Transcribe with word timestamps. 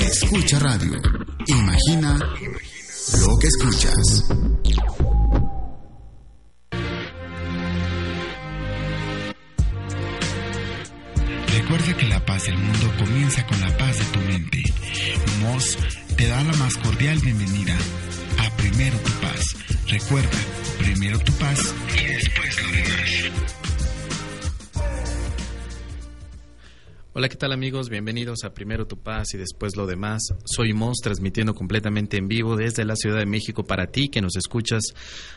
Escucha 0.00 0.58
radio. 0.58 0.98
Imagina 1.48 2.16
lo 2.16 3.38
que 3.38 3.46
escuchas. 3.46 4.24
Recuerda 11.52 11.96
que 11.98 12.06
la 12.06 12.24
paz 12.24 12.46
del 12.46 12.56
mundo 12.56 12.90
comienza 12.98 13.46
con 13.46 13.60
la 13.60 13.76
paz 13.76 13.98
de 13.98 14.04
tu 14.06 14.18
mente. 14.20 14.62
Moss 15.40 15.76
te 16.16 16.26
da 16.26 16.42
la 16.42 16.52
más 16.54 16.74
cordial 16.78 17.18
bienvenida 17.18 17.76
a 18.38 18.56
Primero 18.56 18.96
tu 18.98 19.12
Paz. 19.20 19.56
Recuerda, 19.88 20.38
primero 20.78 21.18
tu 21.18 21.32
paz 21.34 21.74
y 22.00 22.06
después 22.06 22.62
lo 22.62 22.68
demás. 22.72 23.63
Hola, 27.16 27.28
¿qué 27.28 27.36
tal 27.36 27.52
amigos? 27.52 27.90
Bienvenidos 27.90 28.42
a 28.42 28.54
Primero 28.54 28.88
Tu 28.88 28.98
Paz 28.98 29.34
y 29.34 29.38
después 29.38 29.76
lo 29.76 29.86
demás. 29.86 30.20
Soy 30.44 30.72
Mos, 30.72 30.96
transmitiendo 31.00 31.54
completamente 31.54 32.16
en 32.16 32.26
vivo 32.26 32.56
desde 32.56 32.84
la 32.84 32.96
Ciudad 32.96 33.20
de 33.20 33.24
México 33.24 33.62
para 33.62 33.86
ti 33.86 34.08
que 34.08 34.20
nos 34.20 34.34
escuchas 34.34 34.82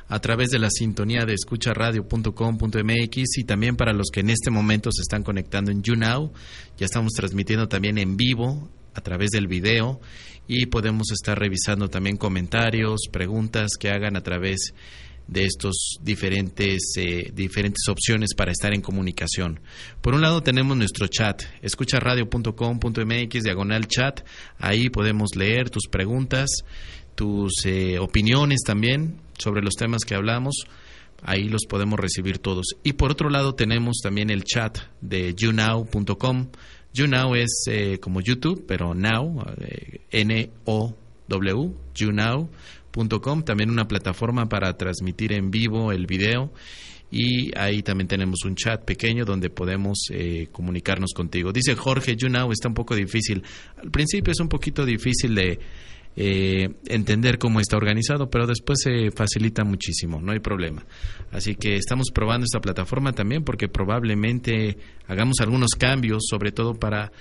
a 0.07 0.19
través 0.19 0.49
de 0.49 0.57
la 0.57 0.71
sintonía 0.71 1.25
de 1.25 1.35
escucharadio.com.mx 1.35 3.37
y 3.37 3.43
también 3.43 3.75
para 3.75 3.93
los 3.93 4.07
que 4.11 4.21
en 4.21 4.31
este 4.31 4.49
momento 4.49 4.91
se 4.91 5.03
están 5.03 5.21
conectando 5.21 5.69
en 5.69 5.83
YouNow. 5.83 6.33
Ya 6.79 6.87
estamos 6.87 7.13
transmitiendo 7.13 7.67
también 7.67 7.99
en 7.99 8.17
vivo 8.17 8.71
a 8.95 9.01
través 9.01 9.29
del 9.29 9.45
video 9.45 10.01
y 10.47 10.65
podemos 10.65 11.11
estar 11.11 11.37
revisando 11.37 11.89
también 11.89 12.17
comentarios, 12.17 13.01
preguntas 13.11 13.73
que 13.79 13.91
hagan 13.91 14.15
a 14.15 14.23
través 14.23 14.71
de 14.71 15.06
de 15.27 15.45
estos 15.45 15.97
diferentes, 16.01 16.93
eh, 16.97 17.31
diferentes 17.33 17.87
opciones 17.89 18.33
para 18.35 18.51
estar 18.51 18.73
en 18.73 18.81
comunicación. 18.81 19.59
Por 20.01 20.15
un 20.15 20.21
lado 20.21 20.41
tenemos 20.41 20.77
nuestro 20.77 21.07
chat, 21.07 21.43
escucharadio.com.mx, 21.61 23.43
diagonal 23.43 23.87
chat, 23.87 24.21
ahí 24.57 24.89
podemos 24.89 25.35
leer 25.35 25.69
tus 25.69 25.87
preguntas, 25.89 26.49
tus 27.15 27.65
eh, 27.65 27.99
opiniones 27.99 28.61
también 28.65 29.19
sobre 29.37 29.61
los 29.61 29.73
temas 29.75 30.03
que 30.05 30.15
hablamos, 30.15 30.65
ahí 31.21 31.43
los 31.49 31.65
podemos 31.67 31.99
recibir 31.99 32.39
todos. 32.39 32.75
Y 32.83 32.93
por 32.93 33.11
otro 33.11 33.29
lado 33.29 33.53
tenemos 33.53 33.97
también 34.01 34.29
el 34.29 34.43
chat 34.43 34.77
de 35.01 35.33
younow.com, 35.35 36.47
YouNow 36.93 37.35
es 37.35 37.65
eh, 37.69 37.99
como 37.99 38.21
YouTube, 38.21 38.63
pero 38.67 38.95
Now, 38.95 39.43
N-O-W, 40.09 41.73
YouNow 41.93 42.49
también 43.43 43.69
una 43.69 43.87
plataforma 43.87 44.47
para 44.47 44.75
transmitir 44.75 45.33
en 45.33 45.51
vivo 45.51 45.91
el 45.91 46.07
video 46.07 46.51
y 47.09 47.57
ahí 47.57 47.83
también 47.83 48.07
tenemos 48.07 48.43
un 48.45 48.55
chat 48.55 48.83
pequeño 48.83 49.23
donde 49.23 49.49
podemos 49.49 50.07
eh, 50.11 50.47
comunicarnos 50.51 51.13
contigo. 51.13 51.51
Dice 51.53 51.75
Jorge, 51.75 52.15
you 52.15 52.27
know, 52.27 52.51
está 52.51 52.67
un 52.67 52.73
poco 52.73 52.95
difícil. 52.95 53.43
Al 53.81 53.91
principio 53.91 54.31
es 54.31 54.39
un 54.39 54.49
poquito 54.49 54.85
difícil 54.85 55.35
de 55.35 55.59
eh, 56.19 56.69
entender 56.87 57.37
cómo 57.37 57.59
está 57.59 57.77
organizado, 57.77 58.29
pero 58.29 58.47
después 58.47 58.79
se 58.81 59.11
facilita 59.11 59.63
muchísimo, 59.63 60.19
no 60.19 60.31
hay 60.31 60.39
problema. 60.39 60.83
Así 61.31 61.55
que 61.55 61.75
estamos 61.75 62.07
probando 62.13 62.45
esta 62.45 62.59
plataforma 62.59 63.13
también 63.13 63.43
porque 63.43 63.69
probablemente 63.69 64.77
hagamos 65.07 65.39
algunos 65.39 65.71
cambios, 65.77 66.25
sobre 66.27 66.51
todo 66.51 66.73
para 66.73 67.11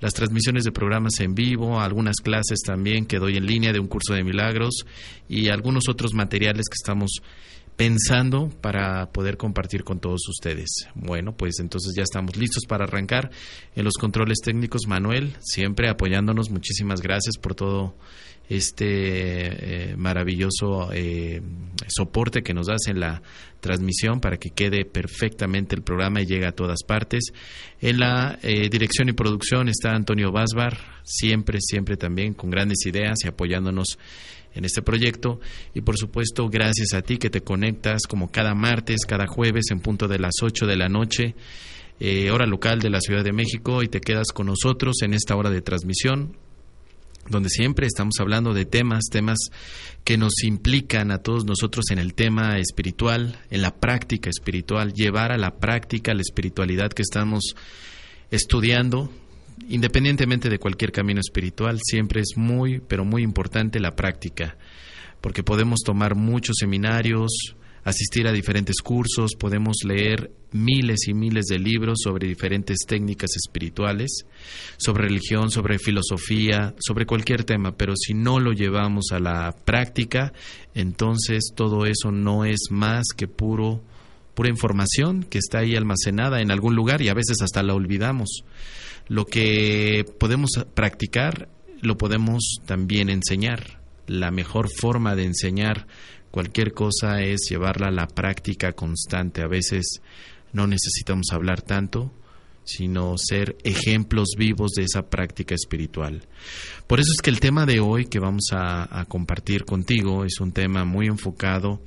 las 0.00 0.14
transmisiones 0.14 0.64
de 0.64 0.72
programas 0.72 1.20
en 1.20 1.34
vivo, 1.34 1.80
algunas 1.80 2.16
clases 2.16 2.60
también 2.64 3.06
que 3.06 3.18
doy 3.18 3.36
en 3.36 3.46
línea 3.46 3.72
de 3.72 3.80
un 3.80 3.86
curso 3.86 4.14
de 4.14 4.24
milagros 4.24 4.86
y 5.28 5.48
algunos 5.48 5.84
otros 5.88 6.14
materiales 6.14 6.66
que 6.68 6.76
estamos 6.80 7.20
pensando 7.80 8.50
para 8.60 9.10
poder 9.10 9.38
compartir 9.38 9.84
con 9.84 10.00
todos 10.00 10.28
ustedes. 10.28 10.68
Bueno, 10.94 11.34
pues 11.34 11.60
entonces 11.60 11.94
ya 11.96 12.02
estamos 12.02 12.36
listos 12.36 12.64
para 12.68 12.84
arrancar 12.84 13.30
en 13.74 13.84
los 13.86 13.94
controles 13.94 14.40
técnicos. 14.44 14.82
Manuel, 14.86 15.34
siempre 15.40 15.88
apoyándonos. 15.88 16.50
Muchísimas 16.50 17.00
gracias 17.00 17.38
por 17.38 17.54
todo 17.54 17.94
este 18.50 18.84
eh, 18.84 19.96
maravilloso 19.96 20.90
eh, 20.92 21.40
soporte 21.86 22.42
que 22.42 22.52
nos 22.52 22.66
das 22.66 22.86
en 22.88 23.00
la 23.00 23.22
transmisión 23.60 24.20
para 24.20 24.36
que 24.36 24.50
quede 24.50 24.84
perfectamente 24.84 25.74
el 25.74 25.82
programa 25.82 26.20
y 26.20 26.26
llegue 26.26 26.46
a 26.46 26.52
todas 26.52 26.82
partes. 26.86 27.32
En 27.80 27.98
la 27.98 28.38
eh, 28.42 28.68
dirección 28.68 29.08
y 29.08 29.12
producción 29.12 29.70
está 29.70 29.94
Antonio 29.94 30.32
Basbar, 30.32 30.76
siempre, 31.02 31.56
siempre 31.62 31.96
también 31.96 32.34
con 32.34 32.50
grandes 32.50 32.84
ideas 32.84 33.20
y 33.24 33.28
apoyándonos 33.28 33.98
en 34.54 34.64
este 34.64 34.82
proyecto. 34.82 35.40
Y 35.74 35.80
por 35.80 35.96
supuesto, 35.96 36.48
gracias 36.48 36.94
a 36.94 37.02
ti 37.02 37.18
que 37.18 37.30
te 37.30 37.42
conectas 37.42 38.02
como 38.08 38.30
cada 38.30 38.54
martes, 38.54 39.06
cada 39.06 39.26
jueves 39.26 39.66
en 39.70 39.80
punto 39.80 40.08
de 40.08 40.18
las 40.18 40.34
8 40.42 40.66
de 40.66 40.76
la 40.76 40.88
noche. 40.88 41.34
hora 42.32 42.46
local 42.46 42.80
de 42.80 42.90
la 42.90 43.00
Ciudad 43.00 43.22
de 43.24 43.32
México 43.32 43.82
y 43.82 43.88
te 43.88 44.00
quedas 44.00 44.28
con 44.32 44.46
nosotros 44.46 45.02
en 45.02 45.14
esta 45.14 45.36
hora 45.36 45.50
de 45.50 45.60
transmisión 45.60 46.36
donde 47.30 47.48
siempre 47.48 47.86
estamos 47.86 48.14
hablando 48.18 48.52
de 48.52 48.64
temas, 48.64 49.04
temas 49.10 49.38
que 50.04 50.18
nos 50.18 50.42
implican 50.42 51.10
a 51.10 51.18
todos 51.18 51.44
nosotros 51.44 51.86
en 51.90 51.98
el 51.98 52.14
tema 52.14 52.58
espiritual, 52.58 53.38
en 53.50 53.62
la 53.62 53.76
práctica 53.76 54.28
espiritual, 54.28 54.92
llevar 54.92 55.32
a 55.32 55.38
la 55.38 55.58
práctica 55.58 56.12
la 56.12 56.22
espiritualidad 56.22 56.90
que 56.90 57.02
estamos 57.02 57.54
estudiando, 58.30 59.10
independientemente 59.68 60.48
de 60.48 60.58
cualquier 60.58 60.92
camino 60.92 61.20
espiritual, 61.20 61.78
siempre 61.82 62.20
es 62.20 62.36
muy, 62.36 62.80
pero 62.80 63.04
muy 63.04 63.22
importante 63.22 63.80
la 63.80 63.94
práctica, 63.96 64.56
porque 65.20 65.42
podemos 65.42 65.80
tomar 65.84 66.14
muchos 66.14 66.56
seminarios, 66.58 67.56
asistir 67.84 68.26
a 68.26 68.32
diferentes 68.32 68.76
cursos, 68.82 69.32
podemos 69.38 69.78
leer 69.84 70.30
miles 70.52 71.08
y 71.08 71.14
miles 71.14 71.46
de 71.46 71.58
libros 71.58 72.00
sobre 72.02 72.28
diferentes 72.28 72.78
técnicas 72.86 73.30
espirituales, 73.36 74.26
sobre 74.76 75.04
religión, 75.04 75.50
sobre 75.50 75.78
filosofía, 75.78 76.74
sobre 76.78 77.06
cualquier 77.06 77.44
tema, 77.44 77.76
pero 77.76 77.94
si 77.96 78.14
no 78.14 78.38
lo 78.40 78.52
llevamos 78.52 79.06
a 79.12 79.20
la 79.20 79.54
práctica, 79.64 80.32
entonces 80.74 81.52
todo 81.54 81.86
eso 81.86 82.10
no 82.10 82.44
es 82.44 82.68
más 82.70 83.06
que 83.16 83.28
puro 83.28 83.82
pura 84.34 84.48
información 84.48 85.24
que 85.24 85.38
está 85.38 85.58
ahí 85.58 85.76
almacenada 85.76 86.40
en 86.40 86.50
algún 86.50 86.74
lugar 86.74 87.02
y 87.02 87.08
a 87.08 87.14
veces 87.14 87.42
hasta 87.42 87.62
la 87.62 87.74
olvidamos. 87.74 88.44
Lo 89.10 89.26
que 89.26 90.06
podemos 90.18 90.52
practicar 90.72 91.50
lo 91.82 91.98
podemos 91.98 92.60
también 92.64 93.10
enseñar. 93.10 93.82
La 94.06 94.30
mejor 94.30 94.70
forma 94.70 95.14
de 95.14 95.24
enseñar 95.24 95.86
Cualquier 96.30 96.72
cosa 96.72 97.22
es 97.22 97.40
llevarla 97.48 97.88
a 97.88 97.92
la 97.92 98.06
práctica 98.06 98.72
constante. 98.72 99.42
A 99.42 99.48
veces 99.48 100.00
no 100.52 100.66
necesitamos 100.66 101.26
hablar 101.32 101.60
tanto, 101.62 102.12
sino 102.62 103.18
ser 103.18 103.56
ejemplos 103.64 104.28
vivos 104.38 104.72
de 104.72 104.84
esa 104.84 105.10
práctica 105.10 105.56
espiritual. 105.56 106.22
Por 106.86 107.00
eso 107.00 107.10
es 107.10 107.20
que 107.20 107.30
el 107.30 107.40
tema 107.40 107.66
de 107.66 107.80
hoy 107.80 108.06
que 108.06 108.20
vamos 108.20 108.50
a, 108.52 109.04
compartir 109.08 109.64
contigo 109.64 110.24
es 110.24 110.38
un 110.40 110.52
tema 110.52 110.84
muy 110.84 111.08
enfocado 111.08 111.82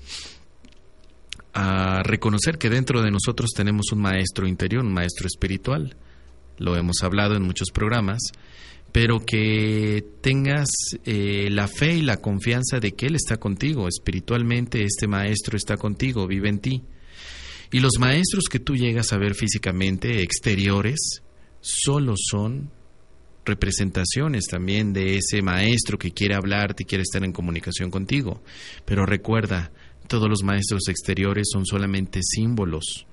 a 1.53 2.03
reconocer 2.03 2.57
que 2.57 2.69
dentro 2.69 3.01
de 3.01 3.11
nosotros 3.11 3.51
tenemos 3.55 3.93
un 3.93 4.01
maestro 4.01 4.45
interior, 4.45 4.83
un 4.83 4.93
maestro 4.93 5.27
espiritual. 5.27 5.95
Lo 6.57 6.75
hemos 6.75 7.03
hablado 7.03 7.35
en 7.35 7.43
muchos 7.43 7.69
programas 7.71 8.31
pero 8.93 9.25
que 9.25 10.05
tengas 10.21 10.69
eh, 11.03 11.49
la 11.49 11.67
fe 11.67 11.95
y 11.95 12.01
la 12.03 12.17
confianza 12.17 12.79
de 12.79 12.91
que 12.91 13.07
Él 13.07 13.15
está 13.15 13.37
contigo, 13.37 13.87
espiritualmente 13.87 14.83
este 14.83 15.07
maestro 15.07 15.57
está 15.57 15.77
contigo, 15.77 16.27
vive 16.27 16.47
en 16.47 16.59
ti. 16.59 16.83
Y 17.71 17.79
los 17.79 17.93
maestros 17.99 18.43
que 18.51 18.59
tú 18.59 18.75
llegas 18.75 19.11
a 19.11 19.17
ver 19.17 19.33
físicamente, 19.33 20.21
exteriores, 20.21 21.23
solo 21.59 22.13
son 22.15 22.69
representaciones 23.43 24.45
también 24.45 24.93
de 24.93 25.17
ese 25.17 25.41
maestro 25.41 25.97
que 25.97 26.11
quiere 26.11 26.35
hablarte 26.35 26.83
y 26.83 26.85
quiere 26.85 27.01
estar 27.01 27.23
en 27.23 27.33
comunicación 27.33 27.89
contigo. 27.89 28.43
Pero 28.85 29.07
recuerda, 29.07 29.71
todos 30.07 30.29
los 30.29 30.43
maestros 30.43 30.87
exteriores 30.87 31.47
son 31.51 31.65
solamente 31.65 32.19
símbolos. 32.21 33.07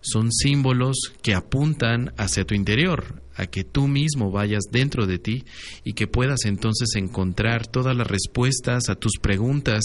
Son 0.00 0.32
símbolos 0.32 0.96
que 1.22 1.34
apuntan 1.34 2.12
hacia 2.16 2.44
tu 2.44 2.54
interior, 2.54 3.22
a 3.34 3.46
que 3.46 3.64
tú 3.64 3.88
mismo 3.88 4.30
vayas 4.30 4.64
dentro 4.70 5.06
de 5.06 5.18
ti 5.18 5.44
y 5.84 5.94
que 5.94 6.06
puedas 6.06 6.44
entonces 6.44 6.94
encontrar 6.96 7.66
todas 7.66 7.96
las 7.96 8.06
respuestas 8.06 8.88
a 8.88 8.96
tus 8.96 9.18
preguntas 9.20 9.82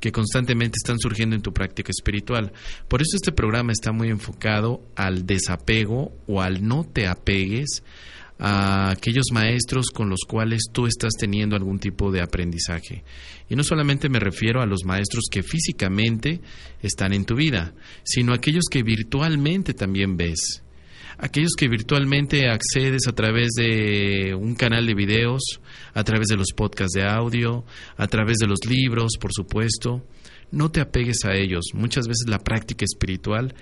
que 0.00 0.12
constantemente 0.12 0.76
están 0.82 0.98
surgiendo 0.98 1.36
en 1.36 1.42
tu 1.42 1.52
práctica 1.52 1.90
espiritual. 1.90 2.52
Por 2.88 3.02
eso 3.02 3.16
este 3.16 3.32
programa 3.32 3.72
está 3.72 3.92
muy 3.92 4.08
enfocado 4.08 4.82
al 4.96 5.26
desapego 5.26 6.12
o 6.26 6.40
al 6.40 6.66
no 6.66 6.84
te 6.84 7.06
apegues 7.06 7.82
a 8.38 8.90
aquellos 8.90 9.26
maestros 9.32 9.86
con 9.90 10.10
los 10.10 10.20
cuales 10.28 10.64
tú 10.72 10.86
estás 10.86 11.14
teniendo 11.18 11.56
algún 11.56 11.78
tipo 11.78 12.10
de 12.10 12.20
aprendizaje. 12.20 13.02
Y 13.48 13.56
no 13.56 13.62
solamente 13.62 14.08
me 14.08 14.18
refiero 14.18 14.60
a 14.60 14.66
los 14.66 14.84
maestros 14.84 15.24
que 15.30 15.42
físicamente 15.42 16.40
están 16.82 17.12
en 17.12 17.24
tu 17.24 17.36
vida, 17.36 17.74
sino 18.02 18.32
a 18.32 18.36
aquellos 18.36 18.64
que 18.70 18.82
virtualmente 18.82 19.72
también 19.74 20.16
ves 20.16 20.62
aquellos 21.18 21.52
que 21.56 21.68
virtualmente 21.68 22.48
accedes 22.48 23.06
a 23.08 23.12
través 23.12 23.52
de 23.56 24.34
un 24.34 24.54
canal 24.54 24.86
de 24.86 24.94
videos, 24.94 25.42
a 25.94 26.04
través 26.04 26.28
de 26.28 26.36
los 26.36 26.48
podcasts 26.54 26.92
de 26.92 27.04
audio, 27.04 27.64
a 27.96 28.06
través 28.06 28.38
de 28.38 28.46
los 28.46 28.66
libros, 28.66 29.12
por 29.20 29.32
supuesto, 29.32 30.04
no 30.50 30.70
te 30.70 30.80
apegues 30.80 31.24
a 31.24 31.34
ellos. 31.34 31.66
Muchas 31.74 32.06
veces 32.06 32.26
la 32.28 32.38
práctica 32.38 32.84
espiritual 32.84 33.54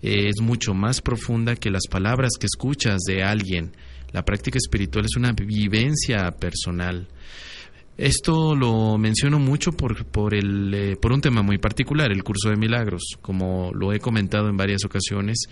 es 0.00 0.40
mucho 0.40 0.74
más 0.74 1.00
profunda 1.00 1.54
que 1.54 1.70
las 1.70 1.86
palabras 1.88 2.32
que 2.38 2.46
escuchas 2.46 3.00
de 3.06 3.22
alguien. 3.22 3.72
La 4.12 4.24
práctica 4.24 4.58
espiritual 4.58 5.04
es 5.04 5.16
una 5.16 5.32
vivencia 5.32 6.30
personal. 6.32 7.08
Esto 7.98 8.54
lo 8.54 8.96
menciono 8.96 9.38
mucho 9.38 9.72
por, 9.72 10.06
por, 10.06 10.34
el, 10.34 10.72
eh, 10.74 10.96
por 10.96 11.12
un 11.12 11.20
tema 11.20 11.42
muy 11.42 11.58
particular, 11.58 12.10
el 12.10 12.24
curso 12.24 12.48
de 12.48 12.56
milagros. 12.56 13.02
Como 13.20 13.70
lo 13.74 13.92
he 13.92 14.00
comentado 14.00 14.48
en 14.48 14.56
varias 14.56 14.84
ocasiones, 14.84 15.44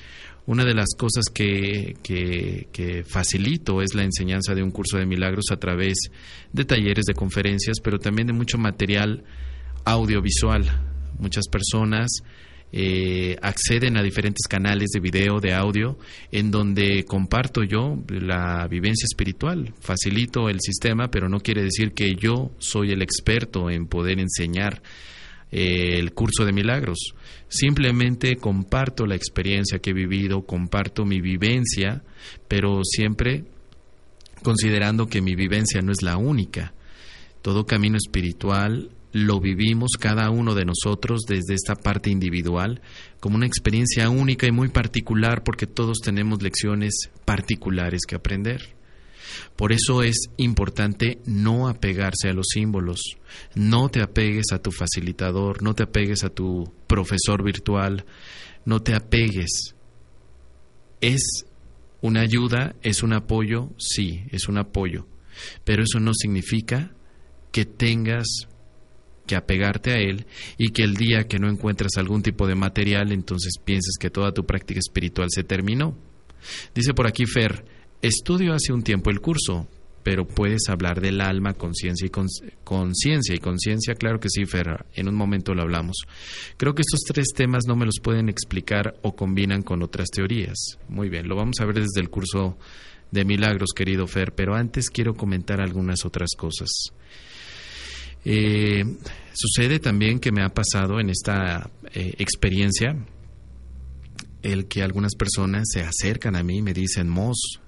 una 0.47 0.65
de 0.65 0.75
las 0.75 0.89
cosas 0.97 1.27
que, 1.33 1.97
que, 2.03 2.69
que, 2.73 3.05
facilito 3.05 3.83
es 3.83 3.95
la 3.95 4.05
enseñanza 4.05 4.55
de 4.55 4.63
un 4.63 4.71
curso 4.71 4.97
de 4.97 5.05
milagros 5.05 5.47
a 5.53 5.59
través 5.59 6.11
de 6.53 6.65
talleres, 6.65 7.05
de 7.05 7.15
conferencias, 7.15 7.77
pero 7.83 7.99
también 7.99 8.27
de 8.27 8.33
mucho 8.33 8.57
material 8.57 9.23
audiovisual. 9.85 10.65
Muchas 11.19 11.47
personas 11.49 12.23
eh, 12.73 13.37
acceden 13.43 13.97
a 13.97 14.03
diferentes 14.03 14.47
canales 14.47 14.91
de 14.93 15.01
video, 15.01 15.41
de 15.41 15.55
audio, 15.55 15.99
en 16.31 16.51
donde 16.51 17.05
comparto 17.05 17.65
yo 17.65 17.99
la 18.09 18.67
vivencia 18.69 19.07
espiritual. 19.11 19.75
Facilito 19.81 20.49
el 20.49 20.61
sistema, 20.61 21.09
pero 21.09 21.29
no 21.29 21.41
quiere 21.41 21.63
decir 21.63 21.93
que 21.93 22.15
yo 22.15 22.53
soy 22.59 22.93
el 22.93 23.03
experto 23.03 23.71
en 23.71 23.87
poder 23.87 24.21
enseñar 24.21 24.83
eh, 25.51 25.99
el 25.99 26.13
curso 26.13 26.45
de 26.45 26.53
milagros. 26.53 26.99
Simplemente 27.49 28.37
comparto 28.37 29.07
la 29.07 29.17
experiencia 29.17 29.81
que 29.81 29.91
he 29.91 29.95
vivido, 29.95 30.43
comparto 30.43 31.05
mi 31.05 31.21
vivencia, 31.21 32.05
pero 32.47 32.83
siempre 32.85 33.45
considerando 34.45 35.07
que 35.07 35.21
mi 35.21 35.35
vivencia 35.35 35.83
no 35.83 35.91
es 35.91 36.03
la 36.03 36.17
única. 36.17 36.73
Todo 37.43 37.67
camino 37.67 37.97
espiritual 37.97 38.91
lo 39.13 39.41
vivimos 39.41 39.93
cada 39.99 40.31
uno 40.31 40.55
de 40.55 40.65
nosotros 40.65 41.23
desde 41.27 41.55
esta 41.55 41.75
parte 41.75 42.11
individual 42.11 42.81
como 43.19 43.37
una 43.37 43.47
experiencia 43.47 44.09
única 44.09 44.47
y 44.47 44.53
muy 44.53 44.69
particular 44.69 45.43
porque 45.43 45.67
todos 45.67 45.99
tenemos 45.99 46.43
lecciones 46.43 47.11
particulares 47.25 48.03
que 48.07 48.15
aprender. 48.15 48.75
Por 49.57 49.73
eso 49.73 50.03
es 50.03 50.31
importante 50.37 51.21
no 51.27 51.69
apegarse 51.69 52.29
a 52.29 52.33
los 52.33 52.47
símbolos, 52.53 53.01
no 53.55 53.89
te 53.89 54.01
apegues 54.01 54.47
a 54.53 54.61
tu 54.61 54.73
facilitador, 54.73 55.63
no 55.63 55.75
te 55.75 55.85
apegues 55.85 56.25
a 56.25 56.31
tu 56.31 56.73
profesor 56.87 57.43
virtual, 57.43 58.05
no 58.65 58.81
te 58.81 58.95
apegues. 58.95 59.75
Es 61.01 61.45
una 62.01 62.21
ayuda, 62.21 62.75
es 62.83 63.03
un 63.03 63.13
apoyo, 63.13 63.71
sí, 63.79 64.25
es 64.31 64.49
un 64.49 64.59
apoyo, 64.59 65.07
pero 65.65 65.83
eso 65.83 66.01
no 66.01 66.13
significa 66.15 66.93
que 67.53 67.65
tengas 67.65 68.49
que 69.31 69.37
apegarte 69.37 69.93
a 69.93 70.01
él 70.01 70.27
y 70.59 70.71
que 70.71 70.83
el 70.83 70.97
día 70.97 71.29
que 71.29 71.39
no 71.39 71.49
encuentras 71.49 71.93
algún 71.99 72.21
tipo 72.21 72.49
de 72.49 72.57
material, 72.57 73.13
entonces 73.13 73.53
pienses 73.65 73.95
que 73.97 74.11
toda 74.11 74.33
tu 74.33 74.45
práctica 74.45 74.81
espiritual 74.81 75.29
se 75.31 75.45
terminó. 75.45 75.97
Dice 76.75 76.95
por 76.95 77.07
aquí 77.07 77.27
Fer, 77.27 77.65
estudio 78.03 78.55
hace 78.55 78.73
un 78.73 78.83
tiempo 78.83 79.09
el 79.09 79.21
curso, 79.21 79.69
pero 80.03 80.27
puedes 80.27 80.69
hablar 80.69 81.01
del 81.01 81.21
alma, 81.21 81.55
conciencia 81.55 82.09
y 82.09 82.11
conciencia 82.65 83.37
y 83.37 83.39
conciencia, 83.39 83.95
claro 83.95 84.19
que 84.19 84.31
sí, 84.31 84.47
Fer, 84.47 84.85
en 84.95 85.07
un 85.07 85.15
momento 85.15 85.55
lo 85.55 85.63
hablamos. 85.63 85.99
Creo 86.57 86.75
que 86.75 86.83
estos 86.83 87.03
tres 87.07 87.29
temas 87.33 87.67
no 87.69 87.77
me 87.77 87.87
los 87.87 88.01
pueden 88.03 88.29
explicar 88.29 88.95
o 89.03 89.15
combinan 89.15 89.63
con 89.63 89.81
otras 89.85 90.09
teorías. 90.09 90.77
Muy 90.89 91.09
bien, 91.09 91.29
lo 91.29 91.37
vamos 91.37 91.61
a 91.61 91.67
ver 91.67 91.77
desde 91.77 92.01
el 92.01 92.11
curso 92.11 92.59
de 93.13 93.25
milagros, 93.25 93.71
querido 93.77 94.09
Fer, 94.09 94.33
pero 94.35 94.57
antes 94.57 94.91
quiero 94.91 95.15
comentar 95.15 95.61
algunas 95.61 96.05
otras 96.05 96.31
cosas. 96.37 96.69
Eh, 98.25 98.85
sucede 99.33 99.79
también 99.79 100.21
que 100.21 100.33
me 100.33 100.43
ha 100.43 100.51
pasado 100.51 101.01
en 101.01 101.11
esta 101.11 101.71
eh, 101.93 102.15
experiencia 102.19 102.97
el 104.43 104.67
que 104.67 104.83
algunas 104.83 105.15
personas 105.15 105.69
se 105.71 105.83
acercan 105.83 106.37
a 106.37 106.43
mí 106.43 106.59
y 106.59 106.63
me 106.63 106.73
dicen, 106.73 107.09
Mos, 107.09 107.61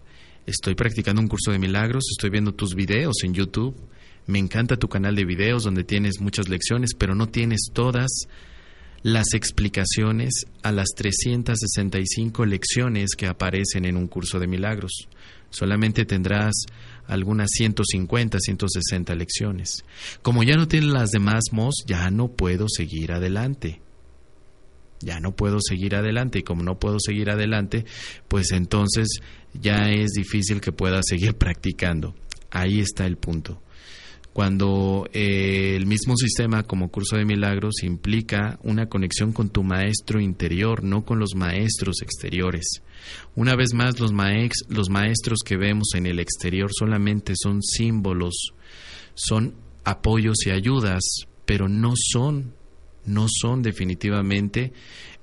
estoy 0.46 0.74
practicando 0.74 1.20
un 1.20 1.28
curso 1.28 1.52
de 1.52 1.58
milagros, 1.58 2.04
estoy 2.10 2.30
viendo 2.30 2.54
tus 2.54 2.74
videos 2.74 3.16
en 3.24 3.34
YouTube, 3.34 3.76
me 4.26 4.38
encanta 4.38 4.76
tu 4.76 4.88
canal 4.88 5.14
de 5.14 5.24
videos 5.24 5.64
donde 5.64 5.84
tienes 5.84 6.20
muchas 6.20 6.48
lecciones, 6.48 6.90
pero 6.96 7.14
no 7.14 7.28
tienes 7.28 7.70
todas 7.72 8.26
las 9.02 9.34
explicaciones 9.34 10.46
a 10.62 10.70
las 10.70 10.90
365 10.96 12.46
lecciones 12.46 13.10
que 13.16 13.26
aparecen 13.26 13.84
en 13.84 13.96
un 13.96 14.06
curso 14.06 14.38
de 14.38 14.46
milagros. 14.46 14.92
Solamente 15.50 16.04
tendrás 16.04 16.54
algunas 17.06 17.48
150, 17.52 18.38
160 18.38 19.14
lecciones. 19.14 19.84
Como 20.22 20.42
ya 20.42 20.56
no 20.56 20.68
tienen 20.68 20.92
las 20.92 21.10
demás 21.10 21.44
MOS, 21.52 21.84
ya 21.86 22.10
no 22.10 22.28
puedo 22.28 22.66
seguir 22.68 23.12
adelante. 23.12 23.80
Ya 25.00 25.18
no 25.18 25.34
puedo 25.34 25.58
seguir 25.60 25.96
adelante 25.96 26.38
y 26.38 26.42
como 26.42 26.62
no 26.62 26.78
puedo 26.78 26.98
seguir 27.00 27.30
adelante, 27.30 27.84
pues 28.28 28.52
entonces 28.52 29.08
ya 29.52 29.90
es 29.90 30.12
difícil 30.12 30.60
que 30.60 30.72
pueda 30.72 31.00
seguir 31.02 31.34
practicando. 31.38 32.14
Ahí 32.50 32.80
está 32.80 33.06
el 33.06 33.16
punto 33.16 33.60
cuando 34.32 35.06
eh, 35.12 35.76
el 35.76 35.86
mismo 35.86 36.16
sistema 36.16 36.62
como 36.62 36.90
curso 36.90 37.16
de 37.16 37.26
milagros 37.26 37.82
implica 37.82 38.58
una 38.62 38.86
conexión 38.88 39.32
con 39.32 39.50
tu 39.50 39.62
maestro 39.62 40.20
interior, 40.20 40.82
no 40.82 41.04
con 41.04 41.18
los 41.18 41.34
maestros 41.34 42.00
exteriores. 42.00 42.82
Una 43.34 43.54
vez 43.56 43.74
más, 43.74 44.00
los, 44.00 44.12
los 44.68 44.88
maestros 44.88 45.40
que 45.44 45.56
vemos 45.58 45.88
en 45.94 46.06
el 46.06 46.18
exterior 46.18 46.70
solamente 46.72 47.34
son 47.36 47.62
símbolos, 47.62 48.52
son 49.14 49.54
apoyos 49.84 50.46
y 50.46 50.50
ayudas, 50.50 51.02
pero 51.44 51.68
no 51.68 51.92
son, 51.94 52.54
no 53.04 53.26
son 53.28 53.62
definitivamente 53.62 54.72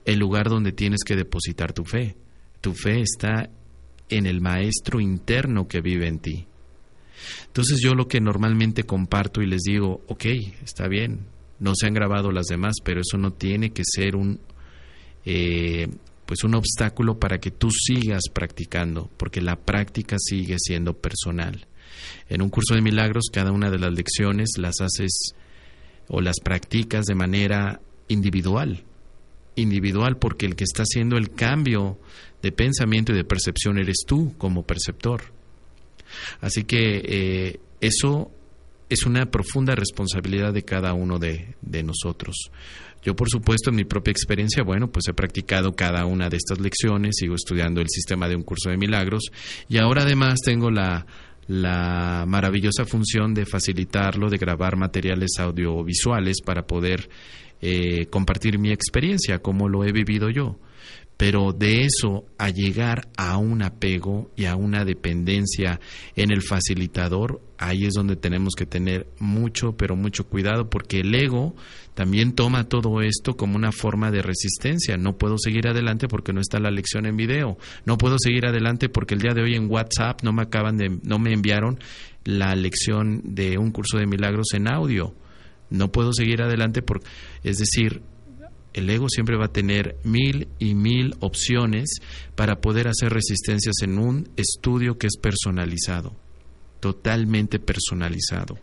el 0.06 0.20
lugar 0.20 0.50
donde 0.50 0.72
tienes 0.72 1.04
que 1.04 1.16
depositar 1.16 1.74
tu 1.74 1.84
fe. 1.84 2.16
Tu 2.62 2.74
fe 2.74 3.02
está 3.02 3.50
en 4.10 4.28
el 4.28 4.42
maestro 4.42 5.00
interno 5.00 5.68
que 5.68 5.82
vive 5.82 6.08
en 6.08 6.20
ti. 6.20 6.48
Entonces 7.48 7.80
yo 7.82 7.96
lo 7.96 8.08
que 8.08 8.22
normalmente 8.22 8.84
comparto 8.84 9.42
y 9.42 9.48
les 9.48 9.62
digo, 9.62 10.02
ok, 10.08 10.26
está 10.64 10.88
bien, 10.88 11.26
no 11.60 11.74
se 11.76 11.88
han 11.88 11.94
grabado 11.94 12.32
las 12.32 12.48
demás, 12.48 12.76
pero 12.84 13.02
eso 13.02 13.18
no 13.18 13.34
tiene 13.34 13.72
que 13.72 13.84
ser 13.86 14.16
un, 14.16 14.40
eh, 15.26 15.88
pues 16.26 16.44
un 16.44 16.56
obstáculo 16.56 17.20
para 17.20 17.40
que 17.40 17.52
tú 17.52 17.70
sigas 17.72 18.24
practicando, 18.34 19.10
porque 19.18 19.42
la 19.42 19.56
práctica 19.56 20.16
sigue 20.20 20.56
siendo 20.60 20.94
personal. 20.94 21.68
En 22.30 22.42
un 22.42 22.50
curso 22.50 22.76
de 22.76 22.82
milagros, 22.82 23.26
cada 23.32 23.52
una 23.52 23.70
de 23.70 23.80
las 23.80 23.94
lecciones 23.94 24.50
las 24.58 24.80
haces 24.82 25.34
o 26.08 26.22
las 26.22 26.40
practicas 26.40 27.06
de 27.06 27.16
manera 27.16 27.82
individual. 28.08 28.84
Individual 29.56 30.18
porque 30.18 30.46
el 30.46 30.56
que 30.56 30.64
está 30.64 30.84
haciendo 30.84 31.18
el 31.18 31.32
cambio 31.32 32.00
de 32.42 32.52
pensamiento 32.52 33.12
y 33.12 33.16
de 33.16 33.24
percepción 33.26 33.78
eres 33.78 34.04
tú 34.08 34.34
como 34.38 34.64
perceptor. 34.64 35.24
Así 36.42 36.64
que 36.64 37.02
eh, 37.04 37.60
eso 37.82 38.32
es 38.90 39.06
una 39.06 39.26
profunda 39.28 39.76
responsabilidad 39.76 40.54
de 40.54 40.64
cada 40.64 40.94
uno 40.94 41.20
de, 41.20 41.56
nosotros. 41.84 42.52
Yo, 43.04 43.16
por 43.16 43.30
supuesto, 43.30 43.70
en 43.70 43.78
mi 43.78 43.86
propia 43.86 44.12
experiencia, 44.12 44.64
bueno, 44.64 44.92
pues 44.92 45.08
he 45.08 45.14
practicado 45.14 45.76
cada 45.76 46.06
una 46.06 46.28
de 46.28 46.38
estas 46.38 46.60
lecciones, 46.60 47.16
sigo 47.18 47.36
estudiando 47.36 47.82
el 47.82 47.88
sistema 47.90 48.28
de 48.28 48.36
un 48.36 48.44
curso 48.44 48.70
de 48.70 48.78
milagros 48.78 49.24
y 49.70 49.78
ahora 49.78 50.02
además 50.02 50.40
tengo 50.44 50.70
la, 50.70 51.06
la 51.48 52.26
maravillosa 52.28 52.86
función 52.86 53.34
de 53.34 53.46
facilitarlo, 53.46 54.30
de 54.30 54.38
grabar 54.38 54.76
materiales 54.76 55.32
audiovisuales 55.40 56.42
para 56.44 56.68
poder 56.68 57.10
eh, 57.62 58.06
compartir 58.08 58.60
mi 58.60 58.72
experiencia, 58.72 59.40
como 59.40 59.68
lo 59.68 59.84
he 59.84 59.92
vivido 59.92 60.30
yo. 60.30 60.60
Pero 61.20 61.52
de 61.52 61.84
eso 61.84 62.24
a 62.38 62.50
llegar 62.50 63.10
a 63.18 63.36
un 63.36 63.62
apego 63.62 64.32
y 64.38 64.46
a 64.46 64.56
una 64.56 64.86
dependencia 64.86 65.82
en 66.16 66.32
el 66.32 66.42
facilitador, 66.42 67.42
ahí 67.58 67.84
es 67.84 67.94
donde 67.94 68.16
tenemos 68.16 68.54
que 68.56 68.66
tener 68.66 69.06
mucho, 69.20 69.76
pero 69.76 69.98
mucho 69.98 70.30
cuidado, 70.30 70.70
porque 70.70 71.02
el 71.02 71.14
ego 71.14 71.58
también 71.94 72.36
toma 72.36 72.70
todo 72.70 73.02
esto 73.02 73.36
como 73.36 73.58
una 73.58 73.74
forma 73.74 74.12
de 74.12 74.22
resistencia. 74.22 74.96
No 74.96 75.18
puedo 75.18 75.38
seguir 75.38 75.68
adelante 75.68 76.08
porque 76.08 76.32
no 76.32 76.40
está 76.40 76.58
la 76.58 76.72
lección 76.72 77.06
en 77.06 77.18
video. 77.18 77.58
No 77.84 77.98
puedo 77.98 78.16
seguir 78.18 78.46
adelante 78.46 78.88
porque 78.88 79.16
el 79.16 79.20
día 79.20 79.34
de 79.34 79.44
hoy 79.44 79.56
en 79.56 79.70
WhatsApp 79.70 80.24
no 80.24 80.32
me 80.32 80.44
acaban 80.44 80.78
de, 80.78 81.00
no 81.04 81.20
me 81.20 81.34
enviaron 81.34 81.80
la 82.24 82.56
lección 82.56 83.36
de 83.36 83.58
un 83.58 83.72
curso 83.72 83.98
de 83.98 84.08
milagros 84.08 84.54
en 84.54 84.70
audio. 84.70 85.14
No 85.70 85.92
puedo 85.92 86.14
seguir 86.14 86.42
adelante 86.42 86.82
porque, 86.82 87.08
es 87.44 87.58
decir, 87.58 88.04
el 88.74 88.90
ego 88.90 89.08
siempre 89.10 89.38
va 89.38 89.46
a 89.46 89.54
tener 89.54 89.98
mil 90.04 90.48
y 90.60 90.76
mil 90.76 91.16
opciones 91.20 91.90
para 92.36 92.62
poder 92.62 92.88
hacer 92.88 93.12
resistencias 93.12 93.76
en 93.82 93.98
un 93.98 94.30
estudio 94.38 94.98
que 94.98 95.08
es 95.08 95.18
personalizado, 95.18 96.16
totalmente 96.80 97.60
personalizado. 97.60 98.58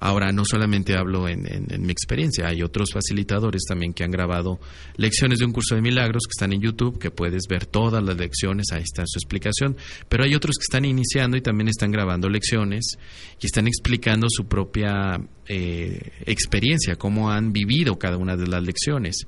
Ahora, 0.00 0.32
no 0.32 0.44
solamente 0.44 0.96
hablo 0.96 1.28
en, 1.28 1.66
mi 1.78 1.90
experiencia, 1.90 2.48
hay 2.48 2.62
otros 2.62 2.92
facilitadores 2.92 3.62
también 3.66 3.94
que 3.94 4.04
han 4.04 4.10
grabado 4.10 4.60
lecciones 4.96 5.38
de 5.38 5.46
un 5.46 5.52
curso 5.52 5.74
de 5.74 5.80
milagros 5.80 6.24
que 6.26 6.32
están 6.36 6.52
en 6.52 6.60
YouTube, 6.60 6.98
que 6.98 7.10
puedes 7.10 7.44
ver 7.48 7.66
todas 7.66 8.02
las 8.02 8.16
lecciones, 8.16 8.66
ahí 8.72 8.82
está 8.82 9.04
su 9.06 9.18
explicación, 9.18 9.76
pero 10.08 10.24
hay 10.24 10.34
otros 10.34 10.56
que 10.58 10.64
están 10.64 10.84
iniciando 10.84 11.36
y 11.36 11.40
también 11.40 11.68
están 11.68 11.90
grabando 11.90 12.28
lecciones 12.28 12.98
y 13.40 13.46
están 13.46 13.66
explicando 13.66 14.26
su 14.28 14.46
propia 14.46 15.20
eh, 15.48 16.10
experiencia, 16.26 16.96
cómo 16.96 17.30
han 17.30 17.52
vivido 17.52 17.98
cada 17.98 18.18
una 18.18 18.36
de 18.36 18.46
las 18.46 18.62
lecciones. 18.62 19.26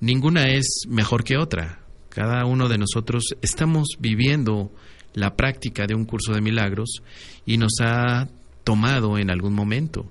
Ninguna 0.00 0.50
es 0.50 0.82
mejor 0.88 1.24
que 1.24 1.36
otra. 1.36 1.80
Cada 2.08 2.44
uno 2.44 2.68
de 2.68 2.76
nosotros 2.76 3.24
estamos 3.40 3.96
viviendo 3.98 4.72
la 5.14 5.36
práctica 5.36 5.86
de 5.86 5.94
un 5.94 6.04
curso 6.04 6.32
de 6.32 6.40
milagros 6.40 7.02
y 7.46 7.56
nos 7.56 7.72
ha 7.80 8.28
tomado 8.64 9.18
en 9.18 9.30
algún 9.30 9.54
momento. 9.54 10.10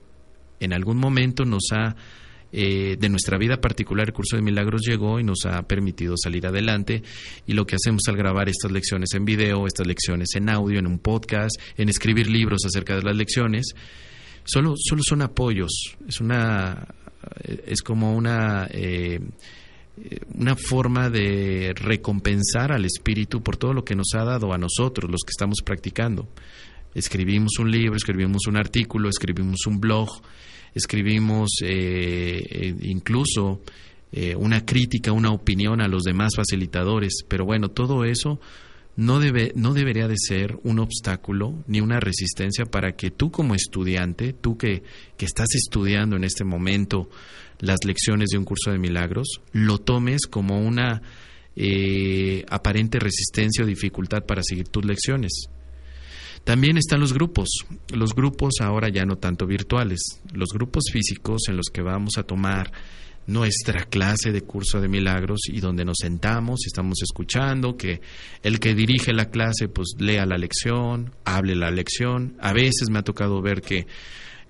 En 0.60 0.74
algún 0.74 0.98
momento 0.98 1.46
nos 1.46 1.64
ha 1.74 1.96
eh, 2.54 2.98
de 3.00 3.10
nuestra 3.10 3.38
vida 3.38 3.62
particular, 3.62 4.08
el 4.08 4.14
curso 4.14 4.36
de 4.36 4.42
milagros 4.42 4.82
llegó 4.86 5.20
y 5.20 5.24
nos 5.24 5.46
ha 5.46 5.62
permitido 5.64 6.16
salir 6.18 6.46
adelante. 6.46 7.02
Y 7.48 7.54
lo 7.54 7.66
que 7.66 7.76
hacemos 7.76 8.02
al 8.08 8.18
grabar 8.18 8.50
estas 8.50 8.72
lecciones 8.72 9.14
en 9.14 9.24
video, 9.24 9.66
estas 9.68 9.88
lecciones 9.88 10.36
en 10.36 10.50
audio, 10.50 10.80
en 10.80 10.88
un 10.88 11.00
podcast, 11.00 11.56
en 11.78 11.88
escribir 11.88 12.30
libros 12.30 12.66
acerca 12.66 12.96
de 12.96 13.04
las 13.04 13.16
lecciones, 13.16 13.74
solo, 14.44 14.74
solo 14.78 15.02
son 15.04 15.22
apoyos. 15.22 15.96
Es 16.08 16.20
una 16.20 16.88
es 17.66 17.82
como 17.84 18.16
una 18.16 18.68
eh, 18.72 19.20
una 20.34 20.56
forma 20.56 21.10
de 21.10 21.74
recompensar 21.76 22.72
al 22.72 22.86
espíritu 22.86 23.44
por 23.44 23.58
todo 23.58 23.74
lo 23.74 23.86
que 23.86 23.96
nos 23.96 24.14
ha 24.16 24.24
dado 24.24 24.54
a 24.54 24.58
nosotros, 24.58 25.10
los 25.12 25.22
que 25.24 25.32
estamos 25.32 25.60
practicando. 25.64 26.28
Escribimos 26.94 27.58
un 27.60 27.72
libro, 27.72 27.96
escribimos 27.96 28.48
un 28.48 28.58
artículo, 28.58 29.08
escribimos 29.08 29.66
un 29.66 29.80
blog, 29.80 30.10
escribimos 30.76 31.50
eh, 31.64 32.44
eh, 32.50 32.76
incluso 32.82 33.62
eh, 34.12 34.36
una 34.36 34.66
crítica, 34.66 35.14
una 35.14 35.32
opinión 35.32 35.82
a 35.82 35.88
los 35.88 36.04
demás 36.04 36.34
facilitadores, 36.36 37.24
pero 37.28 37.46
bueno, 37.46 37.70
todo 37.70 38.04
eso 38.04 38.42
no, 38.98 39.20
debe, 39.20 39.54
no 39.56 39.74
debería 39.74 40.10
de 40.10 40.18
ser 40.18 40.60
un 40.64 40.80
obstáculo 40.80 41.64
ni 41.68 41.80
una 41.80 42.02
resistencia 42.02 42.66
para 42.66 42.92
que 42.94 43.10
tú 43.10 43.32
como 43.32 43.56
estudiante, 43.56 44.34
tú 44.34 44.58
que, 44.58 44.84
que 45.16 45.26
estás 45.26 45.56
estudiando 45.56 46.18
en 46.18 46.26
este 46.26 46.44
momento 46.44 47.10
las 47.60 47.80
lecciones 47.86 48.30
de 48.32 48.38
un 48.38 48.44
curso 48.44 48.72
de 48.72 48.80
milagros, 48.80 49.40
lo 49.54 49.78
tomes 49.78 50.26
como 50.28 50.60
una 50.60 51.02
aparente 52.50 52.98
resistencia 53.00 53.64
o 53.64 53.68
dificultad 53.68 54.26
para 54.26 54.42
seguir 54.42 54.70
tus 54.70 54.84
lecciones. 54.84 55.50
También 56.44 56.78
están 56.78 57.00
los 57.00 57.14
grupos, 57.14 57.50
los 57.94 58.16
grupos 58.16 58.56
ahora 58.62 58.90
ya 58.90 59.06
no 59.06 59.18
tanto 59.18 59.46
virtuales, 59.46 60.22
los 60.34 60.50
grupos 60.50 60.86
físicos 60.92 61.44
en 61.48 61.58
los 61.58 61.68
que 61.72 61.82
vamos 61.82 62.18
a 62.18 62.24
tomar 62.24 62.72
nuestra 63.28 63.86
clase 63.86 64.32
de 64.32 64.42
curso 64.42 64.82
de 64.82 64.88
milagros 64.88 65.42
y 65.48 65.60
donde 65.60 65.86
nos 65.86 65.98
sentamos 66.02 66.66
estamos 66.66 67.02
escuchando 67.04 67.78
que 67.78 68.02
el 68.42 68.60
que 68.60 68.74
dirige 68.74 69.14
la 69.14 69.30
clase 69.30 69.68
pues 69.68 69.94
lea 70.00 70.26
la 70.26 70.38
lección, 70.38 71.14
hable 71.24 71.56
la 71.56 71.70
lección. 71.70 72.36
A 72.40 72.54
veces 72.54 72.90
me 72.90 73.00
ha 73.00 73.04
tocado 73.04 73.42
ver 73.42 73.62
que 73.62 73.86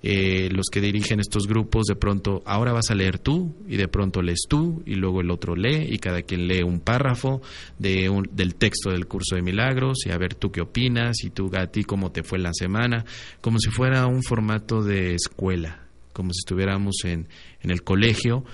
eh, 0.04 0.48
los 0.50 0.66
que 0.66 0.80
dirigen 0.80 1.20
estos 1.20 1.46
grupos 1.46 1.84
de 1.86 1.94
pronto, 1.94 2.42
ahora 2.44 2.72
vas 2.72 2.90
a 2.90 2.96
leer 2.96 3.20
tú 3.20 3.54
y 3.68 3.76
de 3.76 3.86
pronto 3.86 4.20
lees 4.20 4.46
tú 4.48 4.82
y 4.84 4.96
luego 4.96 5.20
el 5.20 5.30
otro 5.30 5.54
lee 5.54 5.86
y 5.90 5.98
cada 5.98 6.22
quien 6.22 6.48
lee 6.48 6.64
un 6.64 6.80
párrafo 6.80 7.40
de 7.78 8.10
del 8.32 8.56
texto 8.56 8.90
del 8.90 9.06
curso 9.06 9.36
de 9.36 9.42
milagros 9.42 9.98
y 10.04 10.10
a 10.10 10.18
ver 10.18 10.34
tú 10.34 10.50
qué 10.50 10.60
opinas 10.60 11.22
y 11.22 11.30
tú 11.30 11.50
a 11.54 11.68
ti 11.68 11.84
cómo 11.84 12.10
te 12.10 12.24
fue 12.24 12.40
la 12.40 12.52
semana, 12.52 13.04
como 13.40 13.60
si 13.60 13.70
fuera 13.70 14.06
un 14.06 14.24
formato 14.24 14.82
de 14.82 15.14
escuela, 15.14 15.86
como 16.12 16.32
si 16.32 16.40
estuviéramos 16.40 16.96
en, 17.04 17.28
en 17.60 17.70
el 17.70 17.84
colegio. 17.84 18.44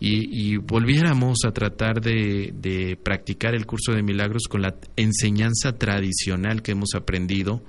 Y, 0.00 0.52
y, 0.52 0.56
volviéramos 0.58 1.38
a 1.44 1.50
tratar 1.50 2.00
de, 2.00 2.52
de, 2.54 2.96
practicar 2.96 3.56
el 3.56 3.66
curso 3.66 3.90
de 3.90 4.04
milagros 4.04 4.44
con 4.48 4.62
la 4.62 4.76
enseñanza 4.94 5.76
tradicional 5.76 6.62
que 6.62 6.70
hemos 6.70 6.94
aprendido 6.94 7.64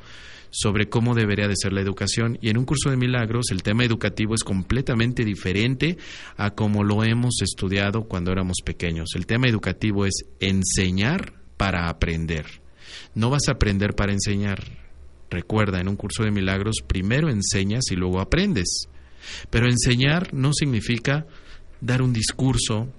sobre 0.50 0.90
cómo 0.90 1.16
debería 1.16 1.48
de 1.48 1.56
ser 1.56 1.74
la 1.74 1.82
educación. 1.82 2.38
Y 2.42 2.50
en 2.50 2.58
un 2.58 2.66
curso 2.66 2.90
de 2.90 2.98
milagros 2.98 3.52
el 3.52 3.64
tema 3.64 3.84
educativo 3.84 4.36
es 4.36 4.44
completamente 4.44 5.24
diferente 5.26 5.98
a 6.38 6.52
como 6.52 6.84
lo 6.84 7.04
hemos 7.04 7.42
estudiado 7.42 8.04
cuando 8.04 8.32
éramos 8.32 8.58
pequeños. 8.64 9.10
El 9.16 9.26
tema 9.26 9.48
educativo 9.48 10.06
es 10.06 10.26
enseñar 10.40 11.34
para 11.58 11.90
aprender. 11.90 12.46
No 13.16 13.30
vas 13.30 13.48
a 13.48 13.54
aprender 13.54 13.96
para 13.96 14.14
enseñar. 14.14 14.64
Recuerda, 15.30 15.80
en 15.80 15.88
un 15.88 15.96
curso 15.96 16.24
de 16.24 16.32
milagros 16.32 16.78
primero 16.86 17.30
enseñas 17.30 17.86
y 17.92 17.96
luego 17.96 18.20
aprendes. 18.20 18.90
Pero 19.50 19.68
enseñar 19.68 20.34
no 20.34 20.54
significa 20.54 21.28
dar 21.82 22.02
un 22.02 22.14
discurso, 22.14 22.92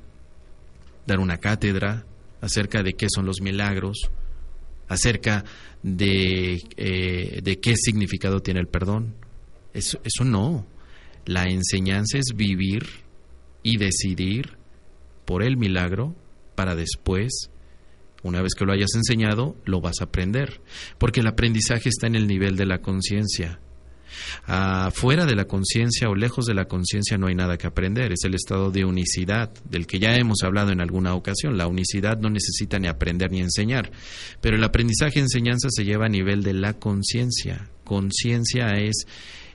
dar 1.06 1.18
una 1.18 1.38
cátedra 1.38 2.06
acerca 2.40 2.82
de 2.82 2.94
qué 2.94 3.06
son 3.12 3.26
los 3.26 3.40
milagros, 3.40 4.10
acerca 4.88 5.44
de, 5.82 6.62
eh, 6.76 7.40
de 7.42 7.60
qué 7.60 7.74
significado 7.76 8.40
tiene 8.40 8.60
el 8.60 8.68
perdón. 8.68 9.14
Eso, 9.72 10.00
eso 10.04 10.24
no. 10.24 10.66
La 11.26 11.44
enseñanza 11.44 12.18
es 12.18 12.34
vivir 12.34 12.86
y 13.62 13.76
decidir 13.76 14.56
por 15.24 15.42
el 15.42 15.56
milagro 15.56 16.14
para 16.54 16.74
después, 16.74 17.50
una 18.22 18.42
vez 18.42 18.54
que 18.54 18.64
lo 18.64 18.72
hayas 18.72 18.94
enseñado, 18.94 19.56
lo 19.64 19.80
vas 19.80 20.00
a 20.00 20.04
aprender. 20.04 20.60
Porque 20.98 21.20
el 21.20 21.26
aprendizaje 21.26 21.88
está 21.88 22.06
en 22.06 22.16
el 22.16 22.26
nivel 22.26 22.56
de 22.56 22.66
la 22.66 22.78
conciencia. 22.78 23.60
Fuera 24.92 25.26
de 25.26 25.34
la 25.34 25.46
conciencia 25.46 26.08
o 26.08 26.14
lejos 26.14 26.46
de 26.46 26.54
la 26.54 26.66
conciencia 26.66 27.18
no 27.18 27.28
hay 27.28 27.34
nada 27.34 27.56
que 27.56 27.66
aprender, 27.66 28.12
es 28.12 28.24
el 28.24 28.34
estado 28.34 28.70
de 28.70 28.84
unicidad 28.84 29.50
del 29.64 29.86
que 29.86 29.98
ya 29.98 30.14
hemos 30.16 30.42
hablado 30.42 30.72
en 30.72 30.80
alguna 30.80 31.14
ocasión. 31.14 31.56
La 31.56 31.66
unicidad 31.66 32.18
no 32.18 32.30
necesita 32.30 32.78
ni 32.78 32.88
aprender 32.88 33.30
ni 33.30 33.40
enseñar, 33.40 33.90
pero 34.40 34.56
el 34.56 34.64
aprendizaje 34.64 35.18
y 35.18 35.22
enseñanza 35.22 35.68
se 35.70 35.84
lleva 35.84 36.06
a 36.06 36.10
nivel 36.10 36.42
de 36.42 36.54
la 36.54 36.74
conciencia. 36.74 37.68
Conciencia 37.84 38.68
es 38.78 39.06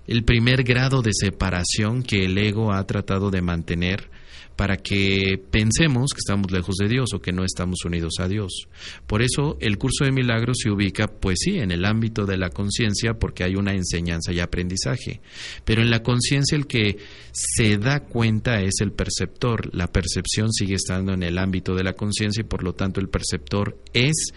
el 0.08 0.24
primer 0.24 0.64
grado 0.64 1.02
de 1.02 1.12
separación 1.14 2.04
que 2.04 2.26
el 2.26 2.38
ego 2.38 2.74
ha 2.74 2.86
tratado 2.86 3.32
de 3.32 3.42
mantener 3.42 4.10
para 4.56 4.78
que 4.78 5.42
pensemos 5.52 6.12
que 6.14 6.20
estamos 6.20 6.52
lejos 6.52 6.76
de 6.78 6.88
Dios 6.88 7.14
o 7.14 7.22
que 7.22 7.34
no 7.34 7.44
estamos 7.44 7.84
unidos 7.86 8.14
a 8.20 8.28
Dios. 8.28 8.68
Por 9.06 9.22
eso 9.22 9.58
el 9.60 9.78
curso 9.78 10.06
de 10.06 10.12
milagros 10.12 10.58
se 10.62 10.70
ubica, 10.70 11.08
pues 11.08 11.40
sí, 11.42 11.60
en 11.60 11.72
el 11.72 11.86
ámbito 11.86 12.26
de 12.26 12.38
la 12.38 12.50
conciencia 12.50 13.16
porque 13.16 13.44
hay 13.44 13.56
una 13.56 13.74
enseñanza 13.74 14.32
y 14.32 14.40
aprendizaje. 14.40 15.22
Pero 15.66 15.82
en 15.82 15.90
la 15.90 16.04
conciencia 16.04 16.56
el 16.56 16.68
que 16.68 16.98
se 17.32 17.78
da 17.78 18.02
cuenta 18.02 18.62
es 18.62 18.76
el 18.80 18.92
perceptor. 18.92 19.74
La 19.76 19.92
percepción 19.92 20.52
sigue 20.54 20.76
estando 20.76 21.14
en 21.14 21.24
el 21.24 21.38
ámbito 21.38 21.76
de 21.76 21.84
la 21.84 21.94
conciencia 21.94 22.42
y 22.42 22.46
por 22.46 22.64
lo 22.64 22.74
tanto 22.74 23.02
el 23.02 23.10
perceptor 23.10 23.78
es 23.94 24.34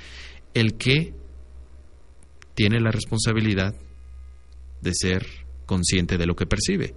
el 0.54 0.74
que 0.74 1.14
tiene 2.54 2.80
la 2.80 2.90
responsabilidad 2.90 3.76
de 4.80 4.92
ser 4.92 5.26
consciente 5.66 6.18
de 6.18 6.26
lo 6.26 6.34
que 6.34 6.46
percibe. 6.46 6.94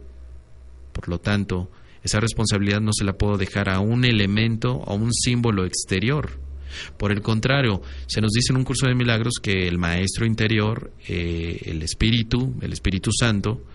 Por 0.92 1.08
lo 1.08 1.20
tanto, 1.20 1.70
esa 2.04 2.20
responsabilidad 2.20 2.82
no 2.82 2.92
se 2.94 3.04
la 3.04 3.14
puedo 3.14 3.38
dejar 3.38 3.70
a 3.70 3.80
un 3.80 4.06
elemento, 4.06 4.84
a 4.86 4.94
un 4.94 5.14
símbolo 5.14 5.66
exterior. 5.66 6.40
Por 6.98 7.12
el 7.12 7.22
contrario, 7.22 7.82
se 8.08 8.22
nos 8.22 8.32
dice 8.32 8.54
en 8.54 8.58
un 8.58 8.64
curso 8.64 8.88
de 8.88 8.96
milagros 8.96 9.36
que 9.42 9.68
el 9.68 9.78
maestro 9.78 10.26
interior, 10.26 10.92
eh, 11.08 11.62
el 11.66 11.84
Espíritu, 11.84 12.56
el 12.62 12.74
Espíritu 12.74 13.12
Santo, 13.12 13.66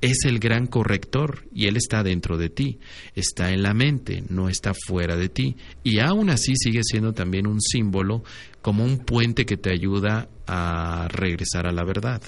es 0.00 0.24
el 0.24 0.38
gran 0.38 0.66
corrector 0.66 1.46
y 1.54 1.66
Él 1.66 1.76
está 1.76 2.02
dentro 2.02 2.36
de 2.36 2.50
ti, 2.50 2.78
está 3.14 3.52
en 3.52 3.62
la 3.62 3.72
mente, 3.72 4.22
no 4.28 4.48
está 4.48 4.72
fuera 4.74 5.16
de 5.16 5.28
ti. 5.28 5.56
Y 5.82 5.98
aún 5.98 6.30
así 6.30 6.54
sigue 6.56 6.80
siendo 6.82 7.12
también 7.12 7.46
un 7.46 7.60
símbolo 7.60 8.22
como 8.60 8.84
un 8.84 8.98
puente 8.98 9.46
que 9.46 9.56
te 9.56 9.72
ayuda 9.72 10.28
a 10.46 11.08
regresar 11.08 11.66
a 11.66 11.72
la 11.72 11.84
verdad. 11.84 12.22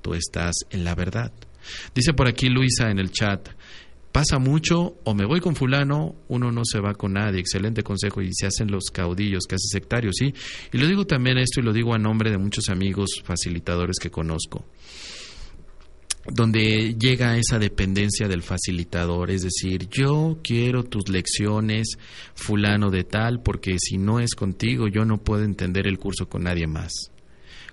Tú 0.00 0.14
estás 0.14 0.54
en 0.70 0.84
la 0.84 0.94
verdad. 0.94 1.32
Dice 1.94 2.14
por 2.14 2.28
aquí 2.28 2.48
Luisa 2.48 2.90
en 2.90 2.98
el 2.98 3.10
chat, 3.10 3.48
pasa 4.12 4.38
mucho 4.38 4.96
o 5.04 5.14
me 5.14 5.24
voy 5.24 5.40
con 5.40 5.54
fulano, 5.54 6.14
uno 6.28 6.50
no 6.50 6.62
se 6.64 6.80
va 6.80 6.94
con 6.94 7.14
nadie. 7.14 7.40
Excelente 7.40 7.82
consejo 7.82 8.22
y 8.22 8.32
se 8.32 8.46
hacen 8.46 8.70
los 8.70 8.90
caudillos, 8.90 9.46
casi 9.46 9.68
sectarios, 9.68 10.16
¿sí? 10.18 10.34
Y 10.72 10.78
lo 10.78 10.86
digo 10.86 11.06
también 11.06 11.38
esto 11.38 11.60
y 11.60 11.64
lo 11.64 11.72
digo 11.72 11.94
a 11.94 11.98
nombre 11.98 12.30
de 12.30 12.38
muchos 12.38 12.68
amigos 12.68 13.22
facilitadores 13.24 13.98
que 14.00 14.10
conozco 14.10 14.64
donde 16.30 16.94
llega 16.98 17.38
esa 17.38 17.58
dependencia 17.58 18.28
del 18.28 18.42
facilitador, 18.42 19.30
es 19.30 19.42
decir, 19.42 19.88
yo 19.88 20.38
quiero 20.42 20.84
tus 20.84 21.08
lecciones 21.08 21.96
fulano 22.34 22.90
de 22.90 23.04
tal, 23.04 23.42
porque 23.42 23.76
si 23.78 23.98
no 23.98 24.20
es 24.20 24.34
contigo 24.34 24.88
yo 24.88 25.04
no 25.04 25.22
puedo 25.22 25.44
entender 25.44 25.86
el 25.86 25.98
curso 25.98 26.28
con 26.28 26.44
nadie 26.44 26.66
más. 26.66 26.92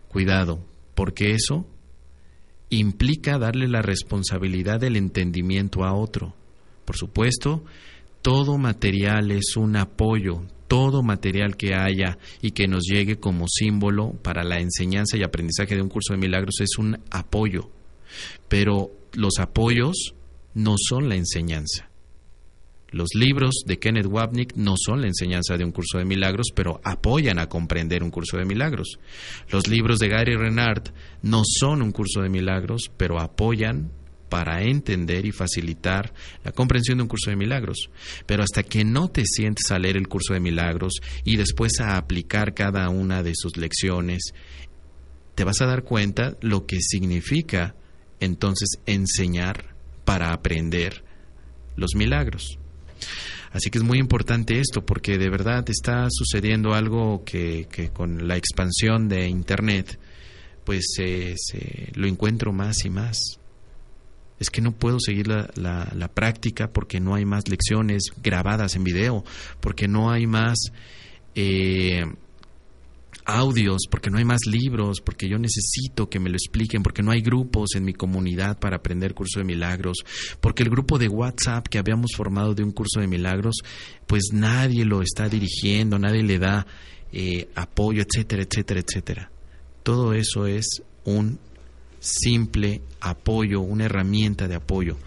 Cuidado, 0.08 0.66
porque 0.94 1.32
eso 1.32 1.68
implica 2.70 3.38
darle 3.38 3.68
la 3.68 3.82
responsabilidad 3.82 4.80
del 4.80 4.96
entendimiento 4.96 5.84
a 5.84 5.94
otro. 5.94 6.34
Por 6.86 6.98
supuesto, 6.98 7.64
todo 8.22 8.58
material 8.58 9.32
es 9.32 9.56
un 9.56 9.76
apoyo, 9.76 10.42
todo 10.68 11.04
material 11.04 11.58
que 11.58 11.76
haya 11.76 12.18
y 12.42 12.52
que 12.52 12.68
nos 12.68 12.84
llegue 12.84 13.18
como 13.18 13.48
símbolo 13.48 14.14
para 14.22 14.44
la 14.44 14.60
enseñanza 14.60 15.18
y 15.18 15.24
aprendizaje 15.24 15.76
de 15.76 15.82
un 15.82 15.90
curso 15.90 16.14
de 16.14 16.20
milagros 16.20 16.60
es 16.60 16.78
un 16.78 16.98
apoyo. 17.12 17.70
Pero 18.48 18.92
los 19.14 19.40
apoyos 19.40 20.16
no 20.54 20.76
son 20.78 21.10
la 21.10 21.16
enseñanza. 21.16 21.90
Los 22.96 23.10
libros 23.14 23.64
de 23.66 23.78
Kenneth 23.78 24.06
Wapnick 24.06 24.56
no 24.56 24.76
son 24.78 25.02
la 25.02 25.08
enseñanza 25.08 25.58
de 25.58 25.66
un 25.66 25.74
curso 25.74 25.98
de 25.98 26.06
milagros, 26.06 26.54
pero 26.56 26.80
apoyan 26.82 27.40
a 27.40 27.50
comprender 27.50 28.02
un 28.02 28.10
curso 28.10 28.38
de 28.38 28.46
milagros. 28.46 29.00
Los 29.50 29.68
libros 29.68 30.00
de 30.00 30.08
Gary 30.08 30.38
Renard 30.38 30.94
no 31.22 31.42
son 31.44 31.82
un 31.82 31.92
curso 31.92 32.22
de 32.22 32.30
milagros, 32.30 32.90
pero 32.96 33.20
apoyan 33.20 33.92
para 34.30 34.64
entender 34.64 35.26
y 35.26 35.34
facilitar 35.34 36.14
la 36.46 36.54
comprensión 36.54 37.00
de 37.00 37.02
un 37.02 37.10
curso 37.10 37.32
de 37.32 37.36
milagros. 37.36 37.90
Pero 38.26 38.44
hasta 38.44 38.64
que 38.64 38.86
no 38.86 39.10
te 39.10 39.26
sientes 39.26 39.72
a 39.72 39.78
leer 39.78 39.98
el 39.98 40.08
curso 40.08 40.34
de 40.34 40.40
milagros 40.40 40.94
y 41.26 41.36
después 41.36 41.82
a 41.82 41.98
aplicar 41.98 42.54
cada 42.54 42.88
una 42.88 43.24
de 43.24 43.34
sus 43.36 43.58
lecciones 43.58 44.34
te 45.36 45.44
vas 45.44 45.60
a 45.60 45.66
dar 45.66 45.84
cuenta 45.84 46.38
lo 46.40 46.66
que 46.66 46.80
significa 46.80 47.76
entonces 48.22 48.70
enseñar 48.86 49.76
para 50.06 50.32
aprender 50.32 51.04
los 51.76 51.94
milagros. 51.94 52.58
Así 53.52 53.70
que 53.70 53.78
es 53.78 53.84
muy 53.84 54.00
importante 54.00 54.60
esto 54.60 54.86
porque 54.86 55.18
de 55.18 55.30
verdad 55.30 55.64
está 55.70 56.08
sucediendo 56.10 56.74
algo 56.74 57.24
que, 57.24 57.68
con 57.94 58.28
la 58.28 58.36
expansión 58.36 59.08
de 59.08 59.28
Internet 59.28 59.98
pues 60.66 60.96
se, 60.96 61.36
lo 61.94 62.08
encuentro 62.08 62.52
más 62.52 62.84
y 62.86 62.90
más. 62.90 63.18
Es 64.40 64.50
que 64.50 64.62
no 64.62 64.74
puedo 64.74 65.00
seguir 65.00 65.28
la, 65.28 65.48
la, 65.56 66.08
práctica 66.10 66.70
porque 66.70 67.00
no 67.00 67.16
hay 67.16 67.24
más 67.24 67.48
lecciones 67.48 68.12
grabadas 68.22 68.76
en 68.76 68.84
video, 68.84 69.24
porque 69.62 69.88
no 69.88 70.12
hay 70.12 70.28
más 70.28 70.58
eh, 71.36 72.06
audios, 73.26 73.84
porque 73.90 74.10
no 74.10 74.18
hay 74.18 74.26
más 74.26 74.42
libros, 74.46 75.02
porque 75.02 75.28
yo 75.28 75.38
necesito 75.38 76.10
que 76.10 76.20
me 76.20 76.30
lo 76.30 76.36
expliquen, 76.36 76.84
porque 76.84 77.02
no 77.02 77.12
hay 77.12 77.22
grupos 77.22 77.76
en 77.76 77.84
mi 77.84 77.94
comunidad 77.94 78.60
para 78.60 78.78
aprender 78.78 79.14
curso 79.14 79.40
de 79.40 79.46
milagros, 79.46 79.98
porque 80.40 80.64
el 80.64 80.70
grupo 80.70 80.98
de 80.98 81.08
WhatsApp 81.08 81.68
que 81.68 81.80
habíamos 81.80 82.12
formado 82.16 82.54
de 82.54 82.64
un 82.64 82.72
curso 82.72 83.00
de 83.00 83.08
milagros, 83.08 83.56
pues 84.08 84.30
nadie 84.32 84.86
lo 84.86 85.02
está 85.02 85.28
dirigiendo, 85.28 85.98
nadie 85.98 86.24
le 86.24 86.40
da 86.40 86.66
eh, 87.12 87.50
apoyo, 87.56 88.04
etcétera, 88.04 88.44
etcétera, 88.44 88.82
etcétera. 88.82 89.32
Todo 89.84 90.14
eso 90.14 90.48
es 90.48 90.82
un 91.04 91.40
simple 92.00 92.82
apoyo, 93.02 93.62
una 93.62 93.86
herramienta 93.86 94.48
de 94.48 94.56
apoyo. 94.56 94.98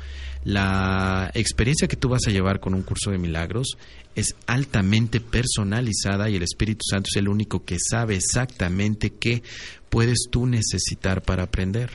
La 0.45 1.31
experiencia 1.35 1.89
que 1.89 1.97
tú 1.97 2.09
vas 2.09 2.27
a 2.27 2.31
llevar 2.31 2.61
con 2.61 2.75
un 2.75 2.83
curso 2.83 3.11
de 3.11 3.19
milagros 3.19 3.77
es 4.19 4.35
altamente 4.47 5.21
personalizada 5.21 6.29
y 6.29 6.37
el 6.37 6.43
Espíritu 6.43 6.81
Santo 6.91 7.09
es 7.11 7.17
el 7.17 7.29
único 7.29 7.65
que 7.65 7.77
sabe 7.79 8.17
exactamente 8.17 9.11
qué 9.11 9.43
puedes 9.89 10.27
tú 10.31 10.47
necesitar 10.47 11.23
para 11.23 11.45
aprender. 11.45 11.91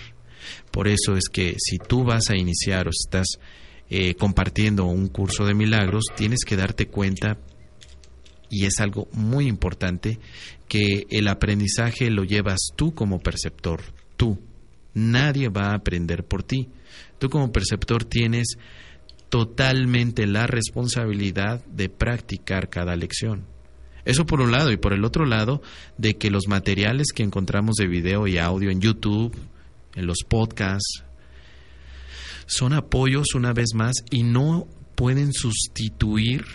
Por 0.72 0.88
eso 0.88 1.18
es 1.18 1.25
que 1.32 1.56
si 1.58 1.77
tú 1.77 2.06
vas 2.06 2.30
a 2.30 2.38
iniciar 2.38 2.88
o 2.88 2.92
estás 2.92 3.27
eh, 3.89 4.15
compartiendo 4.15 4.86
un 4.86 5.08
curso 5.10 5.46
de 5.46 5.53
milagros, 5.53 6.06
tienes 6.15 6.46
que 6.46 6.56
darte 6.56 6.88
cuenta, 6.88 7.38
y 8.50 8.65
es 8.65 8.80
algo 8.80 9.08
muy 9.12 9.48
importante, 9.48 10.20
que 10.70 11.06
el 11.10 11.27
aprendizaje 11.27 12.10
lo 12.10 12.24
llevas 12.24 12.60
tú 12.75 12.94
como 12.94 13.20
perceptor, 13.20 13.82
tú. 14.15 14.39
Nadie 14.94 15.50
va 15.50 15.72
a 15.72 15.75
aprender 15.75 16.24
por 16.24 16.44
ti. 16.44 16.70
Tú 17.20 17.30
como 17.30 17.51
perceptor 17.51 18.06
tienes 18.06 18.58
totalmente 19.34 20.28
la 20.28 20.46
responsabilidad 20.46 21.66
de 21.66 21.90
practicar 21.90 22.70
cada 22.70 22.96
lección. 22.96 23.48
Eso 24.06 24.28
por 24.28 24.42
un 24.42 24.52
lado 24.52 24.72
y 24.72 24.78
por 24.78 24.94
el 24.94 25.04
otro 25.04 25.25
lado 25.25 25.63
de 25.98 26.20
que 26.20 26.30
los 26.30 26.48
materiales 26.48 27.08
que 27.16 27.24
encontramos 27.24 27.78
de 27.78 27.88
video 27.88 28.28
y 28.28 28.38
audio 28.38 28.70
en 28.70 28.80
YouTube, 28.80 29.36
en 29.96 30.06
los 30.06 30.20
podcasts, 30.20 31.04
son 32.46 32.74
apoyos 32.74 33.34
una 33.34 33.54
vez 33.54 33.74
más 33.74 33.96
y 34.12 34.22
no 34.22 34.68
pueden 34.94 35.34
sustituir 35.34 36.46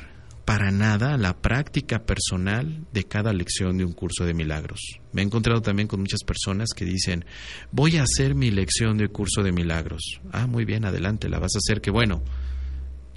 para 0.44 0.70
nada 0.70 1.16
la 1.16 1.36
práctica 1.36 2.06
personal 2.06 2.86
de 2.92 3.02
cada 3.02 3.32
lección 3.32 3.76
de 3.76 3.86
un 3.86 3.92
curso 3.92 4.24
de 4.24 4.34
milagros. 4.34 5.00
Me 5.10 5.22
he 5.22 5.24
encontrado 5.24 5.62
también 5.62 5.88
con 5.88 5.98
muchas 5.98 6.22
personas 6.22 6.68
que 6.76 6.84
dicen, 6.84 7.24
voy 7.72 7.96
a 7.96 8.04
hacer 8.04 8.36
mi 8.36 8.52
lección 8.52 8.98
de 8.98 9.08
curso 9.08 9.42
de 9.42 9.50
milagros. 9.50 10.20
Ah, 10.30 10.46
muy 10.46 10.64
bien, 10.64 10.84
adelante, 10.84 11.28
la 11.28 11.40
vas 11.40 11.56
a 11.56 11.58
hacer, 11.58 11.80
que 11.80 11.90
bueno, 11.90 12.22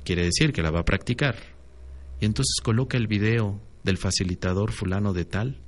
quiere 0.04 0.24
decir 0.24 0.54
que 0.54 0.62
la 0.62 0.72
va 0.72 0.82
a 0.82 0.86
practicar. 0.86 1.36
Y 2.20 2.26
entonces 2.26 2.56
coloca 2.62 2.98
el 2.98 3.08
video 3.08 3.62
del 3.84 3.98
facilitador 3.98 4.72
fulano 4.72 5.14
de 5.14 5.26
tal, 5.26 5.60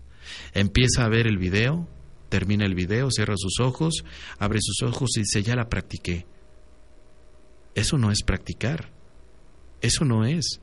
empieza 0.53 1.03
a 1.03 1.09
ver 1.09 1.27
el 1.27 1.37
video, 1.37 1.87
termina 2.29 2.65
el 2.65 2.75
video, 2.75 3.11
cierra 3.11 3.35
sus 3.37 3.59
ojos, 3.59 4.03
abre 4.39 4.59
sus 4.61 4.81
ojos 4.83 5.11
y 5.17 5.21
dice, 5.21 5.43
ya 5.43 5.55
la 5.55 5.69
practiqué. 5.69 6.25
Eso 7.75 7.97
no 7.97 8.11
es 8.11 8.23
practicar, 8.23 8.91
eso 9.81 10.05
no 10.05 10.25
es. 10.25 10.59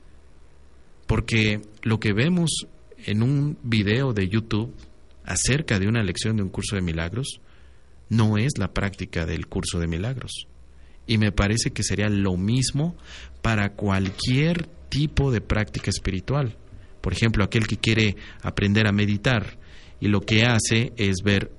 Porque 1.07 1.61
lo 1.83 1.99
que 1.99 2.13
vemos 2.13 2.67
en 3.05 3.23
un 3.23 3.57
video 3.63 4.13
de 4.13 4.29
YouTube 4.29 4.73
acerca 5.25 5.79
de 5.79 5.87
una 5.87 6.03
lección 6.03 6.37
de 6.37 6.43
un 6.43 6.49
curso 6.49 6.75
de 6.75 6.81
milagros 6.81 7.41
no 8.09 8.37
es 8.37 8.57
la 8.57 8.73
práctica 8.73 9.25
del 9.25 9.47
curso 9.47 9.79
de 9.79 9.87
milagros. 9.87 10.47
Y 11.11 11.17
me 11.17 11.33
parece 11.33 11.71
que 11.71 11.83
sería 11.83 12.07
lo 12.07 12.37
mismo 12.37 12.95
para 13.41 13.73
cualquier 13.73 14.65
tipo 14.87 15.29
de 15.29 15.41
práctica 15.41 15.89
espiritual. 15.89 16.55
Por 17.01 17.11
ejemplo, 17.11 17.43
aquel 17.43 17.67
que 17.67 17.75
quiere 17.75 18.15
aprender 18.41 18.87
a 18.87 18.93
meditar 18.93 19.57
y 19.99 20.07
lo 20.07 20.21
que 20.21 20.45
hace 20.45 20.93
es 20.95 21.17
ver 21.21 21.51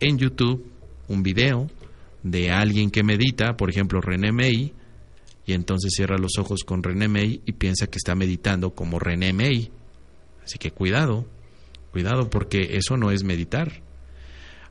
en 0.00 0.16
YouTube 0.16 0.72
un 1.08 1.22
video 1.22 1.70
de 2.22 2.50
alguien 2.50 2.90
que 2.90 3.02
medita, 3.02 3.54
por 3.58 3.68
ejemplo, 3.68 4.00
René 4.00 4.32
May, 4.32 4.72
y 5.44 5.52
entonces 5.52 5.92
cierra 5.94 6.16
los 6.16 6.38
ojos 6.38 6.64
con 6.64 6.82
René 6.82 7.06
May 7.06 7.42
y 7.44 7.52
piensa 7.52 7.88
que 7.88 7.98
está 7.98 8.14
meditando 8.14 8.70
como 8.70 8.98
René 8.98 9.34
May. 9.34 9.70
Así 10.42 10.56
que 10.56 10.70
cuidado, 10.70 11.26
cuidado 11.92 12.30
porque 12.30 12.78
eso 12.78 12.96
no 12.96 13.10
es 13.10 13.24
meditar. 13.24 13.82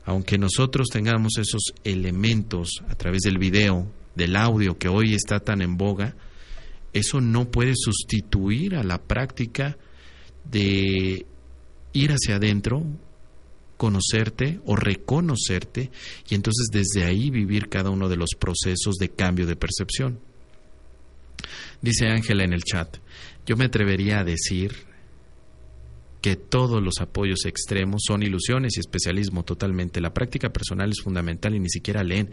Aunque 0.04 0.36
nosotros 0.36 0.88
tengamos 0.92 1.38
esos 1.38 1.74
elementos 1.84 2.82
a 2.88 2.96
través 2.96 3.20
del 3.22 3.38
video, 3.38 3.86
del 4.16 4.34
audio 4.34 4.78
que 4.78 4.88
hoy 4.88 5.14
está 5.14 5.38
tan 5.40 5.62
en 5.62 5.76
boga, 5.76 6.16
eso 6.92 7.20
no 7.20 7.50
puede 7.50 7.74
sustituir 7.76 8.74
a 8.74 8.82
la 8.82 8.98
práctica 9.02 9.76
de 10.50 11.26
ir 11.92 12.10
hacia 12.10 12.36
adentro, 12.36 12.84
conocerte 13.76 14.60
o 14.64 14.74
reconocerte 14.74 15.90
y 16.28 16.34
entonces 16.34 16.68
desde 16.72 17.04
ahí 17.04 17.30
vivir 17.30 17.68
cada 17.68 17.90
uno 17.90 18.08
de 18.08 18.16
los 18.16 18.30
procesos 18.38 18.96
de 18.96 19.10
cambio 19.10 19.46
de 19.46 19.56
percepción. 19.56 20.18
Dice 21.82 22.06
Ángela 22.06 22.44
en 22.44 22.54
el 22.54 22.64
chat, 22.64 22.96
yo 23.44 23.56
me 23.56 23.66
atrevería 23.66 24.20
a 24.20 24.24
decir 24.24 24.85
que 26.26 26.34
todos 26.34 26.82
los 26.82 27.00
apoyos 27.00 27.44
extremos 27.44 28.02
son 28.04 28.24
ilusiones 28.24 28.76
y 28.76 28.80
especialismo 28.80 29.44
totalmente. 29.44 30.00
La 30.00 30.12
práctica 30.12 30.52
personal 30.52 30.90
es 30.90 31.00
fundamental 31.00 31.54
y 31.54 31.60
ni 31.60 31.68
siquiera 31.68 32.02
leen. 32.02 32.30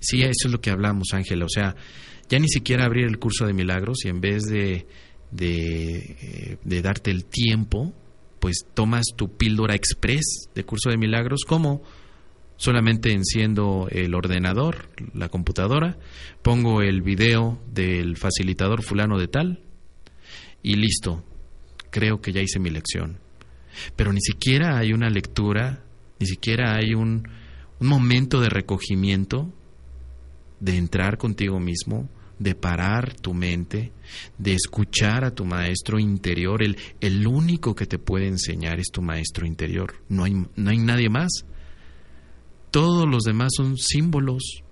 Sí, 0.00 0.22
eso 0.22 0.48
es 0.48 0.50
lo 0.50 0.60
que 0.60 0.70
hablamos, 0.70 1.10
Ángela. 1.12 1.44
O 1.44 1.48
sea, 1.48 1.76
ya 2.28 2.40
ni 2.40 2.48
siquiera 2.48 2.86
abrir 2.86 3.06
el 3.06 3.20
curso 3.20 3.46
de 3.46 3.52
milagros 3.52 3.98
y 4.04 4.08
en 4.08 4.20
vez 4.20 4.46
de, 4.46 4.88
de, 5.30 6.58
de 6.60 6.82
darte 6.82 7.12
el 7.12 7.24
tiempo, 7.24 7.94
pues 8.40 8.66
tomas 8.74 9.04
tu 9.14 9.36
píldora 9.36 9.76
express 9.76 10.48
de 10.52 10.64
curso 10.64 10.90
de 10.90 10.96
milagros 10.96 11.44
como 11.46 11.84
solamente 12.56 13.12
enciendo 13.12 13.86
el 13.92 14.16
ordenador, 14.16 14.88
la 15.14 15.28
computadora, 15.28 16.00
pongo 16.42 16.82
el 16.82 17.00
video 17.00 17.60
del 17.72 18.16
facilitador 18.16 18.82
fulano 18.82 19.20
de 19.20 19.28
tal 19.28 19.62
y 20.64 20.74
listo. 20.74 21.22
Creo 21.92 22.20
que 22.20 22.32
ya 22.32 22.40
hice 22.40 22.58
mi 22.58 22.70
lección. 22.70 23.24
Pero 23.94 24.12
ni 24.12 24.20
siquiera 24.20 24.78
hay 24.78 24.92
una 24.92 25.10
lectura, 25.10 25.84
ni 26.18 26.26
siquiera 26.26 26.76
hay 26.76 26.94
un, 26.94 27.28
momento 27.78 28.40
de 28.40 28.48
recogimiento, 28.48 29.52
de 30.60 30.76
entrar 30.76 31.18
contigo 31.18 31.60
mismo, 31.60 32.08
de 32.38 32.54
parar 32.54 33.14
tu 33.14 33.34
mente, 33.34 33.92
de 34.38 34.54
escuchar 34.54 35.24
a 35.24 35.34
tu 35.34 35.44
maestro 35.44 35.98
interior. 35.98 36.62
El, 36.62 36.78
el 37.00 37.26
único 37.26 37.74
que 37.74 37.86
te 37.86 37.98
puede 37.98 38.28
enseñar 38.28 38.80
es 38.80 38.90
tu 38.90 39.02
maestro 39.02 39.46
interior. 39.46 39.94
No 40.08 40.24
hay, 40.24 40.32
no 40.56 40.70
hay 40.70 40.78
nadie 40.78 41.10
más. 41.10 41.44
Todos 42.70 43.06
los 43.06 43.24
demás 43.24 43.52
son 43.56 43.76
símbolos. 43.76 44.62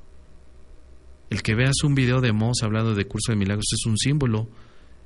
El 1.31 1.43
que 1.43 1.55
veas 1.55 1.83
un 1.85 1.95
video 1.95 2.21
de 2.21 2.33
Moss 2.33 2.63
hablando 2.63 2.95
de 2.95 3.07
curso 3.07 3.33
de 3.33 3.37
milagros 3.37 3.67
es 3.73 3.87
un 3.87 3.99
símbolo. 3.99 4.49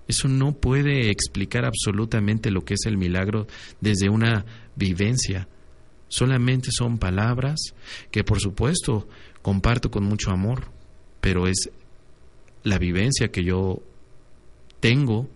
Eso 0.09 0.27
no 0.27 0.53
puede 0.53 1.11
explicar 1.11 1.67
absolutamente 1.67 2.51
lo 2.51 2.65
que 2.65 2.75
es 2.75 2.87
el 2.87 2.97
milagro 2.97 3.47
desde 3.81 4.09
una 4.09 4.47
vivencia. 4.75 5.49
Solamente 6.09 6.71
son 6.73 6.97
palabras 6.97 7.75
que 8.11 8.25
por 8.25 8.41
supuesto 8.41 9.07
comparto 9.43 9.91
con 9.91 10.05
mucho 10.05 10.31
amor, 10.31 10.71
pero 11.21 11.47
es 11.47 11.71
la 12.65 12.79
vivencia 12.79 13.29
que 13.29 13.45
yo 13.45 13.83
tengo 14.81 15.29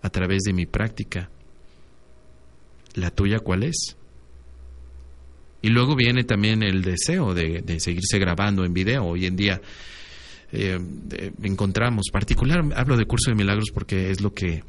a 0.00 0.08
través 0.08 0.42
de 0.44 0.54
mi 0.54 0.64
práctica. 0.64 1.28
¿La 2.94 3.10
tuya 3.10 3.40
cuál 3.40 3.64
es? 3.64 3.96
Y 5.60 5.68
luego 5.68 5.96
viene 5.96 6.24
también 6.24 6.62
el 6.62 6.82
deseo 6.82 7.34
de, 7.34 7.60
de 7.60 7.80
seguirse 7.80 8.18
grabando 8.18 8.64
en 8.64 8.72
video. 8.72 9.04
Hoy 9.04 9.26
en 9.26 9.36
día 9.36 9.60
eh, 10.54 11.32
encontramos. 11.42 12.06
Particular, 12.12 12.62
hablo 12.76 12.96
de 12.96 13.06
curso 13.06 13.30
de 13.30 13.36
milagros 13.36 13.70
porque 13.74 14.10
es 14.10 14.20
lo 14.20 14.32
que, 14.32 14.62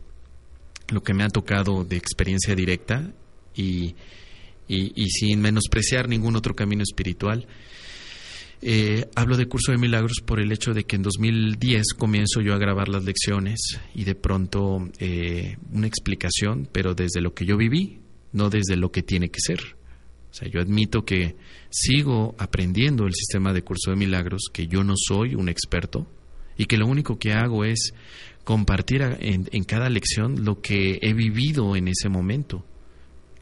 lo 0.90 1.04
que 1.04 1.14
me 1.14 1.24
ha 1.24 1.30
tocado 1.30 1.84
de 1.84 1.96
experiencia 1.96 2.56
directa 2.56 3.12
y, 3.56 3.96
y, 4.68 5.10
sin 5.10 5.42
menospreciar 5.42 6.10
ningún 6.10 6.36
otro 6.36 6.56
camino 6.56 6.84
espiritual. 6.84 7.48
Eh, 8.62 9.08
hablo 9.16 9.38
de 9.38 9.46
curso 9.46 9.72
de 9.72 9.78
milagros 9.78 10.22
por 10.26 10.40
el 10.40 10.52
hecho 10.52 10.74
de 10.74 10.86
que 10.86 10.96
en 10.96 11.04
2010 11.04 11.94
comienzo 11.98 12.42
yo 12.42 12.56
a 12.56 12.58
grabar 12.58 12.90
las 12.90 13.04
lecciones 13.04 13.80
y 13.94 14.06
de 14.06 14.16
pronto 14.16 14.90
eh, 14.98 15.58
una 15.72 15.88
explicación, 15.88 16.68
pero 16.72 16.96
desde 16.96 17.22
lo 17.22 17.34
que 17.34 17.46
yo 17.46 17.58
viví, 17.58 18.00
no 18.32 18.50
desde 18.50 18.76
lo 18.76 18.92
que 18.92 19.04
tiene 19.04 19.30
que 19.30 19.40
ser. 19.40 19.75
O 20.36 20.38
sea, 20.38 20.50
yo 20.50 20.60
admito 20.60 21.06
que 21.06 21.38
sigo 21.70 22.36
aprendiendo 22.38 23.06
el 23.06 23.14
sistema 23.14 23.54
de 23.54 23.62
curso 23.62 23.92
de 23.92 23.96
milagros, 23.96 24.50
que 24.52 24.68
yo 24.68 24.84
no 24.84 24.96
soy 24.98 25.34
un 25.34 25.48
experto 25.48 26.08
y 26.58 26.66
que 26.66 26.78
lo 26.78 26.88
único 26.88 27.18
que 27.18 27.32
hago 27.32 27.64
es 27.64 27.94
compartir 28.44 29.02
en, 29.02 29.64
cada 29.64 29.88
lección 29.88 30.44
lo 30.44 30.60
que 30.60 31.00
he 31.02 31.14
vivido 31.14 31.78
en 31.78 31.88
ese 31.88 32.10
momento, 32.10 32.66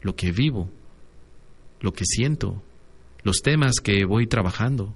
lo 0.02 0.14
que 0.14 0.30
vivo, 0.30 0.70
lo 1.80 1.92
que 1.92 2.04
siento, 2.04 2.62
los 3.24 3.38
temas 3.42 3.80
que 3.82 4.04
voy 4.04 4.28
trabajando, 4.28 4.94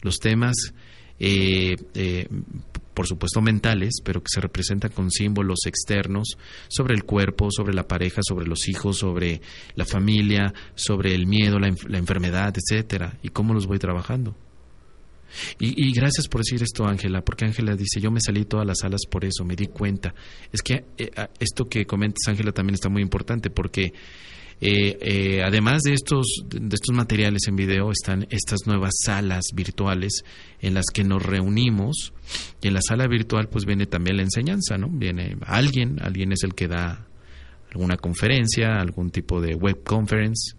los 0.00 0.16
temas, 0.16 0.72
eh, 1.18 1.76
eh, 1.92 2.26
por 2.94 3.06
supuesto 3.06 3.40
mentales, 3.40 4.00
pero 4.04 4.20
que 4.20 4.28
se 4.28 4.40
representan 4.40 4.92
con 4.92 5.10
símbolos 5.10 5.60
externos 5.66 6.36
sobre 6.68 6.94
el 6.94 7.04
cuerpo, 7.04 7.50
sobre 7.50 7.74
la 7.74 7.86
pareja, 7.88 8.20
sobre 8.22 8.46
los 8.46 8.68
hijos, 8.68 8.98
sobre 8.98 9.40
la 9.74 9.84
familia, 9.84 10.52
sobre 10.74 11.14
el 11.14 11.26
miedo, 11.26 11.58
la, 11.58 11.68
enfermedad, 11.68 12.54
etcétera, 12.56 13.18
y 13.22 13.28
cómo 13.30 13.54
los 13.54 13.66
voy 13.66 13.78
trabajando. 13.78 14.36
Y, 15.58 15.92
gracias 15.94 16.28
por 16.28 16.42
decir 16.42 16.62
esto, 16.62 16.84
Ángela, 16.84 17.22
porque 17.22 17.46
Ángela 17.46 17.74
dice, 17.74 18.00
yo 18.00 18.10
me 18.10 18.20
salí 18.20 18.44
todas 18.44 18.66
las 18.66 18.80
salas 18.80 19.00
por 19.08 19.24
eso, 19.24 19.46
me 19.46 19.56
di 19.56 19.66
cuenta. 19.68 20.14
Es 20.52 20.60
que 20.60 20.84
eh, 20.98 21.10
esto 21.40 21.70
que 21.70 21.86
comentas, 21.86 22.28
Ángela, 22.28 22.52
también 22.52 22.74
está 22.74 22.90
muy 22.90 23.00
importante, 23.00 23.48
porque 23.48 23.94
eh, 24.64 24.96
eh, 25.00 25.42
además 25.44 25.82
de 25.82 25.92
estos, 25.92 26.44
de 26.48 26.76
estos 26.76 26.94
materiales 26.94 27.48
en 27.48 27.56
video, 27.56 27.90
están 27.90 28.28
estas 28.30 28.60
nuevas 28.64 28.92
salas 29.04 29.46
virtuales 29.52 30.22
en 30.60 30.74
las 30.74 30.86
que 30.94 31.02
nos 31.02 31.20
reunimos. 31.20 32.12
Y 32.62 32.68
en 32.68 32.74
la 32.74 32.80
sala 32.80 33.08
virtual, 33.08 33.48
pues 33.48 33.64
viene 33.64 33.86
también 33.86 34.18
la 34.18 34.22
enseñanza, 34.22 34.78
¿no? 34.78 34.88
Viene 34.88 35.36
alguien, 35.46 36.00
alguien 36.00 36.30
es 36.30 36.44
el 36.44 36.54
que 36.54 36.68
da 36.68 37.08
alguna 37.72 37.96
conferencia, 37.96 38.80
algún 38.80 39.10
tipo 39.10 39.40
de 39.40 39.56
web 39.56 39.82
conference 39.82 40.56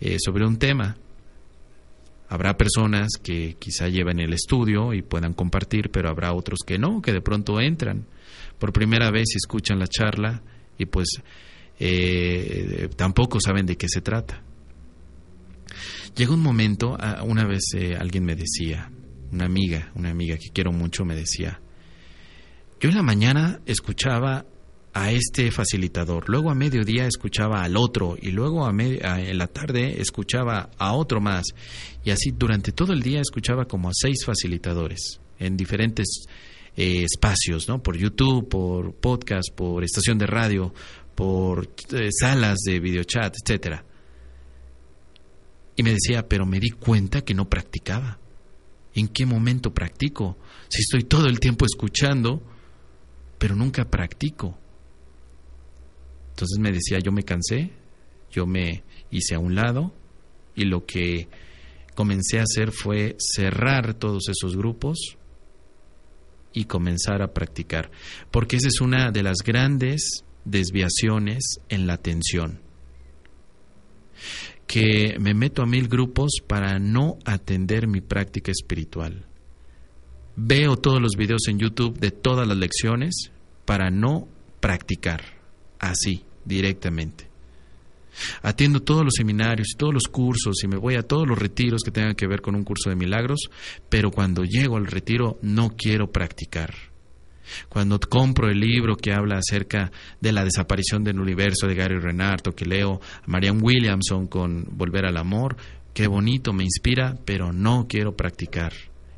eh, 0.00 0.18
sobre 0.24 0.46
un 0.46 0.56
tema. 0.58 0.96
Habrá 2.28 2.56
personas 2.56 3.08
que 3.20 3.56
quizá 3.58 3.88
lleven 3.88 4.20
el 4.20 4.32
estudio 4.32 4.94
y 4.94 5.02
puedan 5.02 5.34
compartir, 5.34 5.90
pero 5.90 6.10
habrá 6.10 6.32
otros 6.32 6.60
que 6.64 6.78
no, 6.78 7.02
que 7.02 7.12
de 7.12 7.22
pronto 7.22 7.60
entran 7.60 8.06
por 8.60 8.72
primera 8.72 9.10
vez 9.10 9.34
y 9.34 9.38
escuchan 9.38 9.80
la 9.80 9.88
charla 9.88 10.42
y 10.78 10.86
pues 10.86 11.08
eh, 11.80 12.88
tampoco 12.94 13.40
saben 13.40 13.64
de 13.66 13.76
qué 13.76 13.88
se 13.88 14.02
trata. 14.02 14.42
Llega 16.14 16.34
un 16.34 16.42
momento, 16.42 16.96
una 17.24 17.46
vez 17.46 17.72
eh, 17.74 17.96
alguien 17.98 18.24
me 18.24 18.36
decía, 18.36 18.90
una 19.32 19.46
amiga, 19.46 19.90
una 19.94 20.10
amiga 20.10 20.36
que 20.36 20.50
quiero 20.50 20.72
mucho 20.72 21.04
me 21.04 21.16
decía, 21.16 21.60
yo 22.80 22.88
en 22.88 22.96
la 22.96 23.02
mañana 23.02 23.60
escuchaba 23.64 24.44
a 24.92 25.12
este 25.12 25.50
facilitador, 25.52 26.28
luego 26.28 26.50
a 26.50 26.54
mediodía 26.54 27.06
escuchaba 27.06 27.62
al 27.62 27.76
otro 27.76 28.16
y 28.20 28.30
luego 28.30 28.66
a, 28.66 28.70
en 28.72 29.38
la 29.38 29.46
tarde 29.46 30.00
escuchaba 30.00 30.70
a 30.76 30.92
otro 30.94 31.20
más 31.20 31.46
y 32.04 32.10
así 32.10 32.32
durante 32.32 32.72
todo 32.72 32.92
el 32.92 33.00
día 33.00 33.20
escuchaba 33.20 33.66
como 33.66 33.88
a 33.88 33.92
seis 33.94 34.24
facilitadores 34.24 35.20
en 35.38 35.56
diferentes 35.56 36.26
eh, 36.76 37.04
espacios, 37.04 37.68
¿no? 37.68 37.82
Por 37.82 37.96
YouTube, 37.96 38.48
por 38.48 38.94
podcast, 38.94 39.48
por 39.54 39.84
estación 39.84 40.18
de 40.18 40.26
radio, 40.26 40.72
por 41.20 41.68
eh, 41.92 42.08
salas 42.18 42.60
de 42.64 42.80
videochat, 42.80 43.36
etcétera. 43.44 43.84
Y 45.76 45.82
me 45.82 45.90
decía, 45.90 46.26
pero 46.26 46.46
me 46.46 46.58
di 46.58 46.70
cuenta 46.70 47.20
que 47.20 47.34
no 47.34 47.46
practicaba. 47.46 48.18
¿En 48.94 49.06
qué 49.06 49.26
momento 49.26 49.74
practico? 49.74 50.38
Si 50.70 50.80
estoy 50.80 51.02
todo 51.02 51.26
el 51.26 51.38
tiempo 51.38 51.66
escuchando, 51.66 52.42
pero 53.38 53.54
nunca 53.54 53.84
practico. 53.84 54.58
Entonces 56.30 56.58
me 56.58 56.72
decía, 56.72 57.00
yo 57.00 57.12
me 57.12 57.22
cansé, 57.22 57.70
yo 58.30 58.46
me 58.46 58.82
hice 59.10 59.34
a 59.34 59.40
un 59.40 59.54
lado 59.54 59.92
y 60.54 60.64
lo 60.64 60.86
que 60.86 61.28
comencé 61.94 62.38
a 62.38 62.44
hacer 62.44 62.72
fue 62.72 63.16
cerrar 63.18 63.92
todos 63.92 64.30
esos 64.30 64.56
grupos 64.56 65.18
y 66.54 66.64
comenzar 66.64 67.20
a 67.20 67.34
practicar. 67.34 67.90
Porque 68.30 68.56
esa 68.56 68.68
es 68.68 68.80
una 68.80 69.10
de 69.10 69.22
las 69.22 69.42
grandes 69.44 70.24
desviaciones 70.44 71.60
en 71.68 71.86
la 71.86 71.94
atención. 71.94 72.60
Que 74.66 75.16
me 75.18 75.34
meto 75.34 75.62
a 75.62 75.66
mil 75.66 75.88
grupos 75.88 76.32
para 76.46 76.78
no 76.78 77.18
atender 77.24 77.86
mi 77.86 78.00
práctica 78.00 78.52
espiritual. 78.52 79.26
Veo 80.36 80.76
todos 80.76 81.02
los 81.02 81.12
videos 81.16 81.48
en 81.48 81.58
YouTube 81.58 81.98
de 81.98 82.10
todas 82.12 82.46
las 82.46 82.56
lecciones 82.56 83.32
para 83.64 83.90
no 83.90 84.28
practicar 84.60 85.22
así, 85.78 86.24
directamente. 86.44 87.28
Atiendo 88.42 88.80
todos 88.82 89.04
los 89.04 89.14
seminarios 89.16 89.68
y 89.72 89.76
todos 89.76 89.94
los 89.94 90.08
cursos 90.08 90.62
y 90.62 90.68
me 90.68 90.76
voy 90.76 90.96
a 90.96 91.02
todos 91.02 91.26
los 91.26 91.38
retiros 91.38 91.82
que 91.82 91.90
tengan 91.90 92.14
que 92.14 92.26
ver 92.26 92.40
con 92.40 92.54
un 92.54 92.64
curso 92.64 92.90
de 92.90 92.96
milagros, 92.96 93.50
pero 93.88 94.10
cuando 94.10 94.44
llego 94.44 94.76
al 94.76 94.86
retiro 94.86 95.38
no 95.42 95.70
quiero 95.76 96.10
practicar 96.10 96.89
cuando 97.68 97.98
compro 98.00 98.48
el 98.48 98.60
libro 98.60 98.96
que 98.96 99.12
habla 99.12 99.38
acerca 99.38 99.90
de 100.20 100.32
la 100.32 100.44
desaparición 100.44 101.04
del 101.04 101.20
universo 101.20 101.66
de 101.66 101.74
Gary 101.74 101.98
Renardo, 101.98 102.54
que 102.54 102.64
leo 102.64 103.00
a 103.22 103.26
Marianne 103.26 103.60
Williamson 103.62 104.26
con 104.26 104.66
Volver 104.70 105.06
al 105.06 105.16
Amor, 105.16 105.56
qué 105.94 106.06
bonito, 106.06 106.52
me 106.52 106.64
inspira, 106.64 107.16
pero 107.24 107.52
no 107.52 107.86
quiero 107.88 108.16
practicar. 108.16 108.72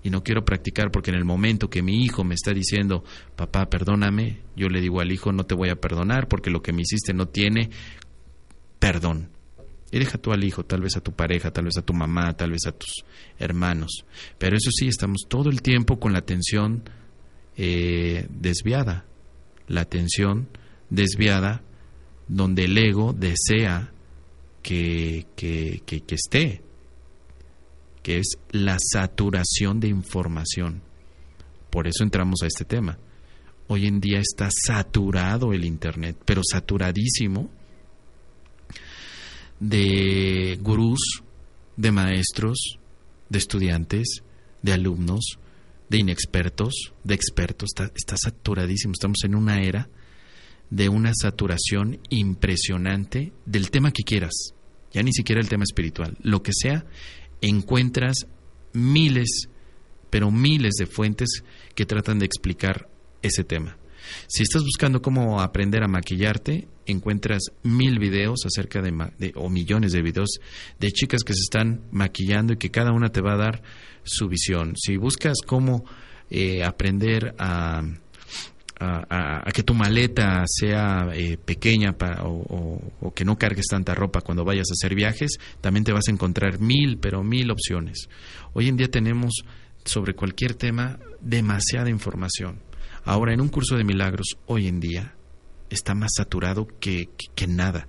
Y 0.04 0.10
no 0.10 0.24
quiero 0.24 0.44
practicar 0.44 0.90
porque 0.90 1.10
en 1.10 1.16
el 1.16 1.24
momento 1.24 1.70
que 1.70 1.80
mi 1.80 2.02
hijo 2.02 2.24
me 2.24 2.34
está 2.34 2.52
diciendo, 2.52 3.04
papá, 3.36 3.70
perdóname, 3.70 4.40
yo 4.56 4.68
le 4.68 4.80
digo 4.80 5.00
al 5.00 5.12
hijo, 5.12 5.30
no 5.30 5.44
te 5.44 5.54
voy 5.54 5.68
a 5.68 5.76
perdonar 5.76 6.26
porque 6.26 6.50
lo 6.50 6.60
que 6.60 6.72
me 6.72 6.82
hiciste 6.82 7.14
no 7.14 7.26
tiene 7.28 7.70
perdón. 8.82 9.28
Y 9.92 9.98
deja 10.00 10.18
tú 10.18 10.32
al 10.32 10.42
hijo, 10.42 10.64
tal 10.64 10.80
vez 10.80 10.96
a 10.96 11.00
tu 11.00 11.12
pareja, 11.12 11.52
tal 11.52 11.66
vez 11.66 11.76
a 11.76 11.82
tu 11.82 11.92
mamá, 11.92 12.32
tal 12.32 12.50
vez 12.50 12.66
a 12.66 12.72
tus 12.72 13.04
hermanos. 13.38 14.04
Pero 14.38 14.56
eso 14.56 14.70
sí, 14.72 14.88
estamos 14.88 15.26
todo 15.28 15.50
el 15.50 15.62
tiempo 15.62 16.00
con 16.00 16.12
la 16.12 16.18
atención 16.18 16.82
eh, 17.56 18.26
desviada, 18.30 19.04
la 19.68 19.82
atención 19.82 20.48
desviada 20.90 21.62
donde 22.28 22.64
el 22.64 22.76
ego 22.78 23.12
desea 23.12 23.92
que, 24.62 25.26
que, 25.36 25.82
que, 25.84 26.14
esté, 26.14 26.62
que 28.02 28.18
es 28.18 28.38
la 28.50 28.78
saturación 28.78 29.80
de 29.80 29.88
información. 29.88 30.82
Por 31.70 31.86
eso 31.86 32.04
entramos 32.04 32.42
a 32.42 32.46
este 32.46 32.64
tema. 32.64 32.98
Hoy 33.68 33.86
en 33.86 34.00
día 34.00 34.18
está 34.18 34.48
saturado 34.50 35.52
el 35.52 35.64
Internet, 35.64 36.16
pero 36.24 36.42
saturadísimo 36.44 37.50
de 39.58 40.58
gurús, 40.60 41.22
de 41.76 41.92
maestros, 41.92 42.78
de 43.28 43.38
estudiantes, 43.38 44.22
de 44.60 44.72
alumnos, 44.72 45.38
de 45.92 45.98
inexpertos, 45.98 46.94
de 47.04 47.14
expertos, 47.14 47.68
está, 47.94 48.16
saturadísimo. 48.16 48.94
Estamos 48.94 49.18
en 49.24 49.34
una 49.34 49.62
era 49.62 49.90
de 50.70 50.88
una 50.88 51.12
saturación 51.14 52.00
impresionante 52.08 53.34
del 53.44 53.70
tema 53.70 53.92
que 53.92 54.02
quieras, 54.02 54.54
ya 54.90 55.02
ni 55.02 55.12
siquiera 55.12 55.42
el 55.42 55.50
tema 55.50 55.64
espiritual, 55.64 56.16
lo 56.22 56.42
que 56.42 56.52
sea, 56.54 56.86
encuentras 57.42 58.26
miles, 58.72 59.48
pero 60.08 60.30
miles 60.30 60.72
de 60.78 60.86
fuentes 60.86 61.44
que 61.74 61.84
tratan 61.84 62.18
de 62.18 62.24
explicar 62.24 62.88
ese 63.20 63.44
tema. 63.44 63.76
Si 64.28 64.42
estás 64.42 64.62
buscando 64.62 65.02
cómo 65.02 65.42
aprender 65.42 65.84
a 65.84 65.88
maquillarte, 65.88 66.68
encuentras 66.86 67.42
mil 67.62 67.98
videos 67.98 68.46
acerca 68.46 68.80
de, 68.80 69.32
o 69.34 69.50
millones 69.50 69.92
de 69.92 70.00
videos 70.00 70.40
de 70.80 70.90
chicas 70.90 71.22
que 71.22 71.34
se 71.34 71.40
están 71.40 71.82
maquillando 71.92 72.54
y 72.54 72.56
que 72.56 72.70
cada 72.70 72.92
una 72.92 73.10
te 73.10 73.20
va 73.20 73.34
a 73.34 73.36
dar 73.36 73.62
su 74.04 74.28
visión. 74.28 74.74
Si 74.76 74.96
buscas 74.96 75.38
cómo 75.46 75.84
eh, 76.30 76.64
aprender 76.64 77.34
a, 77.38 77.82
que 79.54 79.62
tu 79.62 79.74
maleta 79.74 80.42
sea 80.46 81.10
eh, 81.14 81.36
pequeña 81.36 81.94
o, 82.24 83.12
que 83.14 83.24
no 83.24 83.38
cargues 83.38 83.66
tanta 83.66 83.94
ropa 83.94 84.22
cuando 84.22 84.44
vayas 84.44 84.66
a 84.70 84.72
hacer 84.72 84.96
viajes, 84.96 85.38
también 85.60 85.84
te 85.84 85.92
vas 85.92 86.08
a 86.08 86.10
encontrar 86.10 86.58
mil, 86.58 86.98
pero 86.98 87.22
mil 87.22 87.50
opciones. 87.50 88.08
Hoy 88.54 88.68
en 88.68 88.76
día 88.76 88.88
tenemos 88.88 89.44
sobre 89.84 90.14
cualquier 90.14 90.54
tema 90.54 90.98
demasiada 91.20 91.90
información. 91.90 92.60
Ahora, 93.04 93.34
en 93.34 93.40
un 93.40 93.48
curso 93.48 93.76
de 93.76 93.84
milagros, 93.84 94.36
hoy 94.46 94.68
en 94.68 94.80
día, 94.80 95.14
está 95.70 95.94
más 95.94 96.12
saturado 96.16 96.66
que, 96.80 97.08
que 97.34 97.46
nada. 97.46 97.88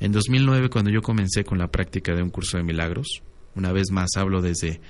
En 0.00 0.12
2009, 0.12 0.68
cuando 0.68 0.90
yo 0.90 1.00
comencé 1.00 1.44
con 1.44 1.58
la 1.58 1.68
práctica 1.68 2.14
de 2.14 2.22
un 2.22 2.30
curso 2.30 2.58
de 2.58 2.62
milagros, 2.64 3.22
una 3.54 3.72
vez 3.72 3.90
más 3.90 4.10
hablo 4.16 4.42
desde 4.42 4.80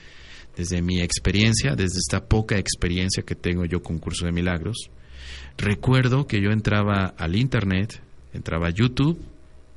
desde 0.57 0.83
mi 0.83 1.01
experiencia, 1.01 1.77
desde 1.77 1.99
esta 1.99 2.25
poca 2.25 2.59
experiencia 2.59 3.23
que 3.23 3.35
tengo 3.35 3.65
yo 3.65 3.83
con 3.83 3.99
Curso 3.99 4.27
de 4.27 4.33
Milagros, 4.33 4.91
recuerdo 5.59 6.27
que 6.27 6.41
yo 6.41 6.51
entraba 6.51 7.15
al 7.19 7.37
Internet, 7.37 8.01
entraba 8.33 8.69
a 8.69 8.71
YouTube 8.71 9.19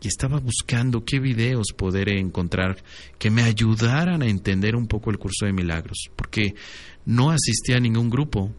y 0.02 0.08
estaba 0.08 0.40
buscando 0.40 1.04
qué 1.04 1.20
videos 1.20 1.68
poder 1.76 2.10
encontrar 2.10 2.78
que 3.18 3.30
me 3.30 3.44
ayudaran 3.44 4.22
a 4.22 4.28
entender 4.28 4.76
un 4.76 4.88
poco 4.88 5.12
el 5.12 5.18
curso 5.18 5.46
de 5.46 5.54
milagros, 5.54 6.10
porque 6.16 6.56
no 7.06 7.32
asistía 7.32 7.78
a 7.78 7.82
ningún 7.82 8.10
grupo, 8.10 8.52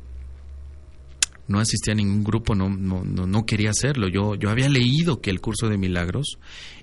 no 1.50 1.58
asistía 1.58 1.94
a 1.94 1.96
ningún 1.96 2.22
grupo, 2.22 2.54
no, 2.54 2.68
no, 2.68 3.02
no, 3.04 3.44
quería 3.44 3.70
hacerlo. 3.70 4.06
Yo, 4.08 4.36
yo 4.36 4.50
había 4.50 4.68
leído 4.68 5.20
que 5.20 5.30
el 5.30 5.40
curso 5.40 5.68
de 5.68 5.78
milagros 5.78 6.38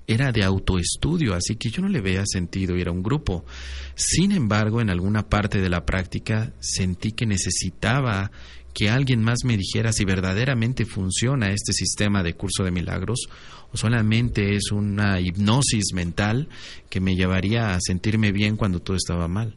era 0.06 0.30
de 0.30 0.44
autoestudio, 0.44 1.32
así 1.32 1.56
que 1.56 1.70
yo 1.70 1.80
no 1.80 1.88
le 1.88 2.02
veía 2.02 2.24
sentido 2.26 2.76
ir 2.76 2.88
a 2.88 2.92
un 2.92 3.02
grupo. 3.02 3.46
Sin 3.94 4.30
embargo, 4.30 4.82
en 4.82 4.90
alguna 4.90 5.26
parte 5.26 5.62
de 5.62 5.70
la 5.70 5.86
práctica 5.86 6.52
sentí 6.60 7.12
que 7.12 7.24
necesitaba 7.24 8.30
que 8.74 8.90
alguien 8.90 9.22
más 9.22 9.38
me 9.42 9.56
dijera 9.56 9.90
si 9.90 10.04
verdaderamente 10.04 10.84
funciona 10.84 11.50
este 11.50 11.72
sistema 11.72 12.22
de 12.22 12.34
curso 12.34 12.62
de 12.62 12.70
milagros 12.70 13.26
o 13.72 13.76
solamente 13.78 14.54
es 14.54 14.70
una 14.70 15.18
hipnosis 15.18 15.94
mental 15.94 16.50
que 16.90 17.00
me 17.00 17.16
llevaría 17.16 17.74
a 17.74 17.80
sentirme 17.80 18.32
bien 18.32 18.58
cuando 18.58 18.80
todo 18.80 18.98
estaba 18.98 19.28
mal. 19.28 19.56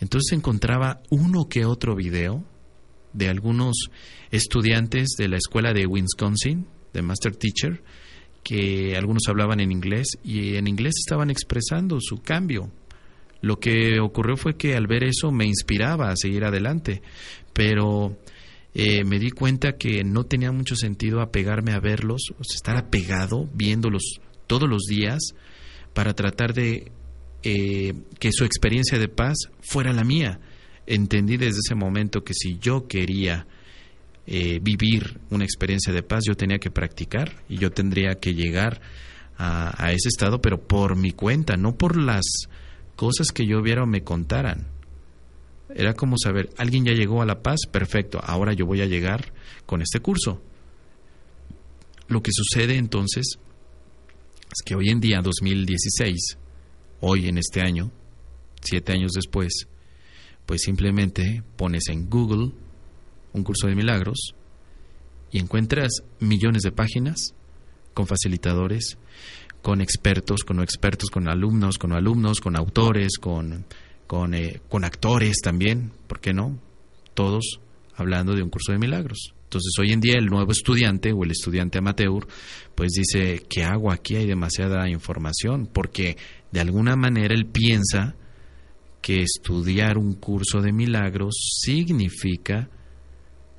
Entonces 0.00 0.36
encontraba 0.36 1.02
uno 1.08 1.48
que 1.48 1.64
otro 1.64 1.94
video 1.94 2.44
de 3.12 3.28
algunos 3.28 3.90
estudiantes 4.30 5.10
de 5.18 5.28
la 5.28 5.36
escuela 5.36 5.72
de 5.72 5.86
Wisconsin, 5.86 6.66
de 6.92 7.02
Master 7.02 7.36
Teacher, 7.36 7.82
que 8.42 8.96
algunos 8.96 9.22
hablaban 9.28 9.60
en 9.60 9.72
inglés 9.72 10.06
y 10.24 10.56
en 10.56 10.66
inglés 10.66 10.94
estaban 11.04 11.30
expresando 11.30 11.98
su 12.00 12.22
cambio. 12.22 12.70
Lo 13.40 13.58
que 13.58 14.00
ocurrió 14.00 14.36
fue 14.36 14.56
que 14.56 14.74
al 14.74 14.86
ver 14.86 15.04
eso 15.04 15.30
me 15.30 15.46
inspiraba 15.46 16.10
a 16.10 16.16
seguir 16.16 16.44
adelante, 16.44 17.02
pero 17.52 18.18
eh, 18.74 19.04
me 19.04 19.18
di 19.18 19.30
cuenta 19.30 19.76
que 19.76 20.02
no 20.04 20.24
tenía 20.24 20.52
mucho 20.52 20.76
sentido 20.76 21.20
apegarme 21.20 21.72
a 21.72 21.80
verlos, 21.80 22.32
estar 22.40 22.76
apegado 22.76 23.48
viéndolos 23.54 24.20
todos 24.46 24.68
los 24.68 24.84
días 24.84 25.34
para 25.94 26.14
tratar 26.14 26.52
de 26.52 26.90
eh, 27.42 27.94
que 28.18 28.32
su 28.32 28.44
experiencia 28.44 28.98
de 28.98 29.08
paz 29.08 29.36
fuera 29.60 29.92
la 29.92 30.04
mía 30.04 30.40
entendí 30.88 31.36
desde 31.36 31.60
ese 31.60 31.74
momento 31.74 32.24
que 32.24 32.34
si 32.34 32.58
yo 32.58 32.88
quería 32.88 33.46
eh, 34.26 34.58
vivir 34.62 35.20
una 35.30 35.44
experiencia 35.44 35.92
de 35.92 36.02
paz, 36.02 36.24
yo 36.26 36.34
tenía 36.34 36.58
que 36.58 36.70
practicar 36.70 37.42
y 37.48 37.58
yo 37.58 37.70
tendría 37.70 38.14
que 38.14 38.34
llegar 38.34 38.80
a, 39.36 39.84
a, 39.84 39.92
ese 39.92 40.08
estado, 40.08 40.40
pero 40.40 40.66
por 40.66 40.96
mi 40.96 41.12
cuenta, 41.12 41.56
no 41.56 41.76
por 41.76 41.96
las 41.96 42.24
cosas 42.96 43.28
que 43.28 43.46
yo 43.46 43.62
viera 43.62 43.84
o 43.84 43.86
me 43.86 44.02
contaran. 44.02 44.66
Era 45.74 45.92
como 45.92 46.16
saber, 46.16 46.50
alguien 46.56 46.86
ya 46.86 46.92
llegó 46.92 47.22
a 47.22 47.26
la 47.26 47.42
paz, 47.42 47.60
perfecto, 47.70 48.20
ahora 48.22 48.54
yo 48.54 48.66
voy 48.66 48.80
a 48.80 48.86
llegar 48.86 49.32
con 49.66 49.82
este 49.82 50.00
curso. 50.00 50.42
Lo 52.08 52.22
que 52.22 52.30
sucede 52.32 52.76
entonces 52.76 53.38
es 54.50 54.62
que 54.64 54.74
hoy 54.74 54.88
en 54.88 55.00
día, 55.00 55.20
2016, 55.22 56.38
hoy 57.00 57.28
en 57.28 57.36
este 57.36 57.60
año, 57.60 57.90
siete 58.62 58.92
años 58.92 59.12
después, 59.12 59.68
pues 60.48 60.62
simplemente 60.62 61.42
pones 61.56 61.88
en 61.90 62.08
Google 62.08 62.52
un 63.34 63.44
curso 63.44 63.66
de 63.66 63.74
milagros 63.74 64.32
y 65.30 65.40
encuentras 65.40 65.90
millones 66.20 66.62
de 66.62 66.72
páginas 66.72 67.34
con 67.92 68.06
facilitadores, 68.06 68.96
con 69.60 69.82
expertos, 69.82 70.44
con 70.44 70.56
no 70.56 70.62
expertos, 70.62 71.10
con 71.10 71.28
alumnos, 71.28 71.76
con 71.76 71.92
alumnos, 71.92 72.40
con 72.40 72.56
autores, 72.56 73.18
con, 73.20 73.66
con, 74.06 74.32
eh, 74.32 74.62
con 74.70 74.84
actores 74.84 75.36
también, 75.44 75.92
¿por 76.06 76.18
qué 76.18 76.32
no? 76.32 76.58
Todos 77.12 77.60
hablando 77.94 78.32
de 78.34 78.42
un 78.42 78.48
curso 78.48 78.72
de 78.72 78.78
milagros. 78.78 79.34
Entonces 79.42 79.72
hoy 79.78 79.92
en 79.92 80.00
día 80.00 80.14
el 80.16 80.28
nuevo 80.28 80.52
estudiante 80.52 81.12
o 81.12 81.24
el 81.24 81.32
estudiante 81.32 81.76
amateur 81.76 82.26
pues 82.74 82.92
dice, 82.92 83.42
¿qué 83.50 83.64
hago 83.64 83.92
aquí? 83.92 84.16
Hay 84.16 84.26
demasiada 84.26 84.88
información, 84.88 85.68
porque 85.70 86.16
de 86.52 86.60
alguna 86.60 86.96
manera 86.96 87.34
él 87.34 87.44
piensa 87.44 88.16
que 89.00 89.22
estudiar 89.22 89.98
un 89.98 90.14
curso 90.14 90.60
de 90.60 90.72
milagros 90.72 91.34
significa 91.62 92.68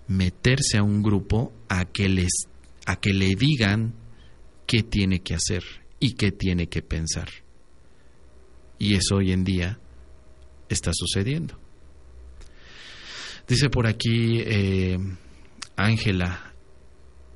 meterse 0.07 0.77
a 0.77 0.83
un 0.83 1.01
grupo 1.01 1.53
a 1.69 1.85
que 1.85 2.09
les 2.09 2.47
a 2.85 2.95
que 2.95 3.13
le 3.13 3.35
digan 3.35 3.93
qué 4.65 4.83
tiene 4.83 5.21
que 5.21 5.35
hacer 5.35 5.63
y 5.99 6.13
qué 6.13 6.31
tiene 6.31 6.67
que 6.67 6.81
pensar. 6.81 7.29
Y 8.79 8.95
eso 8.95 9.17
hoy 9.17 9.31
en 9.31 9.43
día 9.43 9.79
está 10.69 10.91
sucediendo. 10.93 11.59
Dice 13.47 13.69
por 13.69 13.87
aquí 13.87 14.39
eh, 14.39 14.97
Ángela, 15.75 16.48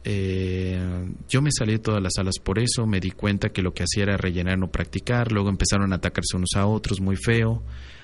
yo 0.06 1.42
me 1.42 1.50
salí 1.52 1.74
de 1.74 1.80
todas 1.80 2.02
las 2.02 2.14
salas 2.16 2.36
por 2.44 2.60
eso, 2.60 2.86
me 2.86 3.00
di 3.00 3.12
cuenta 3.12 3.50
que 3.50 3.62
lo 3.62 3.74
que 3.74 3.84
hacía 3.84 4.04
era 4.04 4.18
rellenar, 4.18 4.58
no 4.58 4.70
practicar, 4.70 5.32
luego 5.32 5.50
empezaron 5.50 5.94
a 5.94 5.98
atacarse 5.98 6.36
unos 6.36 6.56
a 6.56 6.66
otros, 6.66 7.00
muy 7.00 7.16
feo 7.16 7.64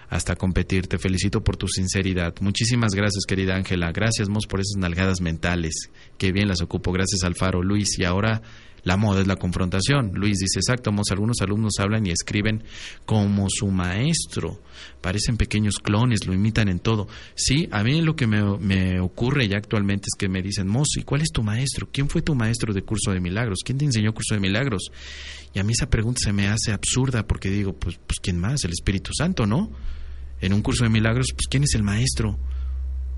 hasta 0.09 0.35
competir. 0.35 0.87
Te 0.87 0.97
felicito 0.97 1.43
por 1.43 1.55
tu 1.57 1.67
sinceridad. 1.67 2.33
Muchísimas 2.41 2.93
gracias, 2.93 3.25
querida 3.27 3.55
Ángela. 3.55 3.91
Gracias, 3.91 4.27
Mos, 4.27 4.47
por 4.47 4.59
esas 4.59 4.77
nalgadas 4.77 5.21
mentales. 5.21 5.91
Qué 6.17 6.31
bien 6.31 6.47
las 6.47 6.61
ocupo. 6.61 6.91
Gracias, 6.91 7.23
Alfaro. 7.23 7.61
Luis, 7.61 7.97
y 7.99 8.03
ahora 8.03 8.41
la 8.89 8.97
moda 8.97 9.21
es 9.21 9.27
la 9.27 9.35
confrontación. 9.35 10.13
Luis 10.15 10.39
dice, 10.39 10.57
exacto, 10.57 10.91
algunos 11.11 11.41
alumnos 11.41 11.73
hablan 11.79 12.07
y 12.07 12.09
escriben 12.09 12.63
como 13.05 13.45
su 13.49 13.67
maestro. 13.67 14.61
Parecen 14.99 15.37
pequeños 15.37 15.75
clones, 15.75 16.25
lo 16.25 16.33
imitan 16.33 16.69
en 16.69 16.79
todo. 16.79 17.07
Sí, 17.35 17.69
a 17.71 17.83
mí 17.83 18.01
lo 18.01 18.15
que 18.15 18.25
me, 18.25 18.57
me 18.57 18.99
ocurre 18.99 19.47
ya 19.47 19.57
actualmente 19.57 20.07
es 20.07 20.17
que 20.17 20.27
me 20.27 20.41
dicen, 20.41 20.67
Mos, 20.67 20.87
¿y 20.97 21.03
cuál 21.03 21.21
es 21.21 21.29
tu 21.31 21.43
maestro? 21.43 21.87
¿Quién 21.91 22.09
fue 22.09 22.23
tu 22.23 22.33
maestro 22.33 22.73
de 22.73 22.81
curso 22.81 23.11
de 23.11 23.19
milagros? 23.19 23.59
¿Quién 23.63 23.77
te 23.77 23.85
enseñó 23.85 24.11
curso 24.11 24.33
de 24.33 24.39
milagros? 24.39 24.89
Y 25.53 25.59
a 25.59 25.63
mí 25.63 25.73
esa 25.73 25.89
pregunta 25.89 26.19
se 26.23 26.33
me 26.33 26.47
hace 26.47 26.71
absurda 26.71 27.27
porque 27.27 27.51
digo, 27.51 27.73
pues, 27.73 27.99
pues 28.07 28.19
¿quién 28.19 28.39
más? 28.39 28.63
El 28.63 28.71
Espíritu 28.71 29.11
Santo, 29.13 29.45
¿no? 29.45 29.69
en 30.41 30.53
un 30.53 30.61
curso 30.61 30.83
de 30.83 30.89
milagros, 30.89 31.27
pues 31.35 31.47
¿quién 31.47 31.63
es 31.63 31.75
el 31.75 31.83
maestro? 31.83 32.39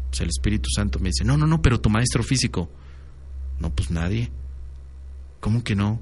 Pues 0.09 0.21
el 0.21 0.29
Espíritu 0.29 0.69
Santo 0.75 0.99
me 0.99 1.09
dice, 1.09 1.23
no, 1.23 1.37
no, 1.37 1.47
no, 1.47 1.61
pero 1.61 1.79
tu 1.79 1.89
maestro 1.89 2.23
físico. 2.23 2.69
No, 3.59 3.73
pues 3.73 3.91
nadie. 3.91 4.31
¿Cómo 5.41 5.63
que 5.65 5.75
no? 5.75 6.01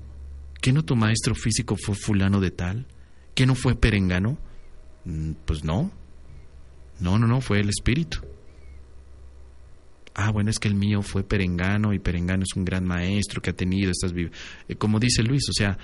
¿Que 0.61 0.71
no 0.71 0.85
tu 0.85 0.95
maestro 0.95 1.33
físico 1.33 1.75
fue 1.75 1.95
fulano 1.95 2.39
de 2.39 2.51
tal? 2.51 2.85
¿Que 3.33 3.47
no 3.47 3.55
fue 3.55 3.73
perengano? 3.73 4.37
Mm, 5.05 5.31
pues 5.45 5.63
no. 5.63 5.91
No, 6.99 7.17
no, 7.17 7.25
no, 7.25 7.41
fue 7.41 7.61
el 7.61 7.69
Espíritu. 7.69 8.19
Ah, 10.13 10.31
bueno, 10.31 10.49
es 10.49 10.59
que 10.59 10.67
el 10.67 10.75
mío 10.75 11.01
fue 11.01 11.23
perengano 11.23 11.93
y 11.93 11.99
perengano 11.99 12.43
es 12.43 12.55
un 12.57 12.65
gran 12.65 12.85
maestro 12.85 13.41
que 13.41 13.51
ha 13.51 13.55
tenido 13.55 13.89
estas... 13.89 14.13
Eh, 14.13 14.75
como 14.75 14.99
dice 14.99 15.23
Luis, 15.23 15.47
o 15.49 15.53
sea, 15.53 15.77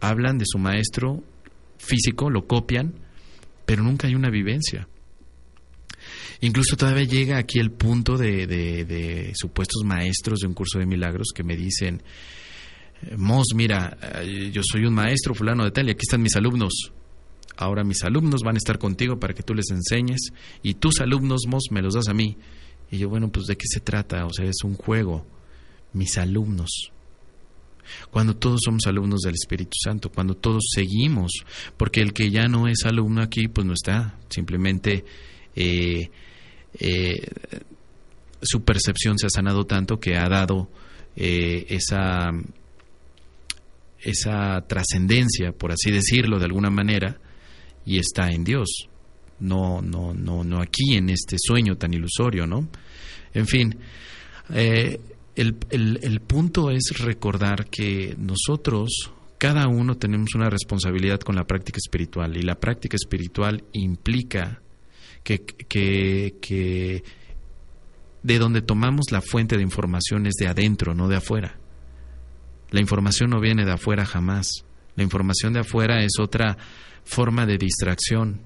hablan 0.00 0.38
de 0.38 0.46
su 0.46 0.58
maestro 0.58 1.22
físico, 1.76 2.30
lo 2.30 2.46
copian, 2.46 2.94
pero 3.66 3.82
nunca 3.82 4.06
hay 4.06 4.14
una 4.14 4.30
vivencia. 4.30 4.88
Incluso 6.40 6.76
todavía 6.76 7.04
llega 7.04 7.38
aquí 7.38 7.58
el 7.58 7.70
punto 7.70 8.16
de, 8.16 9.32
supuestos 9.36 9.84
maestros 9.84 10.40
de 10.40 10.48
un 10.48 10.54
curso 10.54 10.78
de 10.78 10.86
milagros 10.86 11.28
que 11.34 11.44
me 11.44 11.56
dicen, 11.56 12.02
Mos, 13.16 13.48
mira, 13.54 13.96
eh, 14.22 14.50
yo 14.52 14.62
soy 14.64 14.84
un 14.84 14.94
maestro 14.94 15.34
fulano 15.34 15.64
de 15.64 15.70
tal 15.70 15.88
y 15.88 15.90
aquí 15.90 16.02
están 16.02 16.22
mis 16.22 16.36
alumnos. 16.36 16.92
Ahora 17.56 17.84
mis 17.84 18.02
alumnos 18.02 18.42
van 18.42 18.56
a 18.56 18.58
estar 18.58 18.78
contigo 18.78 19.18
para 19.18 19.34
que 19.34 19.42
tú 19.42 19.54
les 19.54 19.70
enseñes 19.70 20.32
y 20.62 20.74
tus 20.74 21.00
alumnos, 21.00 21.42
Mos, 21.46 21.64
me 21.70 21.82
los 21.82 21.94
das 21.94 22.08
a 22.08 22.14
mí. 22.14 22.36
Y 22.90 22.98
yo, 22.98 23.08
bueno, 23.08 23.30
pues 23.30 23.46
de 23.46 23.56
qué 23.56 23.66
se 23.66 23.80
trata, 23.80 24.26
o 24.26 24.32
sea, 24.32 24.46
es 24.46 24.64
un 24.64 24.74
juego. 24.74 25.26
Mis 25.92 26.16
alumnos 26.16 26.92
cuando 28.10 28.36
todos 28.36 28.60
somos 28.64 28.86
alumnos 28.86 29.20
del 29.20 29.34
Espíritu 29.34 29.72
Santo, 29.82 30.10
cuando 30.10 30.34
todos 30.34 30.62
seguimos, 30.74 31.32
porque 31.76 32.00
el 32.00 32.12
que 32.12 32.30
ya 32.30 32.48
no 32.48 32.68
es 32.68 32.84
alumno 32.84 33.22
aquí, 33.22 33.48
pues 33.48 33.66
no 33.66 33.74
está, 33.74 34.18
simplemente 34.28 35.04
eh, 35.54 36.10
eh, 36.78 37.28
su 38.40 38.62
percepción 38.62 39.18
se 39.18 39.26
ha 39.26 39.30
sanado 39.30 39.64
tanto 39.64 40.00
que 40.00 40.16
ha 40.16 40.28
dado 40.28 40.68
esa, 41.14 42.30
esa 44.02 44.60
trascendencia, 44.66 45.52
por 45.52 45.72
así 45.72 45.90
decirlo 45.90 46.38
de 46.38 46.46
alguna 46.46 46.70
manera, 46.70 47.18
y 47.84 47.98
está 47.98 48.30
en 48.30 48.44
Dios, 48.44 48.88
no, 49.40 49.82
no, 49.82 50.14
no, 50.14 50.44
no 50.44 50.60
aquí 50.60 50.94
en 50.94 51.10
este 51.10 51.36
sueño 51.38 51.76
tan 51.76 51.92
ilusorio, 51.92 52.46
¿no? 52.46 52.68
En 53.34 53.46
fin, 53.46 53.76
el, 54.54 55.00
el, 55.36 56.20
punto 56.20 56.70
es 56.70 56.92
recordar 56.98 57.66
que 57.66 58.14
nosotros, 58.18 59.10
cada 59.38 59.66
uno 59.68 59.96
tenemos 59.96 60.34
una 60.34 60.50
responsabilidad 60.50 61.20
con 61.20 61.34
la 61.34 61.44
práctica 61.44 61.78
espiritual 61.78 62.36
y 62.36 62.42
la 62.42 62.56
práctica 62.56 62.96
espiritual 62.96 63.64
implica 63.72 64.60
que, 65.24 65.40
que, 65.44 66.36
que 66.40 67.02
de 68.22 68.38
donde 68.38 68.62
tomamos 68.62 69.06
la 69.10 69.20
fuente 69.20 69.56
de 69.56 69.62
información 69.62 70.26
es 70.26 70.34
de 70.34 70.48
adentro, 70.48 70.94
no 70.94 71.08
de 71.08 71.16
afuera. 71.16 71.58
La 72.72 72.80
información 72.80 73.30
no 73.30 73.40
viene 73.40 73.64
de 73.64 73.72
afuera 73.72 74.04
jamás. 74.04 74.64
La 74.96 75.04
información 75.04 75.52
de 75.52 75.60
afuera 75.60 76.02
es 76.02 76.12
otra 76.18 76.56
forma 77.04 77.46
de 77.46 77.58
distracción. 77.58 78.40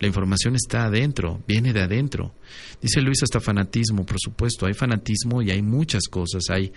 La 0.00 0.06
información 0.06 0.56
está 0.56 0.84
adentro, 0.84 1.42
viene 1.46 1.72
de 1.72 1.82
adentro. 1.82 2.34
Dice 2.82 3.00
Luis 3.00 3.22
hasta 3.22 3.40
fanatismo, 3.40 4.04
por 4.04 4.18
supuesto, 4.18 4.66
hay 4.66 4.74
fanatismo 4.74 5.40
y 5.40 5.50
hay 5.50 5.62
muchas 5.62 6.04
cosas, 6.08 6.44
hay 6.50 6.72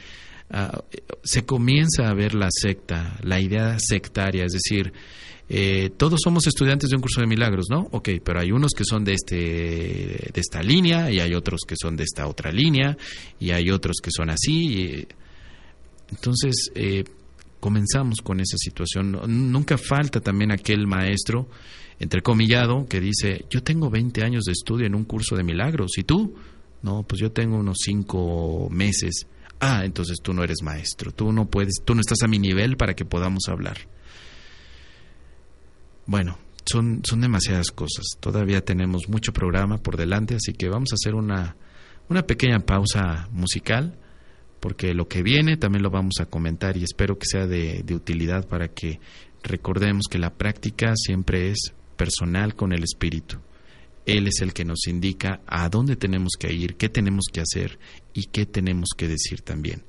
ah, 0.52 0.82
se 1.24 1.46
comienza 1.46 2.10
a 2.10 2.14
ver 2.14 2.34
la 2.34 2.48
secta, 2.50 3.18
la 3.24 3.42
idea 3.42 3.78
sectaria, 3.78 4.46
es 4.46 4.54
decir, 4.54 4.94
eh, 5.50 5.90
todos 5.98 6.20
somos 6.24 6.48
estudiantes 6.48 6.90
de 6.90 6.96
un 6.96 7.02
curso 7.02 7.22
de 7.22 7.28
milagros, 7.28 7.66
¿no? 7.70 7.88
Ok, 7.92 8.10
pero 8.24 8.40
hay 8.40 8.52
unos 8.52 8.72
que 8.72 8.86
son 8.86 9.04
de, 9.04 9.14
este, 9.14 9.36
de 9.36 10.40
esta 10.40 10.62
línea 10.62 11.12
y 11.12 11.20
hay 11.20 11.34
otros 11.34 11.62
que 11.68 11.76
son 11.76 11.98
de 11.98 12.04
esta 12.04 12.28
otra 12.28 12.52
línea 12.52 12.96
y 13.40 13.52
hay 13.52 13.72
otros 13.72 13.98
que 14.02 14.12
son 14.12 14.30
así. 14.30 15.08
Entonces, 16.12 16.72
eh, 16.76 17.04
comenzamos 17.60 18.22
con 18.22 18.40
esa 18.40 18.58
situación. 18.58 19.20
Nunca 19.52 19.78
falta 19.78 20.22
también 20.22 20.52
aquel 20.52 20.88
maestro, 20.88 21.48
entrecomillado, 22.00 22.86
que 22.86 23.00
dice, 23.00 23.46
yo 23.50 23.62
tengo 23.62 23.90
20 23.90 24.24
años 24.24 24.44
de 24.46 24.54
estudio 24.54 24.88
en 24.88 24.96
un 24.96 25.04
curso 25.04 25.36
de 25.36 25.44
milagros, 25.44 25.98
¿y 25.98 26.04
tú? 26.04 26.36
No, 26.82 27.04
pues 27.04 27.22
yo 27.22 27.32
tengo 27.32 27.58
unos 27.58 27.78
5 27.84 28.70
meses. 28.72 29.28
Ah, 29.60 29.84
entonces 29.84 30.18
tú 30.24 30.34
no 30.34 30.44
eres 30.44 30.64
maestro, 30.64 31.12
tú 31.12 31.34
no 31.34 31.50
puedes, 31.50 31.82
tú 31.84 31.94
no 31.94 32.02
estás 32.02 32.24
a 32.24 32.28
mi 32.28 32.40
nivel 32.40 32.78
para 32.78 32.94
que 32.96 33.04
podamos 33.04 33.44
hablar. 33.50 33.78
Bueno, 36.06 36.38
son, 36.66 37.02
son 37.04 37.20
demasiadas 37.20 37.72
cosas. 37.72 38.06
Todavía 38.22 38.64
tenemos 38.64 39.10
mucho 39.10 39.34
programa 39.34 39.78
por 39.78 39.98
delante, 39.98 40.36
así 40.36 40.54
que 40.54 40.70
vamos 40.70 40.94
a 40.94 40.96
hacer 40.96 41.14
una, 41.14 41.58
una 42.08 42.26
pequeña 42.26 42.60
pausa 42.60 43.28
musical 43.34 43.98
porque 44.60 44.94
lo 44.94 45.08
que 45.08 45.24
viene 45.24 45.58
también 45.58 45.84
lo 45.84 45.90
vamos 45.90 46.16
a 46.20 46.26
comentar 46.26 46.78
y 46.78 46.84
espero 46.84 47.18
que 47.18 47.26
sea 47.26 47.48
de, 47.48 47.84
utilidad 47.94 48.48
para 48.48 48.68
que 48.68 49.00
recordemos 49.44 50.04
que 50.10 50.20
la 50.20 50.34
práctica 50.34 50.94
siempre 50.96 51.52
es 51.52 51.74
personal 51.96 52.56
con 52.56 52.74
el 52.74 52.84
espíritu. 52.84 53.38
Él 54.06 54.28
es 54.28 54.42
el 54.42 54.54
que 54.54 54.66
nos 54.66 54.88
indica 54.88 55.42
a 55.46 55.70
dónde 55.70 55.96
tenemos 55.96 56.34
que 56.40 56.52
ir, 56.52 56.76
qué 56.76 56.90
tenemos 56.90 57.26
que 57.32 57.42
hacer 57.42 57.78
y 58.14 58.26
qué 58.26 58.46
tenemos 58.46 58.90
que 58.98 59.08
decir 59.08 59.42
también. 59.42 59.84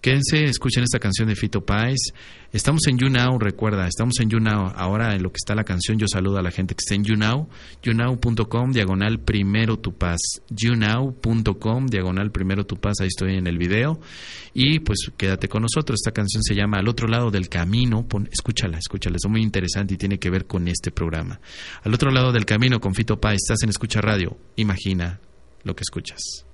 Quédense, 0.00 0.44
escuchen 0.44 0.84
esta 0.84 0.98
canción 0.98 1.28
de 1.28 1.34
Fito 1.34 1.64
Páez. 1.64 2.12
Estamos 2.52 2.86
en 2.86 2.98
YouNow, 2.98 3.38
recuerda, 3.38 3.86
estamos 3.86 4.18
en 4.20 4.30
YouNow. 4.30 4.72
Ahora 4.76 5.14
en 5.14 5.22
lo 5.22 5.30
que 5.30 5.36
está 5.36 5.54
la 5.54 5.64
canción, 5.64 5.98
yo 5.98 6.06
saludo 6.08 6.38
a 6.38 6.42
la 6.42 6.50
gente 6.50 6.74
que 6.74 6.80
está 6.82 6.94
en 6.94 7.04
YouNow. 7.04 7.48
YouNow.com, 7.82 8.70
diagonal 8.70 9.20
primero 9.20 9.78
tu 9.78 9.92
paz. 9.92 10.18
YouNow.com, 10.50 11.86
diagonal 11.86 12.30
primero 12.30 12.64
tu 12.64 12.76
paz. 12.76 13.00
Ahí 13.00 13.08
estoy 13.08 13.36
en 13.36 13.46
el 13.46 13.58
video. 13.58 14.00
Y 14.54 14.80
pues 14.80 15.10
quédate 15.16 15.48
con 15.48 15.62
nosotros. 15.62 16.00
Esta 16.00 16.12
canción 16.12 16.42
se 16.42 16.54
llama 16.54 16.78
Al 16.78 16.88
otro 16.88 17.08
lado 17.08 17.30
del 17.30 17.48
camino. 17.48 18.06
escúchala, 18.30 18.78
escúchala. 18.78 19.16
Es 19.16 19.28
muy 19.28 19.42
interesante 19.42 19.94
y 19.94 19.96
tiene 19.96 20.18
que 20.18 20.30
ver 20.30 20.46
con 20.46 20.68
este 20.68 20.90
programa. 20.90 21.40
Al 21.82 21.92
otro 21.92 22.10
lado 22.10 22.32
del 22.32 22.46
camino 22.46 22.80
con 22.80 22.94
Fito 22.94 23.20
Páez. 23.20 23.40
Estás 23.42 23.62
en 23.64 23.70
Escucha 23.70 24.00
Radio. 24.00 24.38
Imagina 24.56 25.20
lo 25.64 25.74
que 25.74 25.82
escuchas. 25.82 26.45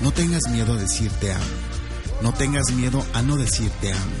No 0.00 0.12
tengas 0.12 0.42
miedo 0.50 0.74
a 0.74 0.76
decirte 0.76 1.32
amo. 1.32 1.44
No 2.22 2.32
tengas 2.32 2.72
miedo 2.72 3.04
a 3.14 3.22
no 3.22 3.36
decirte 3.36 3.92
amo. 3.92 4.16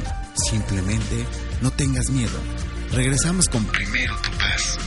Simplemente 0.50 1.26
no 1.60 1.70
tengas 1.70 2.10
miedo. 2.10 2.38
Regresamos 2.92 3.48
con 3.48 3.64
Primero 3.66 4.14
tu 4.22 4.30
paz. 4.38 4.78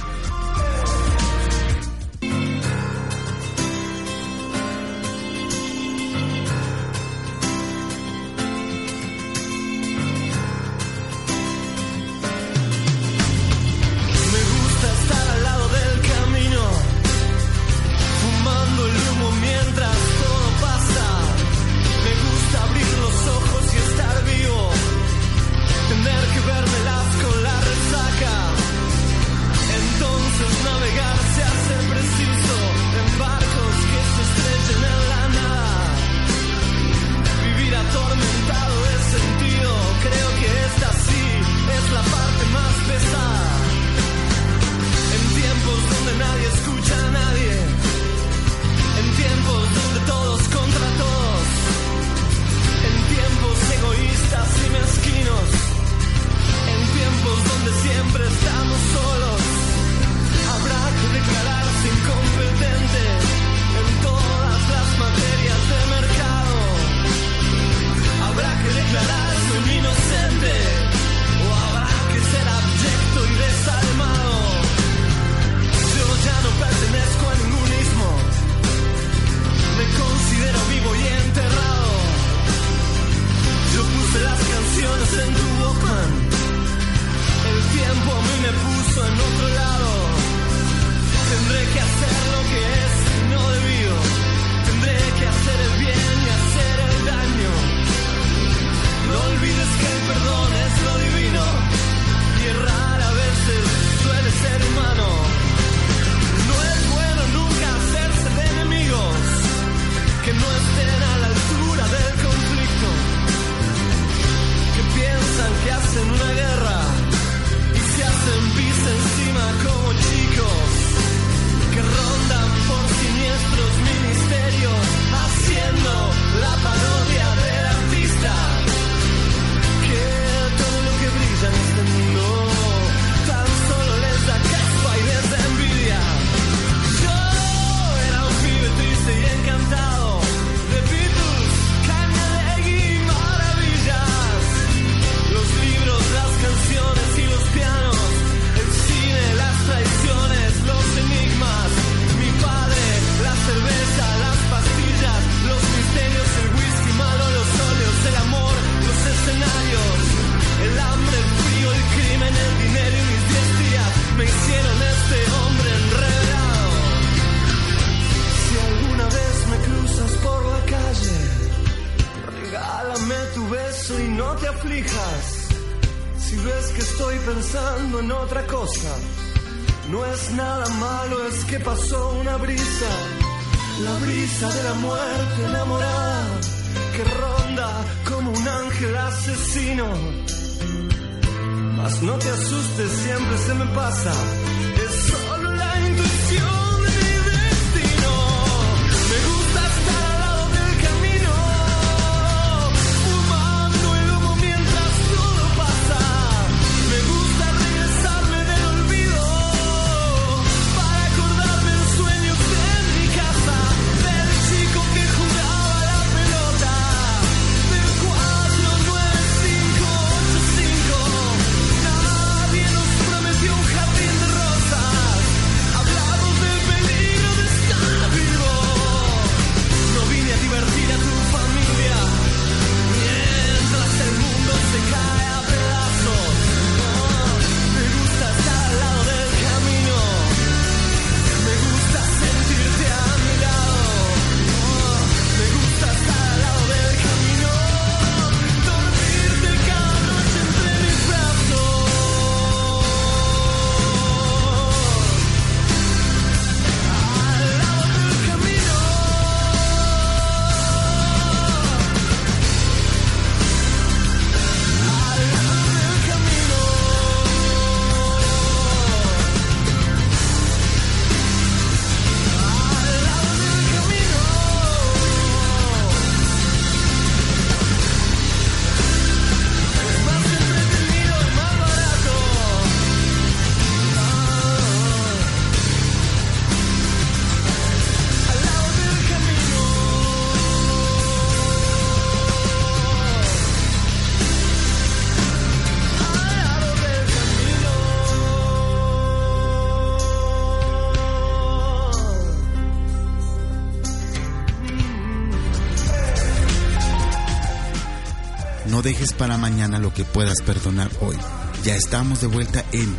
Para 309.18 309.38
mañana 309.38 309.80
lo 309.80 309.93
que 309.93 310.03
puedas 310.03 310.41
perdonar 310.41 310.89
hoy. 311.01 311.15
Ya 311.63 311.76
estamos 311.76 312.22
de 312.22 312.28
vuelta 312.28 312.63
en 312.72 312.95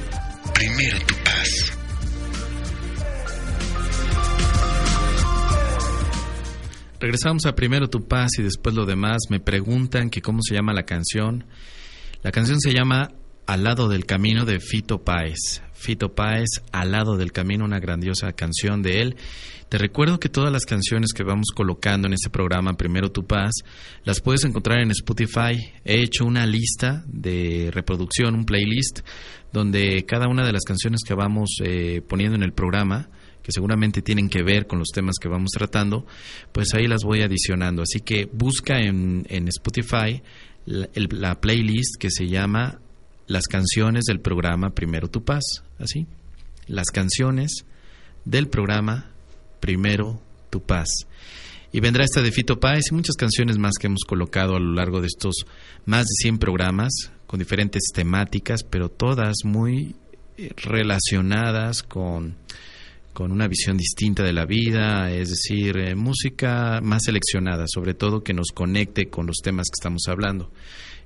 Primero 0.54 0.98
tu 1.06 1.14
paz. 1.24 1.78
Regresamos 7.00 7.46
a 7.46 7.54
primero 7.54 7.88
tu 7.88 8.08
paz 8.08 8.30
y 8.38 8.42
después 8.42 8.74
lo 8.74 8.84
demás. 8.84 9.18
Me 9.30 9.38
preguntan 9.38 10.10
que 10.10 10.20
cómo 10.20 10.40
se 10.42 10.54
llama 10.54 10.72
la 10.72 10.82
canción. 10.82 11.46
La 12.22 12.32
canción 12.32 12.60
se 12.60 12.72
llama 12.72 13.12
Al 13.46 13.62
lado 13.62 13.88
del 13.88 14.04
camino 14.04 14.44
de 14.44 14.58
Fito 14.58 15.04
Páez. 15.04 15.62
Fito 15.78 16.14
Páez, 16.14 16.48
Al 16.72 16.92
lado 16.92 17.16
del 17.16 17.32
camino, 17.32 17.64
una 17.64 17.78
grandiosa 17.78 18.32
canción 18.32 18.82
de 18.82 19.00
él. 19.00 19.16
Te 19.68 19.78
recuerdo 19.78 20.18
que 20.18 20.28
todas 20.28 20.52
las 20.52 20.64
canciones 20.64 21.12
que 21.12 21.22
vamos 21.22 21.48
colocando 21.54 22.06
en 22.06 22.14
este 22.14 22.30
programa, 22.30 22.74
Primero 22.74 23.12
tu 23.12 23.26
paz, 23.26 23.52
las 24.04 24.20
puedes 24.20 24.44
encontrar 24.44 24.80
en 24.80 24.90
Spotify. 24.90 25.72
He 25.84 26.02
hecho 26.02 26.24
una 26.24 26.46
lista 26.46 27.04
de 27.06 27.70
reproducción, 27.72 28.34
un 28.34 28.44
playlist, 28.44 29.00
donde 29.52 30.04
cada 30.06 30.28
una 30.28 30.44
de 30.44 30.52
las 30.52 30.64
canciones 30.64 31.02
que 31.06 31.14
vamos 31.14 31.58
eh, 31.62 32.02
poniendo 32.06 32.36
en 32.36 32.42
el 32.42 32.52
programa, 32.52 33.08
que 33.42 33.52
seguramente 33.52 34.02
tienen 34.02 34.28
que 34.28 34.42
ver 34.42 34.66
con 34.66 34.78
los 34.78 34.88
temas 34.88 35.16
que 35.20 35.28
vamos 35.28 35.50
tratando, 35.52 36.06
pues 36.52 36.74
ahí 36.74 36.86
las 36.86 37.04
voy 37.04 37.22
adicionando. 37.22 37.82
Así 37.82 38.00
que 38.00 38.28
busca 38.32 38.80
en, 38.80 39.26
en 39.28 39.48
Spotify 39.48 40.22
la, 40.68 41.40
playlist 41.40 41.96
que 41.98 42.10
se 42.10 42.26
llama 42.26 42.80
Las 43.28 43.46
canciones 43.46 44.04
del 44.06 44.20
programa 44.20 44.70
Primero 44.70 45.08
tu 45.08 45.22
Paz. 45.22 45.62
Así. 45.78 46.06
Las 46.66 46.86
canciones 46.86 47.66
del 48.24 48.48
programa 48.48 49.10
Primero 49.60 50.18
tu 50.48 50.62
Paz. 50.62 50.88
Y 51.70 51.80
vendrá 51.80 52.04
esta 52.04 52.22
de 52.22 52.32
Fito 52.32 52.58
Páez 52.58 52.86
y 52.90 52.94
muchas 52.94 53.16
canciones 53.16 53.58
más 53.58 53.74
que 53.78 53.88
hemos 53.88 54.04
colocado 54.04 54.56
a 54.56 54.60
lo 54.60 54.72
largo 54.72 55.02
de 55.02 55.08
estos 55.08 55.44
más 55.84 56.06
de 56.06 56.14
100 56.22 56.38
programas 56.38 57.12
con 57.26 57.38
diferentes 57.38 57.82
temáticas, 57.92 58.64
pero 58.64 58.88
todas 58.88 59.36
muy 59.44 59.94
eh, 60.38 60.50
relacionadas 60.56 61.82
con, 61.82 62.34
con 63.12 63.30
una 63.30 63.46
visión 63.46 63.76
distinta 63.76 64.22
de 64.22 64.32
la 64.32 64.46
vida, 64.46 65.10
es 65.10 65.28
decir, 65.28 65.76
eh, 65.76 65.94
música 65.94 66.80
más 66.82 67.02
seleccionada, 67.04 67.66
sobre 67.68 67.92
todo 67.92 68.24
que 68.24 68.32
nos 68.32 68.52
conecte 68.54 69.10
con 69.10 69.26
los 69.26 69.36
temas 69.42 69.66
que 69.66 69.80
estamos 69.80 70.04
hablando. 70.08 70.50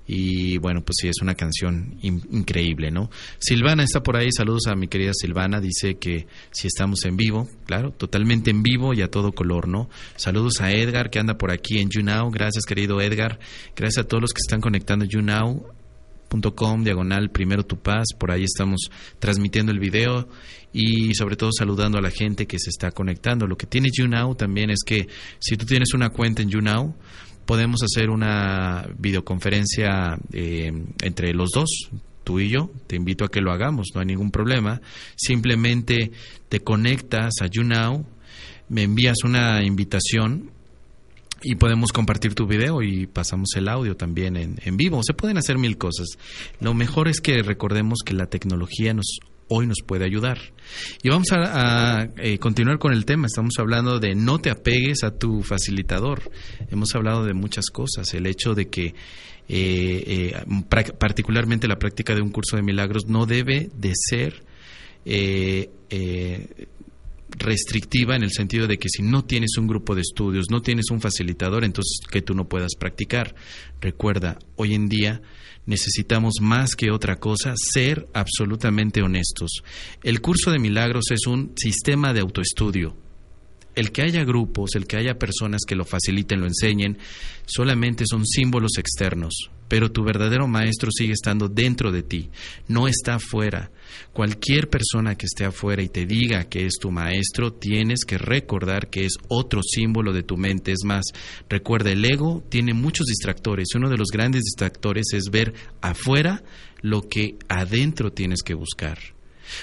Y 0.07 0.59
bueno, 0.59 0.83
pues 0.85 0.97
sí, 1.01 1.09
es 1.09 1.23
una 1.23 1.35
canción 1.35 1.97
in- 2.03 2.27
increíble, 2.31 2.91
¿no? 2.91 3.09
Silvana 3.39 3.85
está 3.85 4.03
por 4.03 4.17
ahí, 4.17 4.31
saludos 4.33 4.67
a 4.67 4.75
mi 4.75 4.89
querida 4.89 5.13
Silvana, 5.15 5.61
dice 5.61 5.97
que 5.99 6.27
si 6.51 6.67
estamos 6.67 7.05
en 7.05 7.17
vivo, 7.17 7.49
claro, 7.67 7.93
totalmente 7.93 8.51
en 8.51 8.63
vivo 8.63 8.95
y 8.95 9.03
a 9.03 9.11
todo 9.11 9.33
color, 9.33 9.69
¿no? 9.69 9.89
Saludos 10.17 10.61
a 10.61 10.73
Edgar 10.73 11.11
que 11.11 11.21
anda 11.21 11.39
por 11.39 11.53
aquí 11.53 11.79
en 11.79 11.89
YouNow, 11.89 12.31
gracias 12.31 12.65
querido 12.65 13.01
Edgar, 13.01 13.39
gracias 13.77 14.05
a 14.05 14.09
todos 14.09 14.21
los 14.23 14.33
que 14.33 14.41
están 14.45 14.61
conectando 14.61 15.05
YouNow, 15.05 15.67
com 16.57 16.83
diagonal 16.83 17.31
primero 17.31 17.63
tu 17.63 17.77
paz 17.77 18.07
por 18.19 18.31
ahí 18.31 18.45
estamos 18.45 18.91
transmitiendo 19.19 19.71
el 19.71 19.79
video 19.79 20.31
y 20.73 21.15
sobre 21.15 21.37
todo 21.37 21.51
saludando 21.53 21.99
a 21.99 22.01
la 22.01 22.11
gente 22.11 22.47
que 22.47 22.59
se 22.59 22.71
está 22.71 22.91
conectando 22.91 23.47
lo 23.47 23.57
que 23.59 23.67
tiene 23.67 23.91
YouNow 23.93 24.35
también 24.35 24.71
es 24.71 24.79
que 24.83 25.09
si 25.39 25.59
tú 25.59 25.67
tienes 25.67 25.93
una 25.93 26.09
cuenta 26.09 26.41
en 26.41 26.49
YouNow 26.49 26.95
podemos 27.53 27.83
hacer 27.83 28.09
una 28.09 28.89
videoconferencia 28.97 30.19
eh, 30.33 30.73
entre 31.03 31.35
los 31.35 31.51
dos 31.51 31.91
tú 32.25 32.41
y 32.41 32.49
yo 32.49 32.71
te 32.87 32.97
invito 32.97 33.27
a 33.27 33.29
que 33.29 33.43
lo 33.43 33.53
hagamos 33.53 33.89
no 33.95 34.01
hay 34.01 34.07
ningún 34.07 34.31
problema 34.31 34.81
simplemente 35.17 36.13
te 36.49 36.61
conectas 36.61 37.35
a 37.43 37.49
YouNow 37.49 38.07
me 38.71 38.85
envías 38.85 39.19
una 39.23 39.63
invitación 39.63 40.51
y 41.43 41.57
podemos 41.57 41.93
compartir 41.93 42.35
tu 42.35 42.47
video 42.47 42.81
y 42.81 43.07
pasamos 43.07 43.51
el 43.57 43.69
audio 43.69 43.97
también 43.97 44.37
en, 44.37 44.59
en 44.65 44.77
vivo. 44.77 45.01
Se 45.03 45.13
pueden 45.13 45.39
hacer 45.39 45.59
mil 45.59 45.77
cosas. 45.77 46.07
Lo 46.61 46.73
mejor 46.73 47.09
es 47.09 47.21
que 47.21 47.43
recordemos 47.43 47.99
que 48.05 48.15
la 48.15 48.27
tecnología 48.27 48.95
nos 48.95 49.19
hoy 49.53 49.67
nos 49.67 49.79
puede 49.87 50.05
ayudar. 50.05 50.39
Y 51.03 51.11
vamos 51.11 51.29
a, 51.33 52.09
eh, 52.17 52.39
continuar 52.39 52.79
con 52.79 52.93
el 52.93 53.05
tema. 53.05 53.27
Estamos 53.27 53.55
hablando 53.59 53.99
de 53.99 54.15
no 54.15 54.39
te 54.39 54.51
apegues 54.51 55.05
a 55.05 55.17
tu 55.17 55.43
facilitador. 55.43 56.31
Hemos 56.71 56.95
hablado 56.95 57.25
de 57.25 57.35
muchas 57.35 57.67
cosas. 57.67 58.13
El 58.15 58.27
hecho 58.27 58.55
de 58.55 58.69
que 58.69 58.87
eh, 58.87 58.95
eh, 59.49 60.35
particularmente 60.99 61.69
la 61.69 61.79
práctica 61.79 62.15
de 62.15 62.23
un 62.23 62.31
curso 62.31 62.57
de 62.57 62.63
milagros 62.63 63.07
no 63.07 63.27
debe 63.27 63.71
de 63.77 63.93
ser 63.95 64.43
restrictiva 67.39 68.15
en 68.15 68.23
el 68.23 68.31
sentido 68.31 68.67
de 68.67 68.79
que 68.79 68.89
si 68.89 69.03
no 69.03 69.25
tienes 69.25 69.57
un 69.59 69.67
grupo 69.67 69.95
de 69.95 70.03
estudios, 70.03 70.47
no 70.51 70.63
tienes 70.63 70.91
un 70.91 71.01
facilitador, 71.01 71.65
entonces 71.65 72.01
que 72.11 72.23
tú 72.23 72.35
no 72.35 72.49
puedas 72.49 72.75
practicar. 72.79 73.35
Recuerda, 73.81 74.39
hoy 74.57 74.75
en 74.75 74.89
día 74.89 75.23
necesitamos 75.67 76.35
más 76.41 76.75
que 76.75 76.91
otra 76.91 77.17
cosa 77.17 77.55
ser 77.57 78.09
absolutamente 78.15 79.03
honestos. 79.03 79.63
El 80.03 80.21
curso 80.21 80.51
de 80.51 80.59
milagros 80.59 81.05
es 81.11 81.27
un 81.27 81.53
sistema 81.57 82.13
de 82.13 82.21
autoestudio. 82.21 82.97
El 83.75 83.91
que 83.91 84.03
haya 84.03 84.25
grupos, 84.25 84.75
el 84.75 84.87
que 84.87 84.97
haya 84.97 85.19
personas 85.19 85.63
que 85.67 85.77
lo 85.77 85.85
faciliten, 85.85 86.41
lo 86.41 86.47
enseñen, 86.47 86.99
solamente 87.47 88.05
son 88.07 88.27
símbolos 88.27 88.73
externos. 88.77 89.51
Pero 89.73 89.91
tu 89.91 90.05
verdadero 90.05 90.47
maestro 90.47 90.91
sigue 90.93 91.15
estando 91.15 91.49
dentro 91.49 91.91
de 91.91 92.03
ti, 92.03 92.29
no 92.69 92.89
está 92.89 93.15
afuera. 93.15 93.71
Cualquier 94.13 94.69
persona 94.69 95.15
que 95.15 95.25
esté 95.25 95.47
afuera 95.47 95.83
y 95.83 95.89
te 95.89 96.05
diga 96.05 96.45
que 96.45 96.67
es 96.67 96.75
tu 96.79 96.91
maestro, 96.91 97.55
tienes 97.55 98.05
que 98.05 98.19
recordar 98.19 98.91
que 98.91 99.07
es 99.07 99.15
otro 99.29 99.63
símbolo 99.63 100.13
de 100.13 100.25
tu 100.25 100.37
mente. 100.37 100.73
Es 100.73 100.85
más, 100.85 101.07
recuerda, 101.49 101.91
el 101.91 102.05
ego 102.05 102.45
tiene 102.51 102.75
muchos 102.75 103.07
distractores. 103.07 103.69
Uno 103.75 103.89
de 103.89 103.97
los 103.97 104.09
grandes 104.09 104.43
distractores 104.43 105.07
es 105.15 105.31
ver 105.31 105.55
afuera 105.81 106.43
lo 106.83 107.09
que 107.09 107.37
adentro 107.49 108.13
tienes 108.13 108.43
que 108.43 108.53
buscar. 108.53 108.99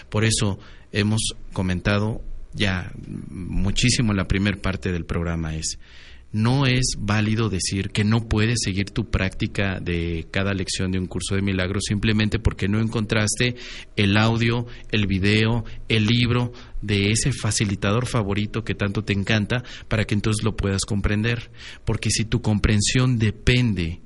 Por 0.10 0.26
eso 0.26 0.58
hemos 0.92 1.22
comentado 1.54 2.24
ya 2.52 2.92
muchísimo 3.30 4.12
en 4.12 4.18
la 4.18 4.28
primera 4.28 4.60
parte 4.60 4.92
del 4.92 5.06
programa 5.06 5.56
es 5.56 5.78
no 6.32 6.66
es 6.66 6.94
válido 6.98 7.50
decir 7.50 7.90
que 7.90 8.04
no 8.04 8.28
puedes 8.28 8.60
seguir 8.64 8.92
tu 8.92 9.10
práctica 9.10 9.80
de 9.80 10.28
cada 10.32 10.54
lección 10.54 10.92
de 10.92 11.00
un 11.00 11.08
curso 11.08 11.36
de 11.36 11.42
milagros 11.42 11.84
simplemente 11.88 12.40
porque 12.40 12.68
no 12.68 12.80
encontraste 12.80 13.56
el 13.96 14.18
audio, 14.18 14.68
el 14.92 15.08
video, 15.08 15.66
el 15.88 16.06
libro 16.06 16.54
de 16.82 17.12
ese 17.12 17.32
facilitador 17.32 18.06
favorito 18.06 18.64
que 18.64 18.76
tanto 18.76 19.04
te 19.04 19.14
encanta 19.14 19.64
para 19.88 20.06
que 20.06 20.14
entonces 20.14 20.44
lo 20.44 20.56
puedas 20.56 20.82
comprender. 20.86 21.52
Porque 21.86 22.10
si 22.10 22.26
tu 22.26 22.42
comprensión 22.42 23.18
depende 23.18 24.02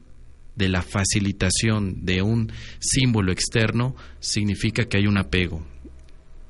de 0.56 0.70
la 0.70 0.82
facilitación 0.82 2.06
de 2.06 2.22
un 2.22 2.52
símbolo 2.80 3.32
externo, 3.32 3.96
significa 4.20 4.86
que 4.86 4.98
hay 4.98 5.08
un 5.08 5.18
apego, 5.18 5.66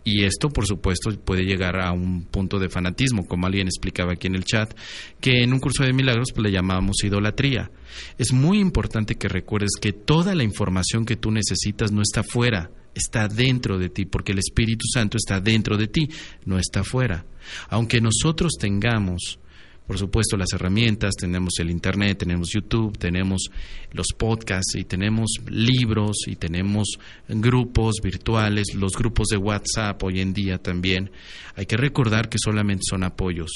y 0.04 0.26
esto, 0.26 0.50
por 0.50 0.66
supuesto, 0.66 1.10
puede 1.20 1.44
llegar 1.44 1.80
a 1.80 1.94
un 1.94 2.26
punto 2.26 2.60
de 2.60 2.70
fanatismo, 2.70 3.26
como 3.26 3.48
alguien 3.48 3.68
explicaba 3.68 4.14
aquí 4.14 4.28
en 4.28 4.36
el 4.36 4.44
chat, 4.44 4.74
que 5.22 5.44
en 5.44 5.54
un 5.54 5.60
curso 5.60 5.84
de 5.84 5.94
milagros 5.94 6.30
pues, 6.34 6.44
le 6.44 6.52
llamábamos 6.52 7.04
idolatría. 7.04 7.72
Es 8.18 8.34
muy 8.34 8.60
importante 8.60 9.16
que 9.16 9.30
recuerdes 9.30 9.72
que 9.80 9.94
toda 9.94 10.36
la 10.36 10.44
información 10.44 11.06
que 11.06 11.16
tú 11.16 11.32
necesitas 11.32 11.92
no 11.92 12.02
está 12.02 12.24
fuera, 12.24 12.70
está 12.94 13.28
dentro 13.28 13.78
de 13.78 13.90
ti, 13.90 14.06
porque 14.06 14.34
el 14.34 14.40
Espíritu 14.40 14.86
Santo 14.94 15.18
está 15.18 15.40
dentro 15.40 15.78
de 15.78 15.88
ti, 15.88 16.10
no 16.46 16.60
está 16.60 16.84
fuera. 16.84 17.26
Aunque 17.70 18.02
nosotros 18.02 18.54
tengamos 18.60 19.40
por 19.86 19.98
supuesto, 19.98 20.38
las 20.38 20.54
herramientas, 20.54 21.14
tenemos 21.16 21.60
el 21.60 21.70
Internet, 21.70 22.20
tenemos 22.20 22.50
YouTube, 22.54 22.98
tenemos 22.98 23.50
los 23.92 24.08
podcasts 24.18 24.76
y 24.76 24.86
tenemos 24.86 25.32
libros 25.50 26.20
y 26.26 26.38
tenemos 26.38 26.98
grupos 27.28 27.96
virtuales, 28.02 28.76
los 28.76 28.94
grupos 28.94 29.28
de 29.28 29.38
WhatsApp 29.38 30.02
hoy 30.02 30.22
en 30.22 30.34
día 30.34 30.58
también. 30.58 31.12
Hay 31.56 31.66
que 31.66 31.76
recordar 31.76 32.30
que 32.30 32.38
solamente 32.42 32.84
son 32.90 33.04
apoyos. 33.04 33.52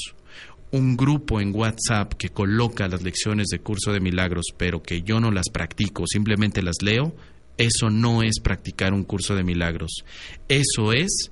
Un 0.71 0.97
grupo 0.97 1.39
en 1.39 1.55
WhatsApp 1.55 2.13
que 2.15 2.28
coloca 2.28 2.89
las 2.89 3.03
lecciones 3.03 3.47
de 3.47 3.59
curso 3.59 3.93
de 3.93 4.01
milagros, 4.01 4.47
pero 4.57 4.84
que 4.84 5.03
yo 5.03 5.21
no 5.21 5.32
las 5.32 5.47
practico, 5.49 6.03
simplemente 6.07 6.61
las 6.61 6.82
leo, 6.82 7.15
eso 7.57 7.89
no 7.89 8.21
es 8.21 8.41
practicar 8.41 8.93
un 8.93 9.05
curso 9.05 9.34
de 9.34 9.45
milagros. 9.45 10.03
Eso 10.49 10.91
es 10.91 11.32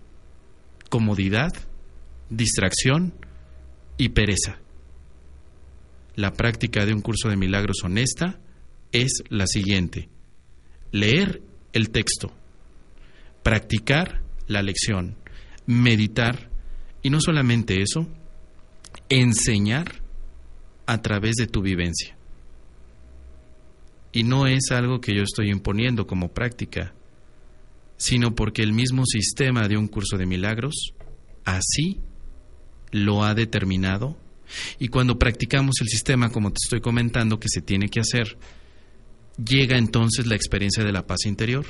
comodidad, 0.89 1.51
distracción 2.29 3.13
y 3.97 4.09
pereza 4.09 4.59
la 6.15 6.33
práctica 6.33 6.85
de 6.85 6.93
un 6.93 7.01
curso 7.01 7.29
de 7.29 7.37
milagros 7.37 7.83
honesta 7.83 8.39
es 8.91 9.23
la 9.29 9.47
siguiente. 9.47 10.09
Leer 10.91 11.41
el 11.73 11.89
texto, 11.89 12.33
practicar 13.43 14.21
la 14.47 14.61
lección, 14.61 15.17
meditar 15.65 16.49
y 17.01 17.09
no 17.09 17.19
solamente 17.19 17.81
eso, 17.81 18.07
enseñar 19.09 20.01
a 20.85 21.01
través 21.01 21.35
de 21.35 21.47
tu 21.47 21.61
vivencia. 21.61 22.15
Y 24.11 24.23
no 24.23 24.47
es 24.47 24.71
algo 24.71 25.01
que 25.01 25.13
yo 25.13 25.23
estoy 25.23 25.51
imponiendo 25.51 26.07
como 26.07 26.29
práctica, 26.29 26.93
sino 27.97 28.33
porque 28.33 28.61
el 28.61 28.71
mismo 28.71 29.05
sistema 29.05 29.67
de 29.67 29.77
un 29.77 29.87
curso 29.87 30.17
de 30.17 30.25
milagros 30.25 30.93
así 31.43 31.99
lo 32.91 33.23
ha 33.23 33.33
determinado 33.33 34.17
y 34.79 34.87
cuando 34.87 35.17
practicamos 35.17 35.75
el 35.81 35.87
sistema, 35.87 36.31
como 36.31 36.51
te 36.51 36.59
estoy 36.63 36.81
comentando, 36.81 37.39
que 37.39 37.49
se 37.49 37.61
tiene 37.61 37.89
que 37.89 37.99
hacer, 37.99 38.37
llega 39.43 39.77
entonces 39.77 40.27
la 40.27 40.35
experiencia 40.35 40.83
de 40.83 40.91
la 40.91 41.05
paz 41.05 41.25
interior. 41.25 41.65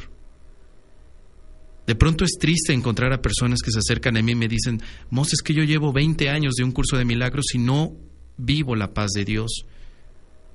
De 1.87 1.95
pronto 1.95 2.25
es 2.25 2.37
triste 2.39 2.73
encontrar 2.73 3.13
a 3.13 3.21
personas 3.21 3.59
que 3.61 3.71
se 3.71 3.79
acercan 3.79 4.17
a 4.17 4.21
mí 4.21 4.31
y 4.31 4.35
me 4.35 4.47
dicen, 4.47 4.81
Mos, 5.11 5.33
es 5.33 5.41
que 5.41 5.53
yo 5.53 5.63
llevo 5.63 5.93
20 5.93 6.29
años 6.29 6.55
de 6.55 6.63
un 6.63 6.71
curso 6.71 6.97
de 6.97 7.05
milagros 7.05 7.45
y 7.53 7.59
no 7.59 7.93
vivo 8.37 8.75
la 8.75 8.93
paz 8.93 9.11
de 9.11 9.23
Dios. 9.23 9.65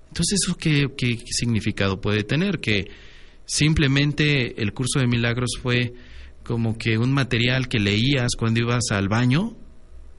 Entonces, 0.09 0.41
¿eso 0.43 0.57
qué, 0.57 0.89
qué 0.97 1.19
significado 1.31 2.01
puede 2.01 2.25
tener? 2.25 2.59
Que 2.59 2.91
simplemente 3.47 4.61
el 4.61 4.73
curso 4.73 4.99
de 4.99 5.07
milagros 5.07 5.51
fue 5.63 5.95
como 6.43 6.77
que 6.77 6.99
un 6.99 7.13
material 7.13 7.69
que 7.69 7.79
leías 7.79 8.31
cuando 8.37 8.61
ibas 8.61 8.91
al 8.91 9.09
baño 9.09 9.57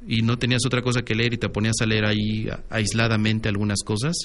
y 0.07 0.21
no 0.21 0.37
tenías 0.37 0.65
otra 0.65 0.81
cosa 0.81 1.03
que 1.03 1.15
leer 1.15 1.33
y 1.33 1.37
te 1.37 1.49
ponías 1.49 1.75
a 1.81 1.85
leer 1.85 2.05
ahí 2.05 2.47
aisladamente 2.69 3.49
algunas 3.49 3.83
cosas. 3.83 4.15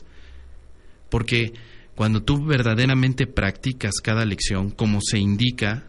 Porque 1.10 1.52
cuando 1.94 2.22
tú 2.22 2.44
verdaderamente 2.44 3.26
practicas 3.26 3.94
cada 4.02 4.24
lección 4.24 4.70
como 4.70 5.00
se 5.00 5.18
indica, 5.18 5.88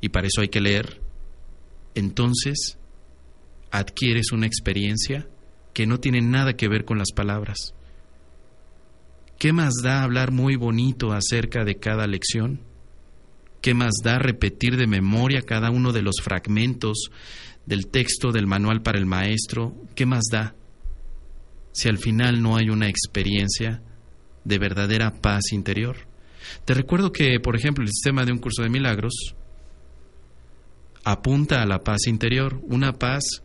y 0.00 0.08
para 0.10 0.26
eso 0.26 0.40
hay 0.40 0.48
que 0.48 0.60
leer, 0.60 1.00
entonces 1.94 2.78
adquieres 3.70 4.32
una 4.32 4.46
experiencia 4.46 5.26
que 5.72 5.86
no 5.86 5.98
tiene 5.98 6.20
nada 6.20 6.54
que 6.54 6.68
ver 6.68 6.84
con 6.84 6.98
las 6.98 7.12
palabras. 7.12 7.74
¿Qué 9.38 9.52
más 9.52 9.74
da 9.82 10.02
hablar 10.02 10.30
muy 10.30 10.56
bonito 10.56 11.12
acerca 11.12 11.64
de 11.64 11.76
cada 11.76 12.06
lección? 12.06 12.60
¿Qué 13.60 13.74
más 13.74 13.94
da 14.02 14.18
repetir 14.18 14.76
de 14.76 14.86
memoria 14.86 15.42
cada 15.42 15.70
uno 15.70 15.92
de 15.92 16.02
los 16.02 16.16
fragmentos 16.22 17.10
del 17.66 17.86
texto 17.88 18.32
del 18.32 18.46
manual 18.46 18.82
para 18.82 18.98
el 18.98 19.06
maestro, 19.06 19.74
¿qué 19.94 20.06
más 20.06 20.24
da? 20.30 20.54
Si 21.72 21.88
al 21.88 21.98
final 21.98 22.42
no 22.42 22.56
hay 22.56 22.68
una 22.70 22.88
experiencia 22.88 23.82
de 24.44 24.58
verdadera 24.58 25.10
paz 25.10 25.52
interior. 25.52 25.96
Te 26.64 26.74
recuerdo 26.74 27.12
que, 27.12 27.40
por 27.40 27.56
ejemplo, 27.56 27.82
el 27.82 27.88
sistema 27.88 28.24
de 28.24 28.32
un 28.32 28.38
curso 28.38 28.62
de 28.62 28.68
milagros 28.68 29.34
apunta 31.04 31.62
a 31.62 31.66
la 31.66 31.82
paz 31.82 32.06
interior, 32.06 32.60
una 32.68 32.92
paz 32.92 33.42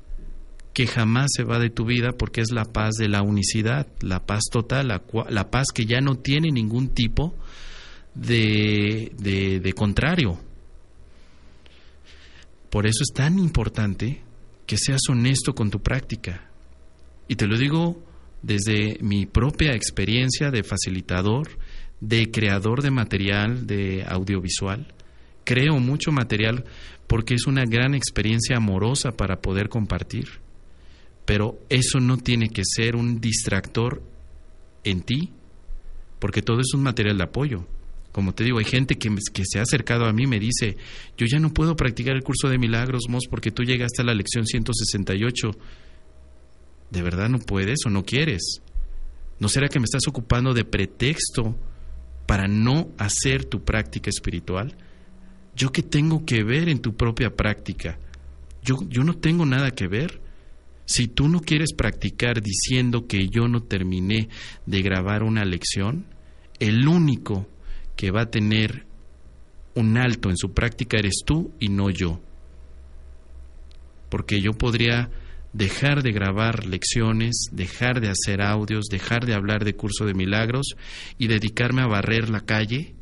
que 0.73 0.87
jamás 0.87 1.31
se 1.35 1.43
va 1.43 1.59
de 1.59 1.69
tu 1.69 1.85
vida 1.85 2.11
porque 2.11 2.41
es 2.41 2.51
la 2.51 2.65
paz 2.65 2.95
de 2.95 3.09
la 3.09 3.21
unicidad, 3.21 3.87
la 4.01 4.25
paz 4.25 4.43
total, 4.51 4.87
la, 4.87 5.51
paz 5.51 5.67
que 5.73 5.85
ya 5.85 5.99
no 5.99 6.15
tiene 6.15 6.51
ningún 6.51 6.89
tipo 6.89 7.35
de, 8.15 9.11
de, 9.17 9.59
de 9.59 9.73
contrario. 9.73 10.39
Por 12.69 12.85
eso 12.85 13.03
es 13.03 13.13
tan 13.13 13.39
importante 13.39 14.21
que 14.65 14.77
seas 14.77 15.01
honesto 15.09 15.53
con 15.53 15.71
tu 15.71 15.81
práctica. 15.81 16.49
Y 17.27 17.35
te 17.35 17.47
lo 17.47 17.57
digo 17.57 18.03
desde 18.41 18.97
mi 19.01 19.25
propia 19.25 19.73
experiencia 19.73 20.51
de 20.51 20.63
facilitador, 20.63 21.49
de 21.99 22.31
creador 22.31 22.81
de 22.81 22.91
material 22.91 23.65
de 23.67 24.05
audiovisual. 24.07 24.93
Creo 25.43 25.79
mucho 25.79 26.11
material 26.11 26.65
porque 27.07 27.33
es 27.33 27.47
una 27.47 27.65
gran 27.65 27.95
experiencia 27.95 28.57
amorosa 28.57 29.11
para 29.11 29.41
poder 29.41 29.67
compartir. 29.67 30.27
Pero 31.25 31.59
eso 31.69 31.99
no 31.99 32.17
tiene 32.17 32.49
que 32.49 32.61
ser 32.63 32.95
un 32.95 33.19
distractor 33.19 34.03
en 34.83 35.01
ti, 35.01 35.31
porque 36.19 36.41
todo 36.41 36.59
es 36.59 36.73
un 36.73 36.83
material 36.83 37.17
de 37.17 37.23
apoyo. 37.23 37.65
Como 38.11 38.33
te 38.33 38.43
digo, 38.43 38.57
hay 38.57 38.65
gente 38.65 38.95
que, 38.97 39.09
se 39.43 39.59
ha 39.59 39.61
acercado 39.61 40.05
a 40.05 40.13
mí 40.13 40.23
y 40.23 40.27
me 40.27 40.39
dice, 40.39 40.77
yo 41.17 41.27
ya 41.27 41.39
no 41.39 41.53
puedo 41.53 41.75
practicar 41.75 42.15
el 42.15 42.23
curso 42.23 42.49
de 42.49 42.57
milagros, 42.57 43.03
Mos, 43.07 43.25
porque 43.29 43.51
tú 43.51 43.63
llegaste 43.63 44.01
a 44.01 44.05
la 44.05 44.15
lección 44.15 44.45
168. 44.45 45.51
¿De 46.89 47.01
verdad 47.03 47.29
no 47.29 47.39
puedes 47.39 47.79
o 47.85 47.89
no 47.89 48.03
quieres? 48.03 48.61
¿No 49.39 49.47
será 49.47 49.69
que 49.69 49.79
me 49.79 49.85
estás 49.85 50.07
ocupando 50.07 50.53
de 50.53 50.65
pretexto 50.65 51.55
para 52.25 52.47
no 52.47 52.89
hacer 52.97 53.45
tu 53.45 53.63
práctica 53.63 54.09
espiritual? 54.09 54.75
¿Yo 55.55 55.71
qué 55.71 55.83
tengo 55.83 56.25
que 56.25 56.43
ver 56.43 56.67
en 56.67 56.79
tu 56.79 56.95
propia 56.95 57.35
práctica? 57.35 57.99
Yo, 58.63 58.77
yo 58.89 59.03
no 59.03 59.13
tengo 59.13 59.45
nada 59.45 59.71
que 59.71 59.87
ver. 59.87 60.19
Si 60.85 61.07
tú 61.07 61.27
no 61.27 61.41
quieres 61.41 61.73
practicar 61.73 62.41
diciendo 62.41 63.05
que 63.05 63.29
yo 63.29 63.47
no 63.47 63.61
terminé 63.61 64.29
de 64.65 64.81
grabar 64.81 65.21
una 65.21 65.45
lección, 65.45 66.07
el 66.59 66.87
único 66.87 67.47
que 67.99 68.11
va 68.11 68.21
a 68.21 68.31
tener 68.31 68.85
un 69.75 69.97
alto 69.97 70.29
en 70.29 70.37
su 70.37 70.53
práctica 70.53 70.97
eres 70.97 71.15
tú 71.25 71.51
y 71.59 71.67
no 71.67 71.89
yo. 71.89 72.21
Porque 74.09 74.39
yo 74.39 74.53
podría 74.53 75.09
dejar 75.51 76.01
de 76.01 76.13
grabar 76.13 76.65
lecciones, 76.65 77.47
dejar 77.51 77.99
de 77.99 78.07
hacer 78.07 78.41
audios, 78.41 78.85
dejar 78.85 79.25
de 79.25 79.33
hablar 79.33 79.65
de 79.65 79.75
curso 79.75 80.05
de 80.05 80.13
milagros 80.13 80.75
y 81.17 81.27
dedicarme 81.27 81.81
a 81.81 81.87
barrer 81.87 82.29
la 82.29 82.39
calle 82.39 82.95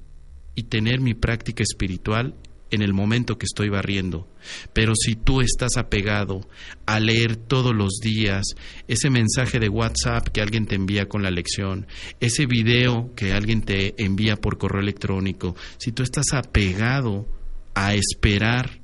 y 0.55 0.63
tener 0.63 0.99
mi 0.99 1.13
práctica 1.13 1.61
espiritual 1.61 2.33
en 2.72 2.82
el 2.82 2.93
momento 2.93 3.38
que 3.38 3.45
estoy 3.45 3.70
barriendo. 3.70 4.28
Pero 4.74 4.93
si 4.95 5.15
tú 5.15 5.41
estás 5.41 5.78
apegado 5.78 6.47
a 6.86 6.99
leer 6.99 7.36
todos 7.36 7.76
los 7.76 7.99
días 8.01 8.45
ese 8.88 9.09
mensaje 9.09 9.59
de 9.59 9.70
WhatsApp 9.70 10.28
que 10.30 10.41
alguien 10.41 10.65
te 10.65 10.76
envía 10.76 11.07
con 11.07 11.24
la 11.24 11.32
lección, 11.32 11.88
ese 12.20 12.45
video 12.45 13.13
que 13.15 13.34
alguien 13.34 13.61
te 13.61 14.01
envía 14.03 14.36
por 14.36 14.57
correo 14.57 14.82
electrónico, 14.82 15.55
si 15.78 15.91
tú 15.91 16.03
estás 16.03 16.34
apegado 16.34 17.28
a 17.74 17.93
esperar 17.93 18.80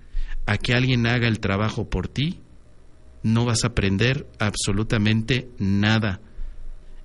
a 0.45 0.57
que 0.57 0.73
alguien 0.73 1.07
haga 1.07 1.27
el 1.27 1.39
trabajo 1.39 1.89
por 1.89 2.07
ti, 2.07 2.39
no 3.23 3.45
vas 3.45 3.63
a 3.63 3.67
aprender 3.67 4.27
absolutamente 4.39 5.49
nada. 5.57 6.19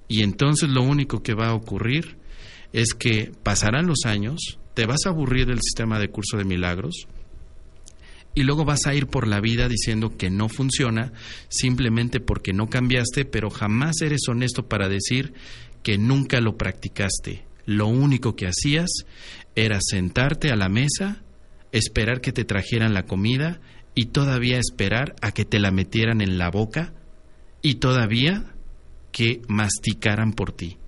Y 0.09 0.23
entonces 0.23 0.69
lo 0.69 0.83
único 0.83 1.23
que 1.23 1.35
va 1.35 1.49
a 1.49 1.55
ocurrir 1.55 2.17
es 2.73 2.95
que 2.95 3.33
pasarán 3.43 3.87
los 3.87 4.05
años, 4.05 4.59
te 4.79 4.87
vas 4.87 5.07
a 5.07 5.09
aburrir 5.09 5.49
del 5.49 5.61
sistema 5.61 5.99
de 5.99 6.09
curso 6.09 6.37
de 6.37 6.45
milagros 6.45 7.09
y 8.33 8.45
luego 8.45 8.65
vas 8.65 8.87
a 8.87 8.95
ir 8.95 9.09
por 9.09 9.27
la 9.27 9.41
vida 9.41 9.67
diciendo 9.67 10.17
que 10.17 10.31
no 10.31 10.49
funciona 10.49 11.13
simplemente 11.49 12.21
porque 12.21 12.53
no 12.53 12.71
cambiaste, 12.71 13.25
pero 13.25 13.51
jamás 13.51 14.01
eres 14.03 14.29
honesto 14.29 14.69
para 14.69 14.89
decir 14.89 15.33
que 15.83 15.99
nunca 15.99 16.41
lo 16.41 16.57
practicaste. 16.57 17.45
Lo 17.67 17.89
único 17.89 18.37
que 18.37 18.47
hacías 18.47 18.89
era 19.57 19.81
sentarte 19.81 20.53
a 20.53 20.57
la 20.57 20.69
mesa, 20.69 21.25
esperar 21.73 22.21
que 22.21 22.31
te 22.31 22.45
trajeran 22.45 22.95
la 22.95 23.03
comida 23.03 23.61
y 23.97 24.05
todavía 24.05 24.61
esperar 24.61 25.17
a 25.23 25.33
que 25.33 25.45
te 25.45 25.59
la 25.59 25.73
metieran 25.73 26.21
en 26.21 26.39
la 26.39 26.53
boca 26.53 26.95
y 27.63 27.81
todavía 27.81 28.55
que 29.11 29.43
masticaran 29.49 30.35
por 30.35 30.53
ti. 30.53 30.79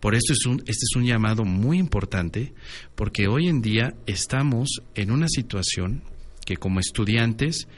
Por 0.00 0.14
eso 0.14 0.32
es 0.32 0.46
un, 0.46 0.60
este 0.60 0.84
es 0.90 0.96
un 0.96 1.04
llamado 1.04 1.44
muy 1.44 1.78
importante, 1.78 2.52
porque 2.94 3.28
hoy 3.28 3.48
en 3.48 3.62
día 3.62 3.94
estamos 4.06 4.82
en 4.94 5.10
una 5.10 5.28
situación 5.28 6.02
que 6.44 6.56
como 6.56 6.80
estudiantes 6.80 7.68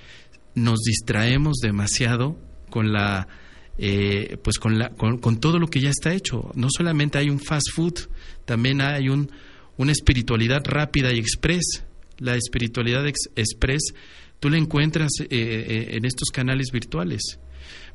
nos 0.54 0.80
distraemos 0.80 1.58
demasiado 1.58 2.38
con 2.70 2.92
la 2.92 3.28
eh, 3.76 4.36
pues 4.42 4.58
con, 4.58 4.78
la, 4.78 4.90
con, 4.90 5.40
todo 5.40 5.58
lo 5.58 5.66
que 5.66 5.80
ya 5.80 5.90
está 5.90 6.14
hecho. 6.14 6.52
No 6.54 6.68
solamente 6.70 7.18
hay 7.18 7.28
un 7.28 7.40
fast 7.40 7.70
food, 7.74 7.94
también 8.44 8.80
hay 8.80 9.08
un, 9.08 9.30
una 9.76 9.92
espiritualidad 9.92 10.62
rápida 10.64 11.12
y 11.12 11.18
express. 11.18 11.84
La 12.18 12.36
espiritualidad 12.36 13.04
express 13.06 13.94
tú 14.38 14.48
la 14.48 14.58
encuentras 14.58 15.10
eh, 15.20 15.26
eh, 15.30 15.96
en 15.96 16.04
estos 16.04 16.30
canales 16.30 16.70
virtuales. 16.72 17.40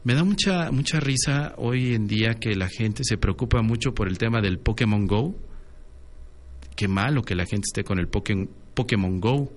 Me 0.03 0.13
da 0.13 0.23
mucha, 0.23 0.71
mucha 0.71 0.99
risa 1.01 1.53
hoy 1.57 1.93
en 1.93 2.07
día 2.07 2.35
que 2.35 2.55
la 2.55 2.69
gente 2.69 3.03
se 3.03 3.17
preocupa 3.17 3.61
mucho 3.61 3.93
por 3.93 4.07
el 4.07 4.17
tema 4.17 4.41
del 4.41 4.57
Pokémon 4.57 5.05
Go. 5.05 5.35
Qué 6.75 6.87
malo 6.87 7.21
que 7.23 7.35
la 7.35 7.45
gente 7.45 7.65
esté 7.67 7.83
con 7.83 7.99
el 7.99 8.07
Pokémon 8.07 9.19
Go. 9.19 9.51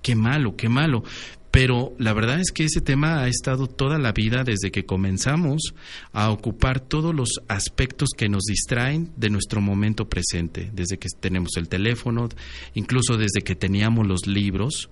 Qué 0.00 0.14
malo, 0.14 0.56
qué 0.56 0.68
malo. 0.68 1.02
Pero 1.50 1.94
la 1.98 2.12
verdad 2.12 2.40
es 2.40 2.52
que 2.52 2.64
ese 2.64 2.80
tema 2.80 3.20
ha 3.20 3.28
estado 3.28 3.66
toda 3.66 3.98
la 3.98 4.12
vida 4.12 4.44
desde 4.44 4.70
que 4.70 4.86
comenzamos 4.86 5.74
a 6.12 6.30
ocupar 6.30 6.80
todos 6.80 7.12
los 7.14 7.40
aspectos 7.48 8.10
que 8.16 8.28
nos 8.28 8.44
distraen 8.44 9.12
de 9.16 9.30
nuestro 9.30 9.60
momento 9.60 10.08
presente, 10.08 10.70
desde 10.72 10.96
que 10.96 11.08
tenemos 11.20 11.56
el 11.56 11.68
teléfono, 11.68 12.28
incluso 12.74 13.16
desde 13.18 13.42
que 13.42 13.56
teníamos 13.56 14.06
los 14.06 14.26
libros, 14.26 14.88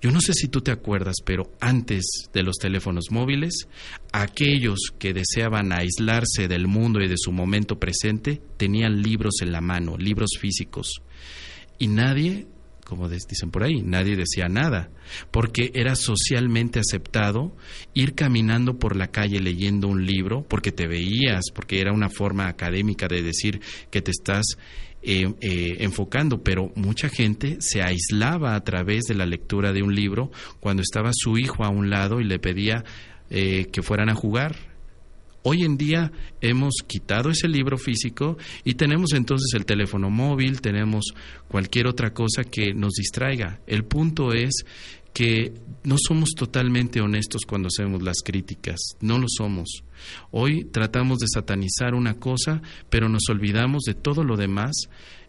yo 0.00 0.10
no 0.10 0.20
sé 0.20 0.32
si 0.32 0.48
tú 0.48 0.60
te 0.60 0.70
acuerdas, 0.70 1.16
pero 1.24 1.52
antes 1.60 2.28
de 2.32 2.42
los 2.42 2.56
teléfonos 2.56 3.10
móviles, 3.10 3.68
aquellos 4.12 4.78
que 4.98 5.12
deseaban 5.12 5.72
aislarse 5.72 6.48
del 6.48 6.66
mundo 6.66 7.00
y 7.00 7.08
de 7.08 7.18
su 7.18 7.32
momento 7.32 7.78
presente 7.78 8.40
tenían 8.56 9.02
libros 9.02 9.36
en 9.42 9.52
la 9.52 9.60
mano, 9.60 9.96
libros 9.96 10.30
físicos. 10.38 11.02
Y 11.78 11.88
nadie, 11.88 12.46
como 12.84 13.08
dicen 13.08 13.50
por 13.50 13.62
ahí, 13.62 13.82
nadie 13.82 14.16
decía 14.16 14.48
nada, 14.48 14.90
porque 15.30 15.70
era 15.74 15.94
socialmente 15.94 16.80
aceptado 16.80 17.56
ir 17.94 18.14
caminando 18.14 18.78
por 18.78 18.96
la 18.96 19.08
calle 19.08 19.40
leyendo 19.40 19.88
un 19.88 20.04
libro, 20.04 20.44
porque 20.46 20.72
te 20.72 20.86
veías, 20.86 21.44
porque 21.54 21.80
era 21.80 21.92
una 21.92 22.10
forma 22.10 22.48
académica 22.48 23.06
de 23.08 23.22
decir 23.22 23.60
que 23.90 24.02
te 24.02 24.10
estás 24.10 24.44
eh, 25.02 25.32
eh, 25.40 25.76
enfocando, 25.80 26.42
pero 26.42 26.72
mucha 26.74 27.08
gente 27.08 27.56
se 27.60 27.82
aislaba 27.82 28.54
a 28.54 28.60
través 28.62 29.04
de 29.04 29.14
la 29.14 29.24
lectura 29.24 29.72
de 29.72 29.82
un 29.82 29.94
libro 29.94 30.30
cuando 30.60 30.82
estaba 30.82 31.10
su 31.14 31.38
hijo 31.38 31.64
a 31.64 31.70
un 31.70 31.88
lado 31.88 32.20
y 32.20 32.24
le 32.24 32.38
pedía 32.38 32.84
eh, 33.30 33.68
que 33.72 33.80
fueran 33.80 34.10
a 34.10 34.14
jugar. 34.14 34.56
Hoy 35.42 35.62
en 35.62 35.78
día 35.78 36.12
hemos 36.42 36.74
quitado 36.86 37.30
ese 37.30 37.48
libro 37.48 37.78
físico 37.78 38.36
y 38.62 38.74
tenemos 38.74 39.14
entonces 39.14 39.54
el 39.54 39.64
teléfono 39.64 40.10
móvil, 40.10 40.60
tenemos 40.60 41.14
cualquier 41.48 41.86
otra 41.86 42.12
cosa 42.12 42.44
que 42.44 42.74
nos 42.74 42.92
distraiga. 42.92 43.60
El 43.66 43.84
punto 43.84 44.34
es 44.34 44.66
que 45.12 45.52
no 45.82 45.96
somos 45.98 46.30
totalmente 46.36 47.00
honestos 47.00 47.42
cuando 47.46 47.68
hacemos 47.68 48.02
las 48.02 48.18
críticas, 48.24 48.78
no 49.00 49.18
lo 49.18 49.26
somos. 49.28 49.82
Hoy 50.30 50.64
tratamos 50.64 51.18
de 51.18 51.26
satanizar 51.32 51.94
una 51.94 52.14
cosa, 52.14 52.62
pero 52.88 53.08
nos 53.08 53.28
olvidamos 53.28 53.82
de 53.84 53.94
todo 53.94 54.24
lo 54.24 54.36
demás 54.36 54.72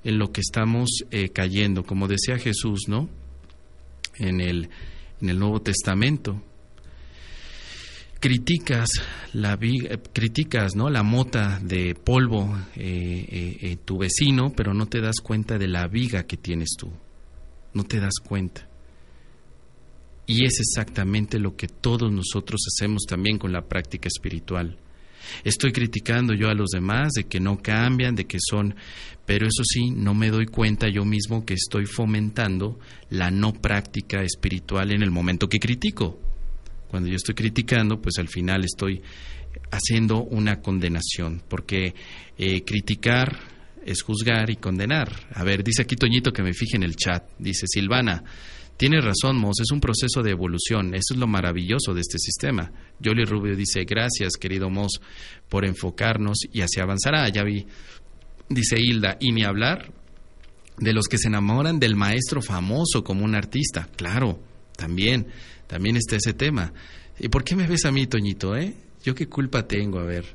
en 0.04 0.18
lo 0.18 0.32
que 0.32 0.42
estamos 0.42 0.90
eh, 1.12 1.30
cayendo, 1.30 1.84
como 1.84 2.08
decía 2.08 2.38
Jesús, 2.38 2.82
¿no? 2.88 3.10
En 4.16 4.42
el, 4.42 4.70
en 5.22 5.30
el 5.30 5.40
Nuevo 5.40 5.62
Testamento. 5.62 6.42
Criticas 8.20 8.90
la 9.34 9.58
eh, 9.62 10.00
criticas, 10.14 10.76
¿no? 10.76 10.90
La 10.90 11.02
mota 11.02 11.60
de 11.64 11.96
polvo 11.96 12.56
eh, 12.76 13.78
tu 13.84 13.98
vecino, 13.98 14.52
pero 14.56 14.74
no 14.74 14.86
te 14.88 15.02
das 15.02 15.16
cuenta 15.24 15.58
de 15.58 15.68
la 15.68 15.88
viga 15.88 16.24
que 16.24 16.38
tienes 16.38 16.76
tú. 16.78 16.92
No 17.74 17.84
te 17.84 18.00
das 18.00 18.16
cuenta. 18.24 18.71
Y 20.32 20.46
es 20.46 20.62
exactamente 20.62 21.40
lo 21.40 21.58
que 21.58 21.68
todos 21.68 22.10
nosotros 22.10 22.62
hacemos 22.66 23.04
también 23.06 23.38
con 23.38 23.52
la 23.52 23.68
práctica 23.68 24.08
espiritual. 24.08 24.78
Estoy 25.44 25.74
criticando 25.74 26.34
yo 26.34 26.48
a 26.48 26.54
los 26.54 26.70
demás 26.70 27.12
de 27.12 27.26
que 27.26 27.42
no 27.42 27.58
cambian, 27.62 28.16
de 28.16 28.28
que 28.28 28.38
son, 28.40 28.74
pero 29.26 29.46
eso 29.46 29.62
sí, 29.66 29.92
no 29.92 30.14
me 30.14 30.30
doy 30.30 30.46
cuenta 30.46 30.88
yo 30.88 31.04
mismo 31.04 31.46
que 31.46 31.56
estoy 31.56 31.86
fomentando 31.86 32.80
la 33.10 33.30
no 33.30 33.52
práctica 33.52 34.24
espiritual 34.24 34.94
en 34.94 35.04
el 35.04 35.12
momento 35.12 35.50
que 35.50 35.60
critico. 35.60 36.18
Cuando 36.88 37.10
yo 37.10 37.18
estoy 37.18 37.36
criticando, 37.36 38.02
pues 38.02 38.18
al 38.18 38.30
final 38.30 38.64
estoy 38.64 39.02
haciendo 39.70 40.24
una 40.24 40.62
condenación, 40.62 41.44
porque 41.50 41.94
eh, 42.38 42.64
criticar 42.64 43.38
es 43.86 44.02
juzgar 44.02 44.50
y 44.50 44.56
condenar. 44.56 45.12
A 45.34 45.44
ver, 45.44 45.62
dice 45.62 45.82
aquí 45.82 45.98
Toñito 45.98 46.32
que 46.32 46.42
me 46.42 46.54
fije 46.54 46.78
en 46.78 46.84
el 46.84 46.96
chat, 46.96 47.26
dice 47.38 47.66
Silvana, 47.68 48.24
Tienes 48.82 49.06
razón, 49.06 49.38
Mos, 49.38 49.60
es 49.62 49.70
un 49.70 49.80
proceso 49.80 50.24
de 50.24 50.32
evolución. 50.32 50.96
Eso 50.96 51.14
es 51.14 51.20
lo 51.20 51.28
maravilloso 51.28 51.94
de 51.94 52.02
este 52.02 52.18
sistema. 52.18 52.72
Jolie 53.00 53.26
Rubio 53.28 53.56
dice, 53.56 53.86
gracias, 53.86 54.38
querido 54.38 54.72
Mos, 54.72 55.00
por 55.50 55.66
enfocarnos 55.66 56.40
y 56.52 56.62
así 56.62 56.80
avanzará. 56.80 57.30
Ya 57.30 57.44
vi, 57.44 57.68
dice 58.50 58.80
Hilda, 58.80 59.18
y 59.20 59.34
ni 59.34 59.44
hablar 59.44 59.94
de 60.80 60.94
los 60.94 61.06
que 61.06 61.20
se 61.20 61.28
enamoran 61.28 61.80
del 61.80 61.96
maestro 61.96 62.42
famoso 62.42 63.04
como 63.04 63.24
un 63.24 63.36
artista. 63.36 63.88
Claro, 63.96 64.40
también, 64.76 65.28
también 65.68 65.96
está 65.96 66.16
ese 66.16 66.34
tema. 66.34 66.74
¿Y 67.20 67.30
por 67.30 67.44
qué 67.44 67.56
me 67.56 67.68
ves 67.68 67.86
a 67.86 67.92
mí, 67.92 68.08
Toñito, 68.08 68.56
eh? 68.56 68.74
¿Yo 69.04 69.14
qué 69.14 69.28
culpa 69.28 69.68
tengo? 69.68 70.00
A 70.00 70.06
ver, 70.06 70.26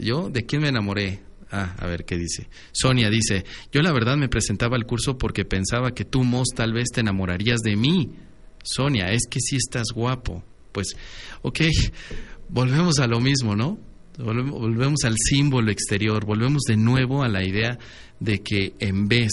¿yo 0.00 0.30
de 0.30 0.44
quién 0.44 0.62
me 0.62 0.68
enamoré? 0.70 1.27
Ah, 1.50 1.74
a 1.78 1.86
ver 1.86 2.04
qué 2.04 2.16
dice. 2.16 2.48
Sonia 2.72 3.08
dice, 3.08 3.44
yo 3.72 3.80
la 3.80 3.92
verdad 3.92 4.16
me 4.16 4.28
presentaba 4.28 4.76
al 4.76 4.84
curso 4.84 5.16
porque 5.16 5.44
pensaba 5.44 5.92
que 5.92 6.04
tú, 6.04 6.24
Mos, 6.24 6.48
tal 6.54 6.72
vez 6.72 6.88
te 6.92 7.00
enamorarías 7.00 7.60
de 7.60 7.76
mí. 7.76 8.10
Sonia, 8.62 9.12
es 9.12 9.22
que 9.30 9.40
sí 9.40 9.56
estás 9.56 9.86
guapo. 9.94 10.44
Pues, 10.72 10.94
ok, 11.42 11.60
volvemos 12.50 12.98
a 12.98 13.06
lo 13.06 13.20
mismo, 13.20 13.56
¿no? 13.56 13.78
Volvemos 14.18 15.04
al 15.04 15.14
símbolo 15.16 15.70
exterior, 15.70 16.26
volvemos 16.26 16.62
de 16.62 16.76
nuevo 16.76 17.22
a 17.22 17.28
la 17.28 17.46
idea 17.46 17.78
de 18.18 18.42
que 18.42 18.74
en 18.80 19.06
vez 19.06 19.30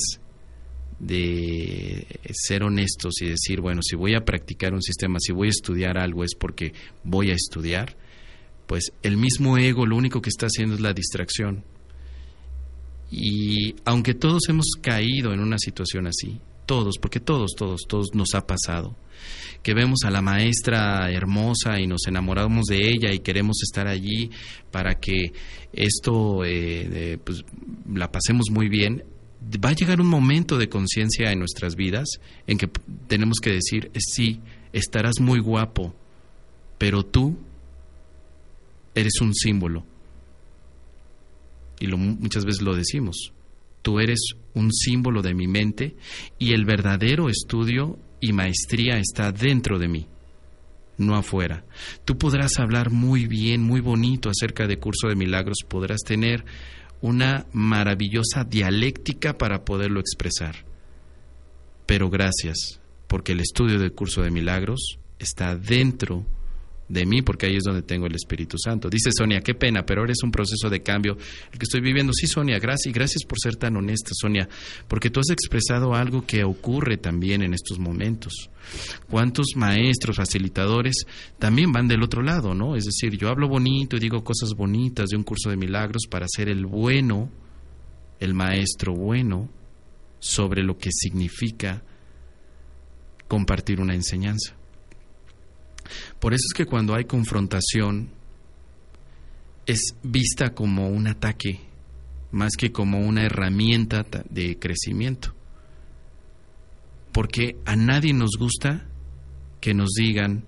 de 1.00 2.06
ser 2.32 2.64
honestos 2.64 3.16
y 3.22 3.30
decir, 3.30 3.62
bueno, 3.62 3.82
si 3.82 3.96
voy 3.96 4.14
a 4.14 4.24
practicar 4.24 4.74
un 4.74 4.84
sistema, 4.84 5.18
si 5.20 5.34
voy 5.34 5.48
a 5.48 5.50
estudiar 5.50 5.98
algo 5.98 6.24
es 6.24 6.36
porque 6.36 6.74
voy 7.04 7.32
a 7.32 7.34
estudiar, 7.34 7.98
pues 8.68 8.94
el 9.02 9.18
mismo 9.18 9.58
ego 9.58 9.86
lo 9.86 9.98
único 9.98 10.22
que 10.22 10.30
está 10.30 10.46
haciendo 10.46 10.76
es 10.76 10.82
la 10.82 10.94
distracción 10.94 11.64
y 13.18 13.76
aunque 13.86 14.14
todos 14.14 14.42
hemos 14.50 14.72
caído 14.82 15.34
en 15.34 15.40
una 15.40 15.58
situación 15.58 16.06
así, 16.06 16.42
todos, 16.66 16.96
porque 17.00 17.22
todos, 17.22 17.52
todos, 17.56 17.84
todos 17.88 18.14
nos 18.14 18.36
ha 18.36 18.46
pasado, 18.46 18.98
que 19.64 19.74
vemos 19.74 20.00
a 20.04 20.12
la 20.12 20.22
maestra 20.22 21.10
hermosa 21.10 21.80
y 21.80 21.88
nos 21.88 22.08
enamoramos 22.08 22.66
de 22.66 22.90
ella 22.90 23.14
y 23.14 23.20
queremos 23.20 23.64
estar 23.64 23.88
allí 23.88 24.32
para 24.70 24.96
que 24.96 25.32
esto 25.72 26.44
eh, 26.44 27.18
pues, 27.24 27.46
la 27.94 28.12
pasemos 28.12 28.48
muy 28.52 28.68
bien, 28.68 29.06
va 29.64 29.70
a 29.70 29.76
llegar 29.76 30.02
un 30.02 30.08
momento 30.08 30.58
de 30.58 30.68
conciencia 30.68 31.32
en 31.32 31.40
nuestras 31.40 31.76
vidas 31.78 32.20
en 32.48 32.58
que 32.58 32.70
tenemos 33.08 33.40
que 33.42 33.54
decir, 33.54 33.92
sí, 33.96 34.42
estarás 34.74 35.22
muy 35.22 35.40
guapo, 35.40 35.96
pero 36.78 37.06
tú 37.06 37.38
eres 38.94 39.14
un 39.22 39.34
símbolo 39.34 39.86
y 41.80 41.88
muchas 41.88 42.46
veces 42.46 42.62
lo 42.62 42.76
decimos. 42.76 43.32
tú 43.82 44.00
eres 44.00 44.20
un 44.56 44.72
símbolo 44.74 45.22
de 45.22 45.36
mi 45.36 45.48
mente 45.48 45.96
y 46.40 46.54
el 46.54 46.66
verdadero 46.66 47.30
estudio 47.30 48.00
y 48.20 48.34
maestría 48.34 48.98
está 48.98 49.32
dentro 49.32 49.78
de 49.78 49.88
mí, 49.88 50.08
no 50.98 51.16
afuera. 51.16 51.66
Tú 52.04 52.18
podrás 52.18 52.58
hablar 52.58 52.90
muy 52.90 53.28
bien, 53.28 53.62
muy 53.62 53.82
bonito 53.82 54.30
acerca 54.30 54.66
de 54.66 54.80
curso 54.80 55.08
de 55.08 55.16
milagros, 55.16 55.60
podrás 55.68 56.02
tener 56.02 56.46
una 57.02 57.46
maravillosa 57.54 58.44
dialéctica 58.44 59.38
para 59.38 59.64
poderlo 59.64 60.00
expresar. 60.00 60.66
Pero 61.86 62.10
gracias, 62.10 62.82
porque 63.08 63.34
el 63.34 63.42
estudio 63.42 63.78
del 63.78 63.92
curso 63.94 64.24
de 64.24 64.32
milagros 64.32 64.98
está 65.20 65.56
dentro 65.56 66.26
de 66.88 67.06
mí, 67.06 67.22
porque 67.22 67.48
ahí 67.48 67.56
es 67.56 67.64
donde 67.64 67.82
tengo 67.82 68.06
el 68.06 68.16
Espíritu 68.16 68.58
Santo. 68.58 68.90
Dice 68.90 69.10
Sonia, 69.16 69.42
qué 69.42 69.56
pena, 69.56 69.86
pero 69.86 70.02
ahora 70.02 70.14
es 70.14 70.24
un 70.24 70.32
proceso 70.32 70.70
de 70.70 70.84
cambio 70.84 71.18
el 71.52 71.58
que 71.58 71.64
estoy 71.64 71.82
viviendo. 71.82 72.14
Sí, 72.14 72.28
Sonia, 72.28 72.60
gracias, 72.60 72.94
gracias 72.94 73.24
por 73.24 73.40
ser 73.40 73.56
tan 73.56 73.76
honesta, 73.76 74.12
Sonia, 74.14 74.48
porque 74.88 75.10
tú 75.10 75.20
has 75.20 75.30
expresado 75.30 75.96
algo 75.96 76.26
que 76.26 76.44
ocurre 76.44 76.98
también 76.98 77.42
en 77.42 77.54
estos 77.54 77.80
momentos. 77.80 78.50
¿Cuántos 79.10 79.56
maestros, 79.56 80.18
facilitadores 80.18 81.06
también 81.40 81.72
van 81.72 81.88
del 81.88 82.04
otro 82.04 82.22
lado, 82.22 82.54
no? 82.54 82.76
Es 82.76 82.86
decir, 82.86 83.18
yo 83.18 83.30
hablo 83.30 83.48
bonito 83.48 83.96
y 83.96 84.00
digo 84.00 84.24
cosas 84.24 84.54
bonitas 84.56 85.10
de 85.10 85.18
un 85.18 85.24
curso 85.24 85.50
de 85.50 85.58
milagros 85.58 86.04
para 86.10 86.28
ser 86.28 86.50
el 86.50 86.66
bueno, 86.66 87.30
el 88.20 88.34
maestro 88.34 88.94
bueno, 88.94 89.50
sobre 90.20 90.64
lo 90.64 90.78
que 90.78 90.90
significa 90.92 91.84
compartir 93.28 93.82
una 93.82 93.96
enseñanza. 93.96 94.56
Por 96.20 96.34
eso 96.34 96.44
es 96.50 96.54
que 96.54 96.66
cuando 96.66 96.96
hay 96.96 97.06
confrontación 97.06 98.10
es 99.66 99.96
vista 100.04 100.54
como 100.54 100.90
un 100.90 101.08
ataque 101.08 101.60
más 102.32 102.58
que 102.58 102.72
como 102.72 103.00
una 103.00 103.24
herramienta 103.24 104.06
de 104.30 104.60
crecimiento. 104.60 105.34
Porque 107.12 107.56
a 107.66 107.76
nadie 107.76 108.14
nos 108.14 108.32
gusta 108.38 108.86
que 109.62 109.74
nos 109.74 109.92
digan 109.98 110.44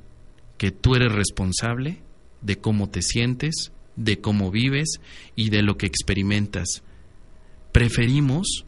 que 0.58 0.72
tú 0.72 0.96
eres 0.96 1.14
responsable 1.14 2.02
de 2.42 2.58
cómo 2.58 2.90
te 2.90 3.02
sientes, 3.02 3.72
de 3.96 4.20
cómo 4.20 4.52
vives 4.52 5.00
y 5.36 5.50
de 5.50 5.62
lo 5.62 5.78
que 5.78 5.86
experimentas. 5.86 6.84
Preferimos 7.72 8.66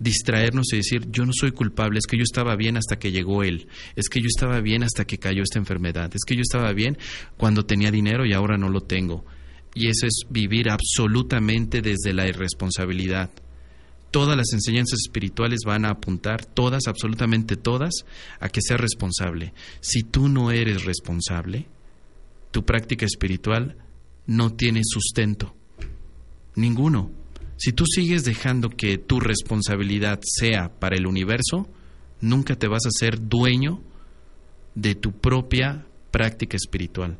distraernos 0.00 0.72
y 0.72 0.78
decir, 0.78 1.06
yo 1.10 1.24
no 1.24 1.32
soy 1.32 1.52
culpable, 1.52 1.98
es 1.98 2.06
que 2.06 2.16
yo 2.16 2.24
estaba 2.24 2.56
bien 2.56 2.76
hasta 2.76 2.98
que 2.98 3.12
llegó 3.12 3.44
él, 3.44 3.68
es 3.94 4.08
que 4.08 4.20
yo 4.20 4.26
estaba 4.26 4.60
bien 4.60 4.82
hasta 4.82 5.04
que 5.04 5.18
cayó 5.18 5.42
esta 5.42 5.58
enfermedad, 5.58 6.10
es 6.14 6.24
que 6.26 6.34
yo 6.34 6.40
estaba 6.40 6.72
bien 6.72 6.98
cuando 7.36 7.64
tenía 7.64 7.90
dinero 7.90 8.26
y 8.26 8.32
ahora 8.32 8.56
no 8.56 8.68
lo 8.68 8.80
tengo. 8.80 9.24
Y 9.74 9.86
eso 9.86 10.06
es 10.06 10.22
vivir 10.28 10.68
absolutamente 10.68 11.80
desde 11.80 12.12
la 12.12 12.26
irresponsabilidad. 12.26 13.30
Todas 14.10 14.36
las 14.36 14.52
enseñanzas 14.52 14.98
espirituales 15.06 15.60
van 15.64 15.84
a 15.84 15.90
apuntar, 15.90 16.44
todas, 16.44 16.88
absolutamente 16.88 17.54
todas, 17.56 17.92
a 18.40 18.48
que 18.48 18.60
seas 18.60 18.80
responsable. 18.80 19.52
Si 19.80 20.02
tú 20.02 20.28
no 20.28 20.50
eres 20.50 20.84
responsable, 20.84 21.68
tu 22.50 22.64
práctica 22.64 23.06
espiritual 23.06 23.76
no 24.26 24.54
tiene 24.54 24.80
sustento. 24.82 25.54
Ninguno. 26.56 27.19
Si 27.60 27.74
tú 27.74 27.84
sigues 27.84 28.24
dejando 28.24 28.70
que 28.70 28.96
tu 28.96 29.20
responsabilidad 29.20 30.20
sea 30.22 30.72
para 30.80 30.96
el 30.96 31.06
universo, 31.06 31.68
nunca 32.22 32.56
te 32.56 32.68
vas 32.68 32.86
a 32.86 32.90
ser 32.90 33.28
dueño 33.28 33.82
de 34.74 34.94
tu 34.94 35.12
propia 35.12 35.84
práctica 36.10 36.56
espiritual. 36.56 37.18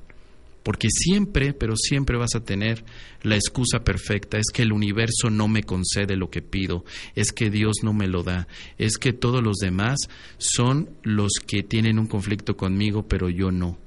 Porque 0.62 0.88
siempre, 0.88 1.52
pero 1.52 1.76
siempre 1.76 2.16
vas 2.16 2.34
a 2.34 2.42
tener 2.42 2.86
la 3.22 3.34
excusa 3.34 3.84
perfecta, 3.84 4.38
es 4.38 4.46
que 4.50 4.62
el 4.62 4.72
universo 4.72 5.28
no 5.28 5.46
me 5.46 5.62
concede 5.62 6.16
lo 6.16 6.30
que 6.30 6.40
pido, 6.40 6.86
es 7.14 7.32
que 7.32 7.50
Dios 7.50 7.82
no 7.82 7.92
me 7.92 8.08
lo 8.08 8.22
da, 8.22 8.48
es 8.78 8.96
que 8.96 9.12
todos 9.12 9.42
los 9.42 9.58
demás 9.58 9.98
son 10.38 10.88
los 11.02 11.32
que 11.46 11.62
tienen 11.62 11.98
un 11.98 12.06
conflicto 12.06 12.56
conmigo, 12.56 13.06
pero 13.06 13.28
yo 13.28 13.50
no. 13.50 13.78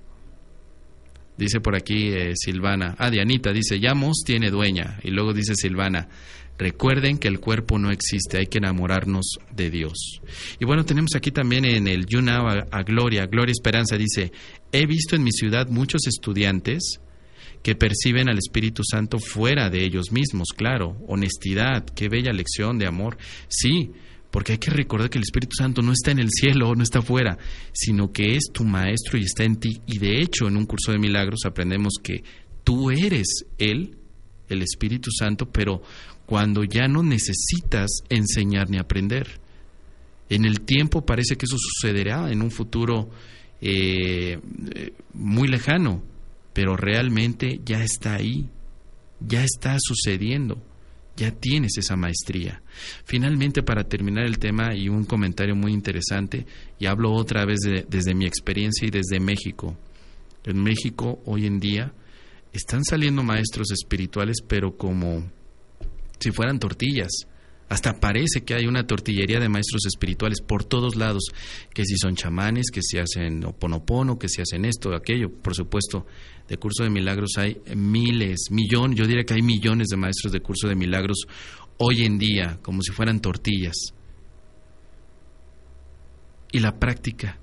Dice 1.36 1.60
por 1.62 1.76
aquí 1.76 2.10
eh, 2.10 2.34
Silvana, 2.36 2.96
ah, 3.00 3.10
Dianita 3.10 3.52
dice, 3.52 3.80
ya 3.80 3.96
Mos 3.96 4.22
tiene 4.24 4.52
dueña. 4.52 5.00
Y 5.04 5.10
luego 5.10 5.34
dice 5.34 5.56
Silvana, 5.56 6.08
Recuerden 6.58 7.18
que 7.18 7.28
el 7.28 7.40
cuerpo 7.40 7.80
no 7.80 7.92
existe, 7.92 8.38
hay 8.38 8.46
que 8.46 8.60
enamorarnos 8.60 9.38
de 9.56 9.70
Dios. 9.70 10.22
Y 10.60 10.66
bueno, 10.66 10.86
tenemos 10.86 11.16
aquí 11.16 11.32
también 11.32 11.66
en 11.66 11.88
el 11.88 12.06
You 12.06 12.22
Now 12.22 12.48
a, 12.72 12.84
Gloria, 12.84 13.26
Gloria 13.26 13.52
Esperanza 13.52 13.98
dice, 13.98 14.32
he 14.72 14.86
visto 14.86 15.16
en 15.16 15.24
mi 15.24 15.32
ciudad 15.32 15.68
muchos 15.70 16.06
estudiantes 16.08 17.00
que 17.64 17.76
perciben 17.76 18.30
al 18.30 18.38
Espíritu 18.38 18.84
Santo 18.84 19.20
fuera 19.20 19.70
de 19.70 19.84
ellos 19.84 20.12
mismos, 20.12 20.50
claro, 20.56 20.98
honestidad, 21.08 21.86
qué 21.86 22.10
bella 22.10 22.34
lección 22.34 22.78
de 22.78 22.88
amor. 22.88 23.18
Sí, 23.48 23.92
porque 24.30 24.54
hay 24.54 24.58
que 24.58 24.72
recordar 24.72 25.10
que 25.10 25.18
el 25.18 25.24
Espíritu 25.24 25.56
Santo 25.56 25.82
no 25.82 25.92
está 25.92 26.12
en 26.12 26.20
el 26.20 26.30
cielo, 26.30 26.76
no 26.76 26.84
está 26.84 27.02
fuera, 27.02 27.38
sino 27.72 28.12
que 28.12 28.36
es 28.36 28.46
tu 28.52 28.64
maestro 28.64 29.18
y 29.18 29.24
está 29.24 29.44
en 29.44 29.58
ti. 29.58 29.82
Y 29.88 30.00
de 30.00 30.22
hecho, 30.22 30.48
en 30.48 30.58
un 30.58 30.66
curso 30.66 30.92
de 30.92 31.00
milagros 31.00 31.42
aprendemos 31.46 31.94
que 32.02 32.24
tú 32.64 32.92
eres 32.92 33.46
Él, 33.58 33.98
el 34.50 34.62
Espíritu 34.62 35.10
Santo, 35.12 35.52
pero 35.52 35.82
cuando 36.26 36.64
ya 36.64 36.88
no 36.88 37.04
necesitas 37.04 37.90
enseñar 38.10 38.70
ni 38.70 38.78
aprender. 38.78 39.40
En 40.30 40.46
el 40.46 40.62
tiempo 40.62 41.06
parece 41.06 41.36
que 41.36 41.46
eso 41.46 41.58
sucederá 41.58 42.32
en 42.32 42.42
un 42.42 42.52
futuro 42.52 43.10
eh, 43.62 44.40
muy 45.14 45.48
lejano, 45.48 46.04
pero 46.54 46.76
realmente 46.76 47.62
ya 47.66 47.84
está 47.84 48.16
ahí, 48.16 48.50
ya 49.20 49.44
está 49.44 49.78
sucediendo, 49.80 50.62
ya 51.16 51.32
tienes 51.32 51.78
esa 51.78 51.96
maestría. 51.96 52.62
Finalmente, 53.06 53.62
para 53.64 53.84
terminar 53.84 54.26
el 54.26 54.40
tema 54.40 54.76
y 54.76 54.90
un 54.90 55.06
comentario 55.06 55.56
muy 55.56 55.74
interesante, 55.74 56.46
y 56.80 56.86
hablo 56.86 57.14
otra 57.14 57.46
vez 57.46 57.60
desde 57.88 58.16
mi 58.16 58.26
experiencia 58.26 58.88
y 58.88 58.92
desde 58.92 59.20
México. 59.20 59.78
En 60.46 60.62
México 60.62 61.22
hoy 61.26 61.46
en 61.46 61.60
día 61.60 61.94
están 62.52 62.84
saliendo 62.84 63.24
maestros 63.24 63.72
espirituales, 63.72 64.38
pero 64.48 64.76
como 64.78 65.24
si 66.20 66.32
fueran 66.32 66.60
tortillas. 66.60 67.12
Hasta 67.70 68.00
parece 68.00 68.44
que 68.46 68.54
hay 68.54 68.68
una 68.68 68.86
tortillería 68.86 69.40
de 69.40 69.50
maestros 69.50 69.86
espirituales 69.88 70.42
por 70.42 70.64
todos 70.64 70.96
lados, 70.96 71.24
que 71.74 71.86
si 71.86 71.98
son 71.98 72.16
chamanes, 72.16 72.70
que 72.72 72.82
si 72.84 73.00
hacen 73.00 73.44
oponopono, 73.46 74.20
que 74.20 74.30
si 74.30 74.42
hacen 74.42 74.66
esto, 74.66 74.94
aquello. 74.94 75.32
Por 75.32 75.56
supuesto, 75.56 76.06
de 76.48 76.58
curso 76.58 76.84
de 76.84 76.90
milagros 76.90 77.32
hay 77.38 77.58
miles, 77.76 78.52
millones, 78.52 79.00
yo 79.00 79.08
diría 79.08 79.24
que 79.24 79.34
hay 79.34 79.42
millones 79.42 79.88
de 79.88 79.98
maestros 79.98 80.34
de 80.34 80.42
curso 80.42 80.68
de 80.68 80.76
milagros 80.76 81.26
hoy 81.78 82.04
en 82.04 82.20
día, 82.20 82.60
como 82.62 82.82
si 82.82 82.92
fueran 82.92 83.22
tortillas. 83.22 83.76
¿Y 86.52 86.60
la 86.60 86.78
práctica? 86.78 87.40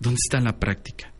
¿Dónde 0.00 0.18
está 0.20 0.40
la 0.40 0.58
práctica? 0.58 1.12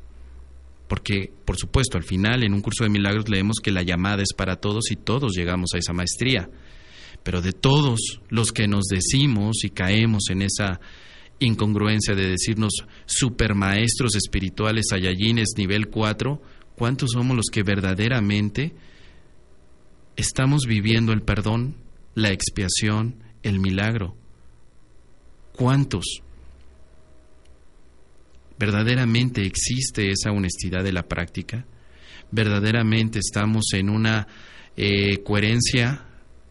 Porque 0.91 1.32
por 1.45 1.57
supuesto 1.57 1.99
al 1.99 2.03
final 2.03 2.43
en 2.43 2.53
un 2.53 2.62
curso 2.62 2.82
de 2.82 2.91
milagros 2.91 3.28
leemos 3.28 3.59
que 3.62 3.70
la 3.70 3.84
llamada 3.84 4.24
es 4.24 4.34
para 4.36 4.57
todos 4.57 4.91
y 4.91 4.97
todos 4.97 5.36
llegamos 5.36 5.70
a 5.72 5.78
esa 5.78 5.93
maestría. 5.93 6.51
Pero 7.22 7.41
de 7.41 7.53
todos 7.53 8.20
los 8.28 8.51
que 8.51 8.66
nos 8.66 8.86
decimos 8.86 9.62
y 9.62 9.70
caemos 9.70 10.24
en 10.30 10.43
esa 10.43 10.80
incongruencia 11.38 12.16
de 12.16 12.26
decirnos 12.26 12.72
supermaestros 13.07 14.16
espirituales 14.16 14.86
ayayines 14.93 15.51
nivel 15.57 15.91
4, 15.91 16.43
¿cuántos 16.74 17.12
somos 17.12 17.36
los 17.36 17.47
que 17.53 17.62
verdaderamente 17.62 18.74
estamos 20.16 20.62
viviendo 20.66 21.12
el 21.12 21.22
perdón, 21.22 21.76
la 22.16 22.32
expiación, 22.32 23.22
el 23.45 23.61
milagro? 23.61 24.16
¿Cuántos? 25.53 26.22
¿Verdaderamente 28.61 29.47
existe 29.47 30.11
esa 30.11 30.33
honestidad 30.33 30.85
de 30.85 30.93
la 30.93 31.09
práctica? 31.09 31.65
¿Verdaderamente 32.31 33.19
estamos 33.19 33.65
en 33.73 33.89
una 33.89 34.29
eh, 34.77 35.23
coherencia, 35.23 36.05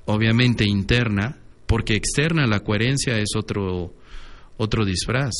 obviamente 0.06 0.66
interna, 0.68 1.38
porque 1.68 1.94
externa 1.94 2.48
la 2.48 2.62
coherencia 2.62 3.20
es 3.20 3.36
otro, 3.38 3.94
otro 4.58 4.86
disfraz? 4.86 5.36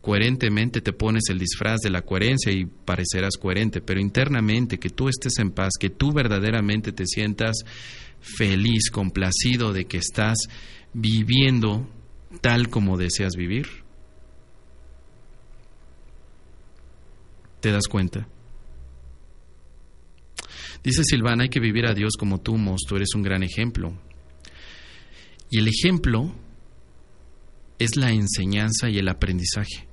Coherentemente 0.00 0.80
te 0.80 0.92
pones 0.92 1.28
el 1.30 1.38
disfraz 1.38 1.78
de 1.78 1.90
la 1.90 2.02
coherencia 2.02 2.50
y 2.50 2.64
parecerás 2.64 3.36
coherente, 3.40 3.80
pero 3.80 4.00
internamente 4.00 4.78
que 4.78 4.90
tú 4.90 5.08
estés 5.08 5.38
en 5.38 5.52
paz, 5.52 5.74
que 5.78 5.90
tú 5.90 6.12
verdaderamente 6.12 6.90
te 6.90 7.06
sientas 7.06 7.56
feliz, 8.20 8.90
complacido 8.90 9.72
de 9.72 9.84
que 9.84 9.98
estás 9.98 10.38
viviendo 10.92 11.88
tal 12.40 12.68
como 12.68 12.96
deseas 12.96 13.36
vivir. 13.36 13.87
¿Te 17.60 17.72
das 17.72 17.88
cuenta? 17.88 18.28
Dice 20.82 21.02
Silvana, 21.04 21.44
hay 21.44 21.48
que 21.48 21.60
vivir 21.60 21.86
a 21.86 21.94
Dios 21.94 22.14
como 22.18 22.40
tú, 22.40 22.56
Mos, 22.56 22.82
tú 22.88 22.96
eres 22.96 23.14
un 23.14 23.22
gran 23.22 23.42
ejemplo. 23.42 23.92
Y 25.50 25.58
el 25.58 25.68
ejemplo 25.68 26.34
es 27.78 27.96
la 27.96 28.10
enseñanza 28.12 28.88
y 28.88 28.98
el 28.98 29.08
aprendizaje. 29.08 29.88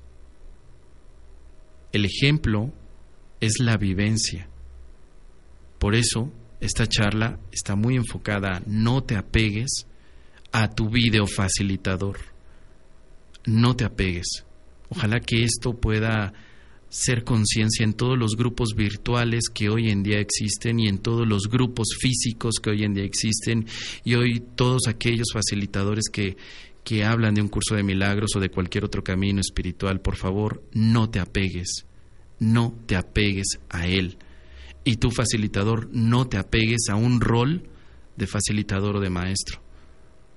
El 1.91 2.05
ejemplo 2.05 2.74
es 3.39 3.59
la 3.59 3.78
vivencia. 3.78 4.49
Por 5.80 5.95
eso 5.95 6.32
esta 6.59 6.88
charla 6.88 7.39
está 7.51 7.76
muy 7.76 7.95
enfocada, 7.95 8.61
no 8.66 9.03
te 9.03 9.16
apegues 9.16 9.88
a 10.51 10.70
tu 10.70 10.89
video 10.89 11.26
facilitador. 11.28 12.18
No 13.45 13.76
te 13.76 13.86
apegues. 13.86 14.45
Ojalá 14.89 15.20
que 15.20 15.43
esto 15.43 15.74
pueda 15.74 16.34
ser 16.96 17.26
conciencia 17.26 17.84
en 17.84 17.93
todos 17.93 18.18
los 18.18 18.38
grupos 18.38 18.70
virtuales 18.74 19.50
que 19.54 19.68
hoy 19.68 19.89
en 19.89 20.02
día 20.02 20.20
existen 20.20 20.80
y 20.80 20.88
en 20.88 21.00
todos 21.00 21.28
los 21.28 21.50
grupos 21.50 21.89
físicos 22.00 22.56
que 22.64 22.70
hoy 22.70 22.84
en 22.84 22.93
día 22.93 23.04
existen 23.04 23.66
y 24.06 24.16
hoy 24.16 24.41
todos 24.56 24.88
aquellos 24.88 25.28
facilitadores 25.34 26.06
que, 26.10 26.38
que 26.86 27.04
hablan 27.04 27.36
de 27.36 27.41
un 27.41 27.50
curso 27.50 27.76
de 27.76 27.84
milagros 27.84 28.32
o 28.38 28.39
de 28.39 28.50
cualquier 28.50 28.86
otro 28.86 29.04
camino 29.04 29.41
espiritual, 29.41 30.00
por 30.00 30.16
favor, 30.16 30.64
no 30.72 31.10
te 31.10 31.20
apegues, 31.20 31.86
no 32.39 32.74
te 32.86 32.96
apegues 32.96 33.60
a 33.70 33.88
él. 33.88 34.18
Y 34.86 34.96
tu 34.96 35.12
facilitador, 35.12 35.89
no 35.91 36.28
te 36.30 36.38
apegues 36.38 36.88
a 36.89 36.96
un 36.96 37.20
rol 37.20 37.68
de 38.16 38.28
facilitador 38.28 38.96
o 38.96 39.00
de 39.02 39.10
maestro. 39.10 39.62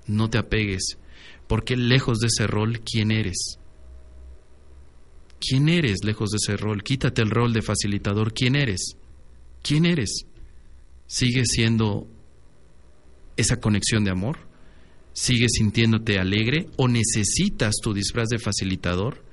No 0.09 0.29
te 0.29 0.39
apegues, 0.39 0.99
porque 1.47 1.77
lejos 1.77 2.19
de 2.19 2.27
ese 2.27 2.49
rol, 2.49 2.81
¿quién 2.81 3.13
eres? 3.13 3.61
¿Quién 5.41 5.69
eres 5.69 5.99
lejos 6.05 6.31
de 6.31 6.39
ese 6.43 6.57
rol? 6.57 6.83
Quítate 6.83 7.23
el 7.23 7.31
rol 7.31 7.53
de 7.53 7.63
facilitador. 7.63 8.33
¿Quién 8.33 8.57
eres? 8.57 8.97
¿Quién 9.63 9.87
eres? 9.87 10.27
¿Sigues 11.07 11.49
siendo 11.51 12.07
esa 13.37 13.61
conexión 13.61 14.05
de 14.05 14.11
amor? 14.11 14.39
¿Sigues 15.13 15.53
sintiéndote 15.55 16.19
alegre 16.19 16.69
o 16.77 16.87
necesitas 16.87 17.77
tu 17.83 17.93
disfraz 17.93 18.29
de 18.29 18.39
facilitador 18.39 19.25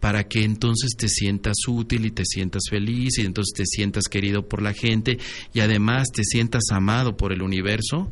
para 0.00 0.24
que 0.24 0.44
entonces 0.44 0.96
te 0.96 1.08
sientas 1.08 1.56
útil 1.66 2.06
y 2.06 2.10
te 2.10 2.24
sientas 2.24 2.62
feliz 2.70 3.18
y 3.18 3.22
entonces 3.22 3.52
te 3.54 3.66
sientas 3.66 4.04
querido 4.04 4.48
por 4.48 4.62
la 4.62 4.72
gente 4.72 5.18
y 5.52 5.60
además 5.60 6.08
te 6.12 6.24
sientas 6.24 6.64
amado 6.70 7.16
por 7.16 7.32
el 7.32 7.42
universo? 7.42 8.10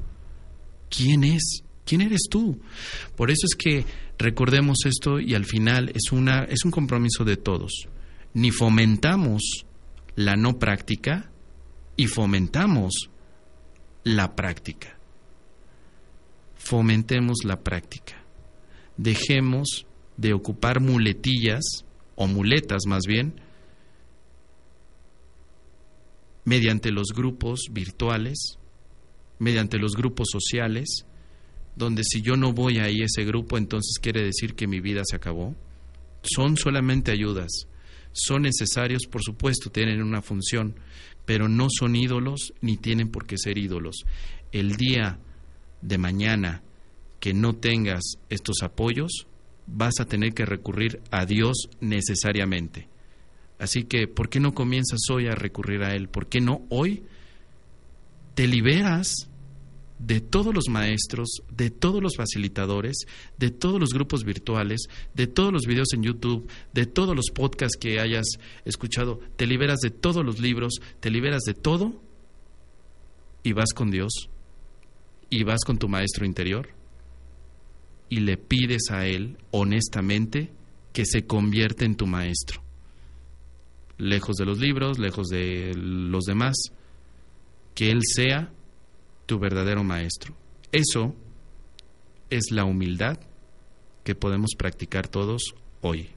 ¿Quién 0.89 1.25
es? 1.25 1.63
¿Quién 1.85 2.01
eres 2.01 2.23
tú? 2.29 2.61
Por 3.17 3.31
eso 3.31 3.47
es 3.47 3.57
que 3.57 3.85
recordemos 4.19 4.79
esto 4.87 5.21
y 5.21 5.35
al 5.35 5.45
final 5.45 5.91
es, 5.95 6.13
una, 6.13 6.45
es 6.45 6.65
un 6.65 6.71
compromiso 6.71 7.25
de 7.25 7.37
todos. 7.37 7.89
Ni 8.35 8.51
fomentamos 8.51 9.67
la 10.15 10.37
no 10.37 10.59
práctica 10.59 11.31
y 11.97 12.07
fomentamos 12.07 13.11
la 14.05 14.37
práctica. 14.37 14.99
Fomentemos 16.57 17.39
la 17.45 17.63
práctica. 17.63 18.23
Dejemos 18.97 19.87
de 20.17 20.33
ocupar 20.33 20.81
muletillas 20.81 21.85
o 22.15 22.27
muletas 22.27 22.87
más 22.87 23.03
bien 23.07 23.41
mediante 26.45 26.93
los 26.93 27.09
grupos 27.15 27.67
virtuales, 27.71 28.59
mediante 29.39 29.79
los 29.79 29.97
grupos 29.97 30.29
sociales, 30.31 31.06
donde 31.77 32.03
si 32.03 32.23
yo 32.23 32.37
no 32.37 32.53
voy 32.53 32.79
ahí 32.79 33.03
ese 33.03 33.25
grupo, 33.25 33.59
entonces 33.59 33.99
quiere 34.01 34.25
decir 34.25 34.55
que 34.55 34.67
mi 34.67 34.81
vida 34.81 35.03
se 35.05 35.17
acabó. 35.17 35.55
Son 36.23 36.57
solamente 36.57 37.13
ayudas, 37.13 37.69
son 38.13 38.43
necesarios, 38.43 39.03
por 39.09 39.23
supuesto, 39.23 39.71
tienen 39.71 40.03
una 40.03 40.23
función, 40.23 40.75
pero 41.27 41.49
no 41.49 41.69
son 41.71 41.95
ídolos 41.95 42.55
ni 42.63 42.79
tienen 42.79 43.11
por 43.11 43.27
qué 43.27 43.37
ser 43.37 43.59
ídolos. 43.59 44.05
El 44.53 44.77
día 44.77 45.19
de 45.83 45.99
mañana 45.99 46.63
que 47.21 47.35
no 47.35 47.55
tengas 47.55 48.03
estos 48.31 48.63
apoyos, 48.63 49.27
vas 49.67 50.01
a 50.01 50.07
tener 50.07 50.33
que 50.33 50.47
recurrir 50.47 51.03
a 51.11 51.27
Dios 51.27 51.69
necesariamente. 51.81 52.89
Así 53.59 53.85
que, 53.85 54.07
¿por 54.07 54.29
qué 54.29 54.41
no 54.41 54.55
comienzas 54.55 55.01
hoy 55.11 55.27
a 55.27 55.35
recurrir 55.35 55.83
a 55.83 55.95
Él? 55.95 56.09
¿Por 56.09 56.29
qué 56.29 56.41
no 56.41 56.63
hoy 56.69 57.03
te 58.35 58.47
liberas 58.47 59.29
de 59.99 60.21
todos 60.21 60.55
los 60.55 60.69
maestros, 60.69 61.29
de 61.51 61.71
todos 61.71 62.03
los 62.03 62.17
facilitadores, 62.17 63.07
de 63.39 63.51
todos 63.51 63.81
los 63.81 63.91
grupos 63.91 64.25
virtuales, 64.25 64.89
de 65.15 65.27
todos 65.27 65.53
los 65.53 65.63
videos 65.67 65.93
en 65.95 66.03
YouTube, 66.03 66.49
de 66.73 66.87
todos 66.87 67.17
los 67.17 67.27
podcasts 67.33 67.79
que 67.79 68.01
hayas 68.01 68.27
escuchado, 68.65 69.21
te 69.37 69.47
liberas 69.47 69.81
de 69.81 69.91
todos 69.91 70.25
los 70.25 70.41
libros, 70.41 70.81
te 71.01 71.11
liberas 71.11 71.43
de 71.43 71.55
todo 71.55 71.95
y 73.43 73.53
vas 73.53 73.73
con 73.75 73.91
Dios 73.91 74.29
y 75.31 75.45
vas 75.45 75.61
con 75.65 75.79
tu 75.79 75.89
maestro 75.89 76.27
interior 76.27 76.69
y 78.09 78.21
le 78.21 78.37
pides 78.37 78.91
a 78.91 79.07
Él 79.07 79.39
honestamente 79.51 80.53
que 80.93 81.05
se 81.05 81.27
convierta 81.27 81.85
en 81.85 81.97
tu 81.97 82.07
maestro. 82.07 82.63
Lejos 83.99 84.37
de 84.37 84.45
los 84.45 84.59
libros, 84.59 84.99
lejos 84.99 85.29
de 85.29 85.73
los 85.75 86.25
demás, 86.25 86.55
que 87.75 87.91
Él 87.91 88.01
sea 88.03 88.53
tu 89.27 89.39
verdadero 89.39 89.85
maestro. 89.85 90.35
Eso 90.73 91.15
es 92.31 92.51
la 92.51 92.65
humildad 92.65 93.19
que 94.05 94.15
podemos 94.15 94.53
practicar 94.57 95.09
todos 95.09 95.55
hoy. 95.81 96.09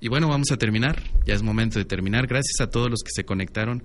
Y 0.00 0.08
bueno, 0.08 0.28
vamos 0.28 0.50
a 0.50 0.56
terminar. 0.56 1.02
Ya 1.26 1.34
es 1.34 1.42
momento 1.42 1.78
de 1.78 1.84
terminar. 1.84 2.26
Gracias 2.26 2.60
a 2.60 2.70
todos 2.70 2.90
los 2.90 3.02
que 3.02 3.10
se 3.12 3.24
conectaron 3.24 3.84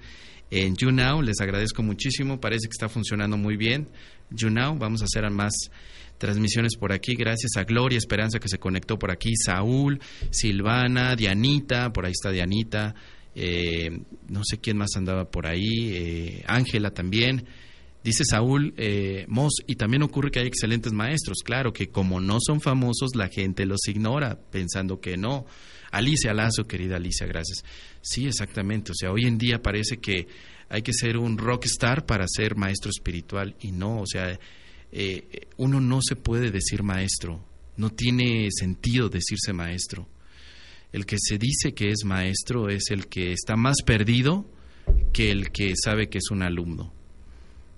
en 0.49 0.75
YouNow. 0.75 1.21
Les 1.21 1.39
agradezco 1.39 1.83
muchísimo. 1.83 2.39
Parece 2.39 2.67
que 2.67 2.71
está 2.71 2.89
funcionando 2.89 3.37
muy 3.37 3.55
bien. 3.55 3.87
YouNow. 4.31 4.77
Vamos 4.77 5.01
a 5.01 5.05
hacer 5.05 5.29
más 5.29 5.53
transmisiones 6.17 6.75
por 6.75 6.91
aquí. 6.91 7.13
Gracias 7.15 7.51
a 7.55 7.63
Gloria 7.63 7.97
Esperanza 7.97 8.39
que 8.39 8.49
se 8.49 8.57
conectó 8.57 8.97
por 8.97 9.11
aquí. 9.11 9.33
Saúl, 9.35 9.99
Silvana, 10.31 11.15
Dianita. 11.15 11.93
Por 11.93 12.05
ahí 12.05 12.13
está 12.13 12.31
Dianita. 12.31 12.95
Eh, 13.39 13.91
no 14.29 14.41
sé 14.43 14.57
quién 14.57 14.77
más 14.77 14.95
andaba 14.95 15.29
por 15.29 15.45
ahí, 15.45 15.91
eh, 15.93 16.43
Ángela 16.47 16.89
también. 16.89 17.45
Dice 18.03 18.23
Saúl 18.25 18.73
eh, 18.77 19.25
Moss, 19.27 19.57
y 19.67 19.75
también 19.75 20.01
ocurre 20.01 20.31
que 20.31 20.39
hay 20.39 20.47
excelentes 20.47 20.91
maestros, 20.91 21.43
claro 21.43 21.71
que 21.71 21.89
como 21.89 22.19
no 22.19 22.37
son 22.39 22.61
famosos 22.61 23.15
la 23.15 23.27
gente 23.27 23.67
los 23.67 23.87
ignora, 23.87 24.39
pensando 24.49 24.99
que 24.99 25.17
no. 25.17 25.45
Alicia 25.91 26.33
Lazo, 26.33 26.65
querida 26.65 26.95
Alicia, 26.95 27.27
gracias. 27.27 27.63
Sí, 28.01 28.25
exactamente, 28.25 28.91
o 28.91 28.95
sea, 28.95 29.11
hoy 29.11 29.25
en 29.25 29.37
día 29.37 29.61
parece 29.61 29.97
que 29.97 30.27
hay 30.69 30.81
que 30.81 30.93
ser 30.93 31.17
un 31.17 31.37
rockstar 31.37 32.07
para 32.07 32.25
ser 32.27 32.55
maestro 32.55 32.89
espiritual 32.89 33.55
y 33.61 33.71
no, 33.71 34.01
o 34.01 34.07
sea, 34.07 34.39
uno 35.57 35.79
no 35.79 35.99
se 36.01 36.15
puede 36.15 36.49
decir 36.49 36.81
maestro, 36.81 37.45
no 37.75 37.91
tiene 37.91 38.47
sentido 38.51 39.09
decirse 39.09 39.53
maestro 39.53 40.07
el 40.91 41.05
que 41.05 41.17
se 41.19 41.37
dice 41.37 41.73
que 41.73 41.89
es 41.89 42.05
maestro 42.05 42.69
es 42.69 42.91
el 42.91 43.07
que 43.07 43.31
está 43.31 43.55
más 43.55 43.77
perdido 43.85 44.49
que 45.13 45.31
el 45.31 45.51
que 45.51 45.73
sabe 45.75 46.09
que 46.09 46.19
es 46.19 46.31
un 46.31 46.43
alumno. 46.43 46.93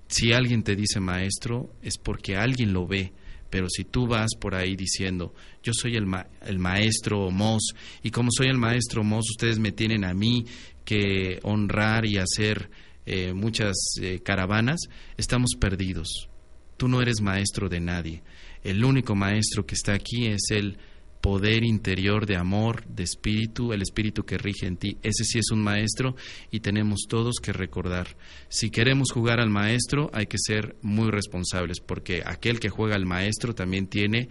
Si 0.08 0.32
alguien 0.32 0.62
te 0.62 0.76
dice 0.76 1.00
maestro 1.00 1.72
es 1.82 1.98
porque 1.98 2.36
alguien 2.36 2.72
lo 2.72 2.86
ve, 2.86 3.12
pero 3.50 3.68
si 3.68 3.84
tú 3.84 4.06
vas 4.06 4.30
por 4.38 4.54
ahí 4.54 4.76
diciendo, 4.76 5.34
yo 5.62 5.72
soy 5.74 5.96
el, 5.96 6.06
el 6.46 6.58
maestro 6.58 7.30
Mos, 7.30 7.74
y 8.02 8.10
como 8.10 8.30
soy 8.30 8.46
el 8.46 8.58
maestro 8.58 9.02
Mos, 9.02 9.26
ustedes 9.30 9.58
me 9.58 9.72
tienen 9.72 10.04
a 10.04 10.14
mí 10.14 10.44
que 10.84 11.40
honrar 11.42 12.06
y 12.06 12.18
hacer 12.18 12.70
eh, 13.06 13.32
muchas 13.32 13.76
eh, 14.00 14.20
caravanas, 14.20 14.80
estamos 15.16 15.50
perdidos. 15.58 16.28
Tú 16.76 16.88
no 16.88 17.02
eres 17.02 17.20
maestro 17.20 17.68
de 17.68 17.80
nadie. 17.80 18.22
El 18.62 18.84
único 18.84 19.14
maestro 19.14 19.66
que 19.66 19.74
está 19.74 19.94
aquí 19.94 20.26
es 20.26 20.50
el 20.50 20.78
poder 21.20 21.64
interior 21.64 22.26
de 22.26 22.36
amor, 22.36 22.84
de 22.86 23.02
espíritu, 23.02 23.72
el 23.72 23.82
espíritu 23.82 24.24
que 24.24 24.38
rige 24.38 24.66
en 24.66 24.76
ti. 24.76 24.96
Ese 25.02 25.24
sí 25.24 25.38
es 25.38 25.50
un 25.50 25.62
maestro 25.62 26.16
y 26.50 26.60
tenemos 26.60 27.00
todos 27.08 27.36
que 27.42 27.52
recordar. 27.52 28.16
Si 28.48 28.70
queremos 28.70 29.12
jugar 29.12 29.40
al 29.40 29.50
maestro 29.50 30.10
hay 30.12 30.26
que 30.26 30.38
ser 30.38 30.76
muy 30.82 31.10
responsables 31.10 31.80
porque 31.80 32.22
aquel 32.24 32.58
que 32.60 32.70
juega 32.70 32.96
al 32.96 33.06
maestro 33.06 33.54
también 33.54 33.86
tiene, 33.86 34.28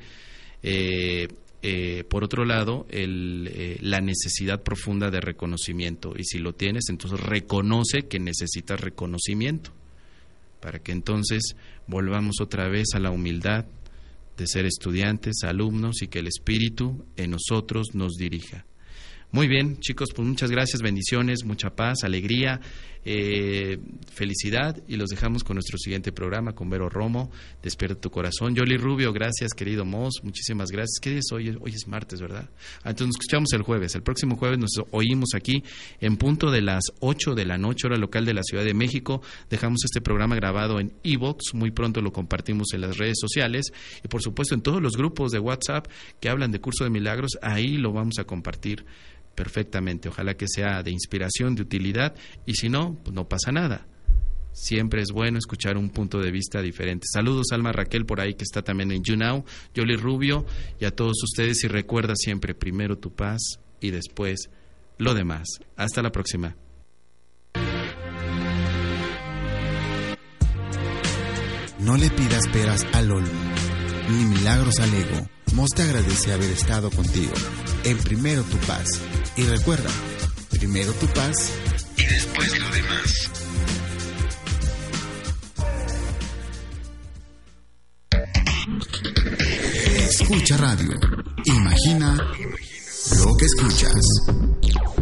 eh, 0.64 1.28
eh, 1.62 2.04
por 2.10 2.24
otro 2.24 2.46
lado, 2.46 2.88
eh, 2.90 3.78
la 3.82 4.02
necesidad 4.02 4.64
profunda 4.64 5.12
de 5.12 5.22
reconocimiento. 5.22 6.14
Y 6.18 6.24
si 6.24 6.40
lo 6.40 6.54
tienes, 6.54 6.86
entonces 6.90 7.20
reconoce 7.20 8.04
que 8.08 8.20
necesitas 8.20 8.80
reconocimiento 8.80 9.72
para 10.60 10.80
que 10.80 10.92
entonces 10.92 11.56
volvamos 11.88 12.42
otra 12.42 12.68
vez 12.68 12.90
a 12.94 13.00
la 13.00 13.12
humildad, 13.12 13.66
de 14.40 14.48
ser 14.48 14.66
estudiantes, 14.66 15.44
alumnos 15.44 16.02
y 16.02 16.08
que 16.08 16.20
el 16.20 16.28
Espíritu 16.28 17.06
en 17.18 17.32
nosotros 17.32 17.90
nos 17.94 18.14
dirija. 18.14 18.66
Muy 19.32 19.48
bien, 19.48 19.80
chicos, 19.80 20.10
pues 20.16 20.28
muchas 20.28 20.50
gracias, 20.50 20.82
bendiciones, 20.82 21.44
mucha 21.44 21.76
paz, 21.76 22.04
alegría, 22.04 22.62
eh, 23.06 23.80
felicidad 24.12 24.82
y 24.88 24.98
los 24.98 25.10
dejamos 25.10 25.44
con 25.44 25.56
nuestro 25.56 25.78
siguiente 25.78 26.12
programa 26.12 26.54
con 26.54 26.70
Vero 26.70 26.90
Romo, 26.90 27.32
Despierta 27.64 28.00
tu 28.00 28.10
corazón. 28.10 28.56
Yoli 28.56 28.78
Rubio, 28.78 29.12
gracias, 29.14 29.54
querido 29.54 29.86
Moss, 29.86 30.22
muchísimas 30.24 30.72
gracias. 30.72 31.00
¿Qué 31.02 31.10
día 31.12 31.20
es 31.20 31.32
hoy? 31.32 31.58
Hoy 31.60 31.72
es 31.74 31.88
martes, 31.88 32.22
¿verdad? 32.22 32.50
Ah, 32.84 32.92
entonces 32.92 33.08
nos 33.08 33.16
escuchamos 33.16 33.54
el 33.54 33.62
jueves. 33.62 33.96
El 33.96 34.04
próximo 34.04 34.36
jueves 34.36 34.60
nos 34.60 34.72
oímos 34.92 35.30
aquí 35.36 35.64
en 36.00 36.18
punto 36.18 36.52
de 36.52 36.62
las 36.62 36.84
8 37.00 37.36
de 37.36 37.46
la 37.46 37.58
noche, 37.58 37.88
hora 37.88 37.98
local 37.98 38.26
de 38.26 38.34
la 38.34 38.44
Ciudad 38.44 38.64
de 38.64 38.74
México. 38.74 39.22
Dejamos 39.50 39.84
este 39.84 40.02
programa 40.02 40.36
grabado 40.36 40.80
en 40.80 40.94
Evox, 41.04 41.54
muy 41.54 41.72
pronto 41.72 42.02
lo 42.02 42.12
compartimos 42.12 42.74
en 42.74 42.82
las 42.82 42.98
redes 42.98 43.18
sociales 43.20 43.72
y 44.04 44.08
por 44.08 44.22
supuesto 44.22 44.56
en 44.56 44.62
todos 44.62 44.82
los 44.82 44.98
grupos 44.98 45.32
de 45.32 45.40
WhatsApp 45.40 45.88
que 46.20 46.30
hablan 46.30 46.52
de 46.52 46.60
curso 46.60 46.84
de 46.84 46.90
milagros, 46.90 47.38
ahí 47.42 47.78
lo 47.78 47.92
vamos 47.92 48.20
a 48.20 48.24
compartir 48.24 48.86
perfectamente. 49.36 50.10
Ojalá 50.10 50.36
que 50.36 50.48
sea 50.48 50.84
de 50.84 50.92
inspiración, 50.92 51.56
de 51.56 51.62
utilidad, 51.62 52.16
y 52.46 52.54
si 52.54 52.70
no, 52.70 52.98
pues 53.04 53.14
no 53.14 53.28
pasa 53.28 53.52
nada. 53.52 53.88
Siempre 54.52 55.02
es 55.02 55.12
bueno 55.12 55.38
escuchar 55.38 55.78
un 55.78 55.90
punto 55.90 56.20
de 56.20 56.32
vista 56.32 56.62
diferente. 56.62 57.06
Saludos 57.12 57.48
Alma 57.52 57.72
Raquel 57.72 58.06
por 58.06 58.20
ahí 58.20 58.34
que 58.34 58.44
está 58.44 58.62
también 58.62 58.92
en 58.92 59.04
YouNow, 59.04 59.46
Yoli 59.74 59.96
Rubio 59.96 60.46
y 60.80 60.86
a 60.86 60.92
todos 60.92 61.24
ustedes 61.24 61.64
y 61.64 61.68
recuerda 61.68 62.14
siempre 62.16 62.56
primero 62.56 62.98
tu 62.98 63.14
paz 63.14 63.60
y 63.80 63.92
después 63.92 64.50
lo 64.98 65.14
demás. 65.14 65.48
Hasta 65.78 66.02
la 66.02 66.12
próxima. 66.12 66.56
No 71.80 71.96
le 71.96 72.10
pidas 72.10 72.48
peras 72.50 72.86
al 72.92 73.12
olmo, 73.12 73.30
ni 74.10 74.26
milagros 74.26 74.80
al 74.80 74.94
ego. 74.94 75.30
Mos 75.54 75.70
te 75.76 75.84
agradece 75.84 76.34
haber 76.34 76.52
estado 76.52 76.92
contigo. 76.92 77.34
En 77.86 77.98
primero 77.98 78.44
tu 78.44 78.58
paz. 78.58 79.02
Y 79.40 79.44
recuerda, 79.44 79.90
primero 80.50 80.92
tu 80.92 81.08
paz 81.08 81.54
y 81.96 82.06
después 82.06 82.60
lo 82.60 82.70
demás. 82.72 83.32
Escucha 90.10 90.58
radio. 90.58 90.92
Imagina 91.46 92.18
lo 93.24 93.38
que 93.38 93.46
escuchas. 93.46 94.99